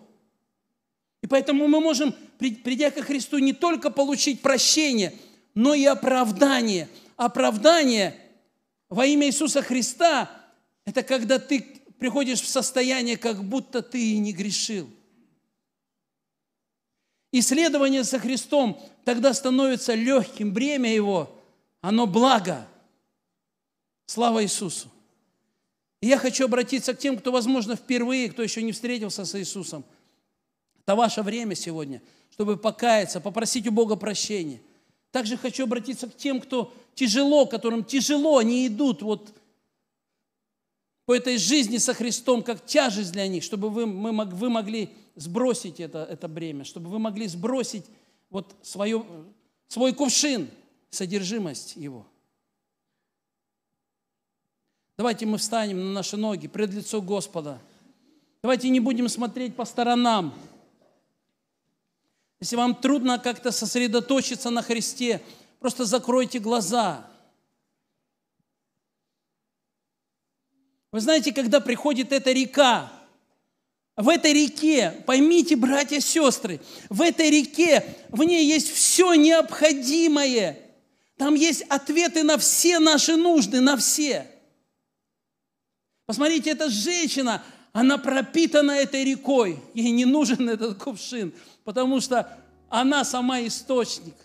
И 1.21 1.27
поэтому 1.27 1.67
мы 1.67 1.81
можем, 1.81 2.13
придя 2.37 2.91
ко 2.91 3.01
Христу, 3.01 3.39
не 3.39 3.53
только 3.53 3.89
получить 3.89 4.41
прощение, 4.41 5.13
но 5.55 5.73
и 5.73 5.85
оправдание. 5.85 6.87
Оправдание 7.17 8.15
во 8.89 9.05
имя 9.05 9.27
Иисуса 9.27 9.61
Христа– 9.61 10.29
это 10.85 11.01
когда 11.01 11.39
ты 11.39 11.61
приходишь 11.97 12.41
в 12.41 12.47
состояние, 12.47 13.17
как 13.17 13.43
будто 13.43 13.81
ты 13.81 14.13
и 14.13 14.17
не 14.17 14.33
грешил. 14.33 14.89
Исследование 17.31 18.03
со 18.03 18.19
Христом 18.19 18.79
тогда 19.05 19.33
становится 19.33 19.95
легким, 19.95 20.53
бремя 20.53 20.93
Его, 20.93 21.33
оно 21.81 22.05
благо– 22.05 22.67
Слава 24.05 24.43
Иисусу! 24.43 24.89
И 26.01 26.07
я 26.07 26.17
хочу 26.17 26.45
обратиться 26.45 26.93
к 26.93 26.99
тем, 26.99 27.17
кто, 27.17 27.31
возможно, 27.31 27.75
впервые, 27.75 28.29
кто 28.29 28.43
еще 28.43 28.61
не 28.61 28.73
встретился 28.73 29.23
с 29.23 29.39
Иисусом. 29.39 29.85
Это 30.81 30.95
ваше 30.95 31.21
время 31.21 31.55
сегодня, 31.55 32.01
чтобы 32.31 32.57
покаяться, 32.57 33.21
попросить 33.21 33.67
у 33.67 33.71
Бога 33.71 33.95
прощения. 33.95 34.59
Также 35.11 35.37
хочу 35.37 35.63
обратиться 35.63 36.09
к 36.09 36.17
тем, 36.17 36.41
кто 36.41 36.73
тяжело, 36.93 37.45
которым 37.45 37.85
тяжело, 37.85 38.37
они 38.37 38.67
идут 38.67 39.01
вот 39.01 39.33
по 41.05 41.15
этой 41.15 41.37
жизни 41.37 41.77
со 41.77 41.93
Христом, 41.93 42.43
как 42.43 42.65
тяжесть 42.65 43.11
для 43.11 43.27
них, 43.27 43.43
чтобы 43.43 43.69
вы, 43.69 43.85
мы, 43.85 44.25
вы 44.25 44.49
могли 44.49 44.89
сбросить 45.15 45.79
это, 45.79 46.03
это 46.03 46.27
бремя, 46.27 46.63
чтобы 46.63 46.89
вы 46.89 46.99
могли 46.99 47.27
сбросить 47.27 47.85
вот 48.29 48.55
свое, 48.61 49.05
свой 49.67 49.93
кувшин, 49.93 50.49
содержимость 50.89 51.75
его. 51.75 52.05
Давайте 54.97 55.25
мы 55.25 55.37
встанем 55.37 55.79
на 55.79 55.91
наши 55.91 56.17
ноги 56.17 56.47
пред 56.47 56.71
лицо 56.71 57.01
Господа. 57.01 57.59
Давайте 58.43 58.69
не 58.69 58.79
будем 58.79 59.09
смотреть 59.09 59.55
по 59.55 59.65
сторонам. 59.65 60.33
Если 62.39 62.55
вам 62.55 62.75
трудно 62.75 63.17
как-то 63.17 63.51
сосредоточиться 63.51 64.49
на 64.49 64.61
Христе, 64.61 65.21
просто 65.59 65.85
закройте 65.85 66.39
глаза. 66.39 67.07
Вы 70.91 70.99
знаете, 70.99 71.33
когда 71.33 71.59
приходит 71.59 72.11
эта 72.11 72.31
река, 72.31 72.91
в 73.95 74.09
этой 74.09 74.33
реке, 74.33 74.91
поймите, 75.07 75.55
братья 75.55 75.97
и 75.97 76.01
сестры, 76.01 76.59
в 76.89 77.01
этой 77.01 77.31
реке, 77.31 77.95
в 78.09 78.23
ней 78.23 78.45
есть 78.45 78.71
все 78.71 79.13
необходимое 79.15 80.59
Там 81.17 81.33
есть 81.33 81.61
ответы 81.63 82.21
на 82.23 82.37
все 82.37 82.77
наши 82.79 83.15
нужды, 83.15 83.59
на 83.59 83.77
все. 83.77 84.32
Посмотрите, 86.05 86.51
эта 86.51 86.69
женщина, 86.69 87.43
она 87.71 87.97
пропитана 87.97 88.71
этой 88.71 89.03
рекой. 89.03 89.59
Ей 89.73 89.91
не 89.91 90.05
нужен 90.05 90.49
этот 90.49 90.81
кувшин, 90.81 91.33
потому 91.63 92.01
что 92.01 92.37
она 92.69 93.03
сама 93.03 93.41
источник. 93.41 94.15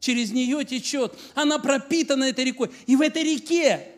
Через 0.00 0.32
нее 0.32 0.64
течет. 0.64 1.14
Она 1.34 1.58
пропитана 1.58 2.24
этой 2.24 2.44
рекой. 2.44 2.70
И 2.86 2.96
в 2.96 3.00
этой 3.00 3.22
реке 3.22 3.88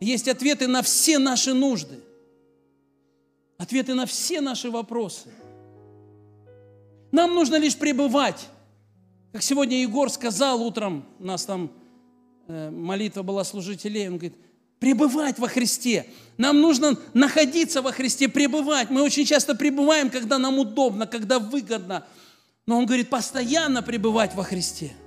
есть 0.00 0.28
ответы 0.28 0.66
на 0.66 0.82
все 0.82 1.18
наши 1.18 1.54
нужды. 1.54 2.00
Ответы 3.56 3.94
на 3.94 4.04
все 4.04 4.40
наши 4.40 4.70
вопросы. 4.70 5.30
Нам 7.12 7.34
нужно 7.34 7.56
лишь 7.56 7.76
пребывать. 7.76 8.48
Как 9.32 9.42
сегодня 9.42 9.80
Егор 9.80 10.10
сказал 10.10 10.62
утром, 10.62 11.06
у 11.18 11.24
нас 11.24 11.44
там 11.44 11.70
э, 12.46 12.70
молитва 12.70 13.22
была 13.22 13.44
служителей, 13.44 14.08
он 14.08 14.18
говорит, 14.18 14.36
пребывать 14.84 15.38
во 15.38 15.48
Христе. 15.48 16.04
Нам 16.36 16.60
нужно 16.60 16.98
находиться 17.14 17.80
во 17.80 17.90
Христе, 17.90 18.28
пребывать. 18.28 18.90
Мы 18.90 19.00
очень 19.00 19.24
часто 19.24 19.54
пребываем, 19.54 20.10
когда 20.10 20.36
нам 20.36 20.58
удобно, 20.58 21.06
когда 21.06 21.38
выгодно. 21.38 22.04
Но 22.66 22.76
он 22.76 22.84
говорит, 22.84 23.08
постоянно 23.08 23.82
пребывать 23.82 24.34
во 24.34 24.44
Христе– 24.44 24.92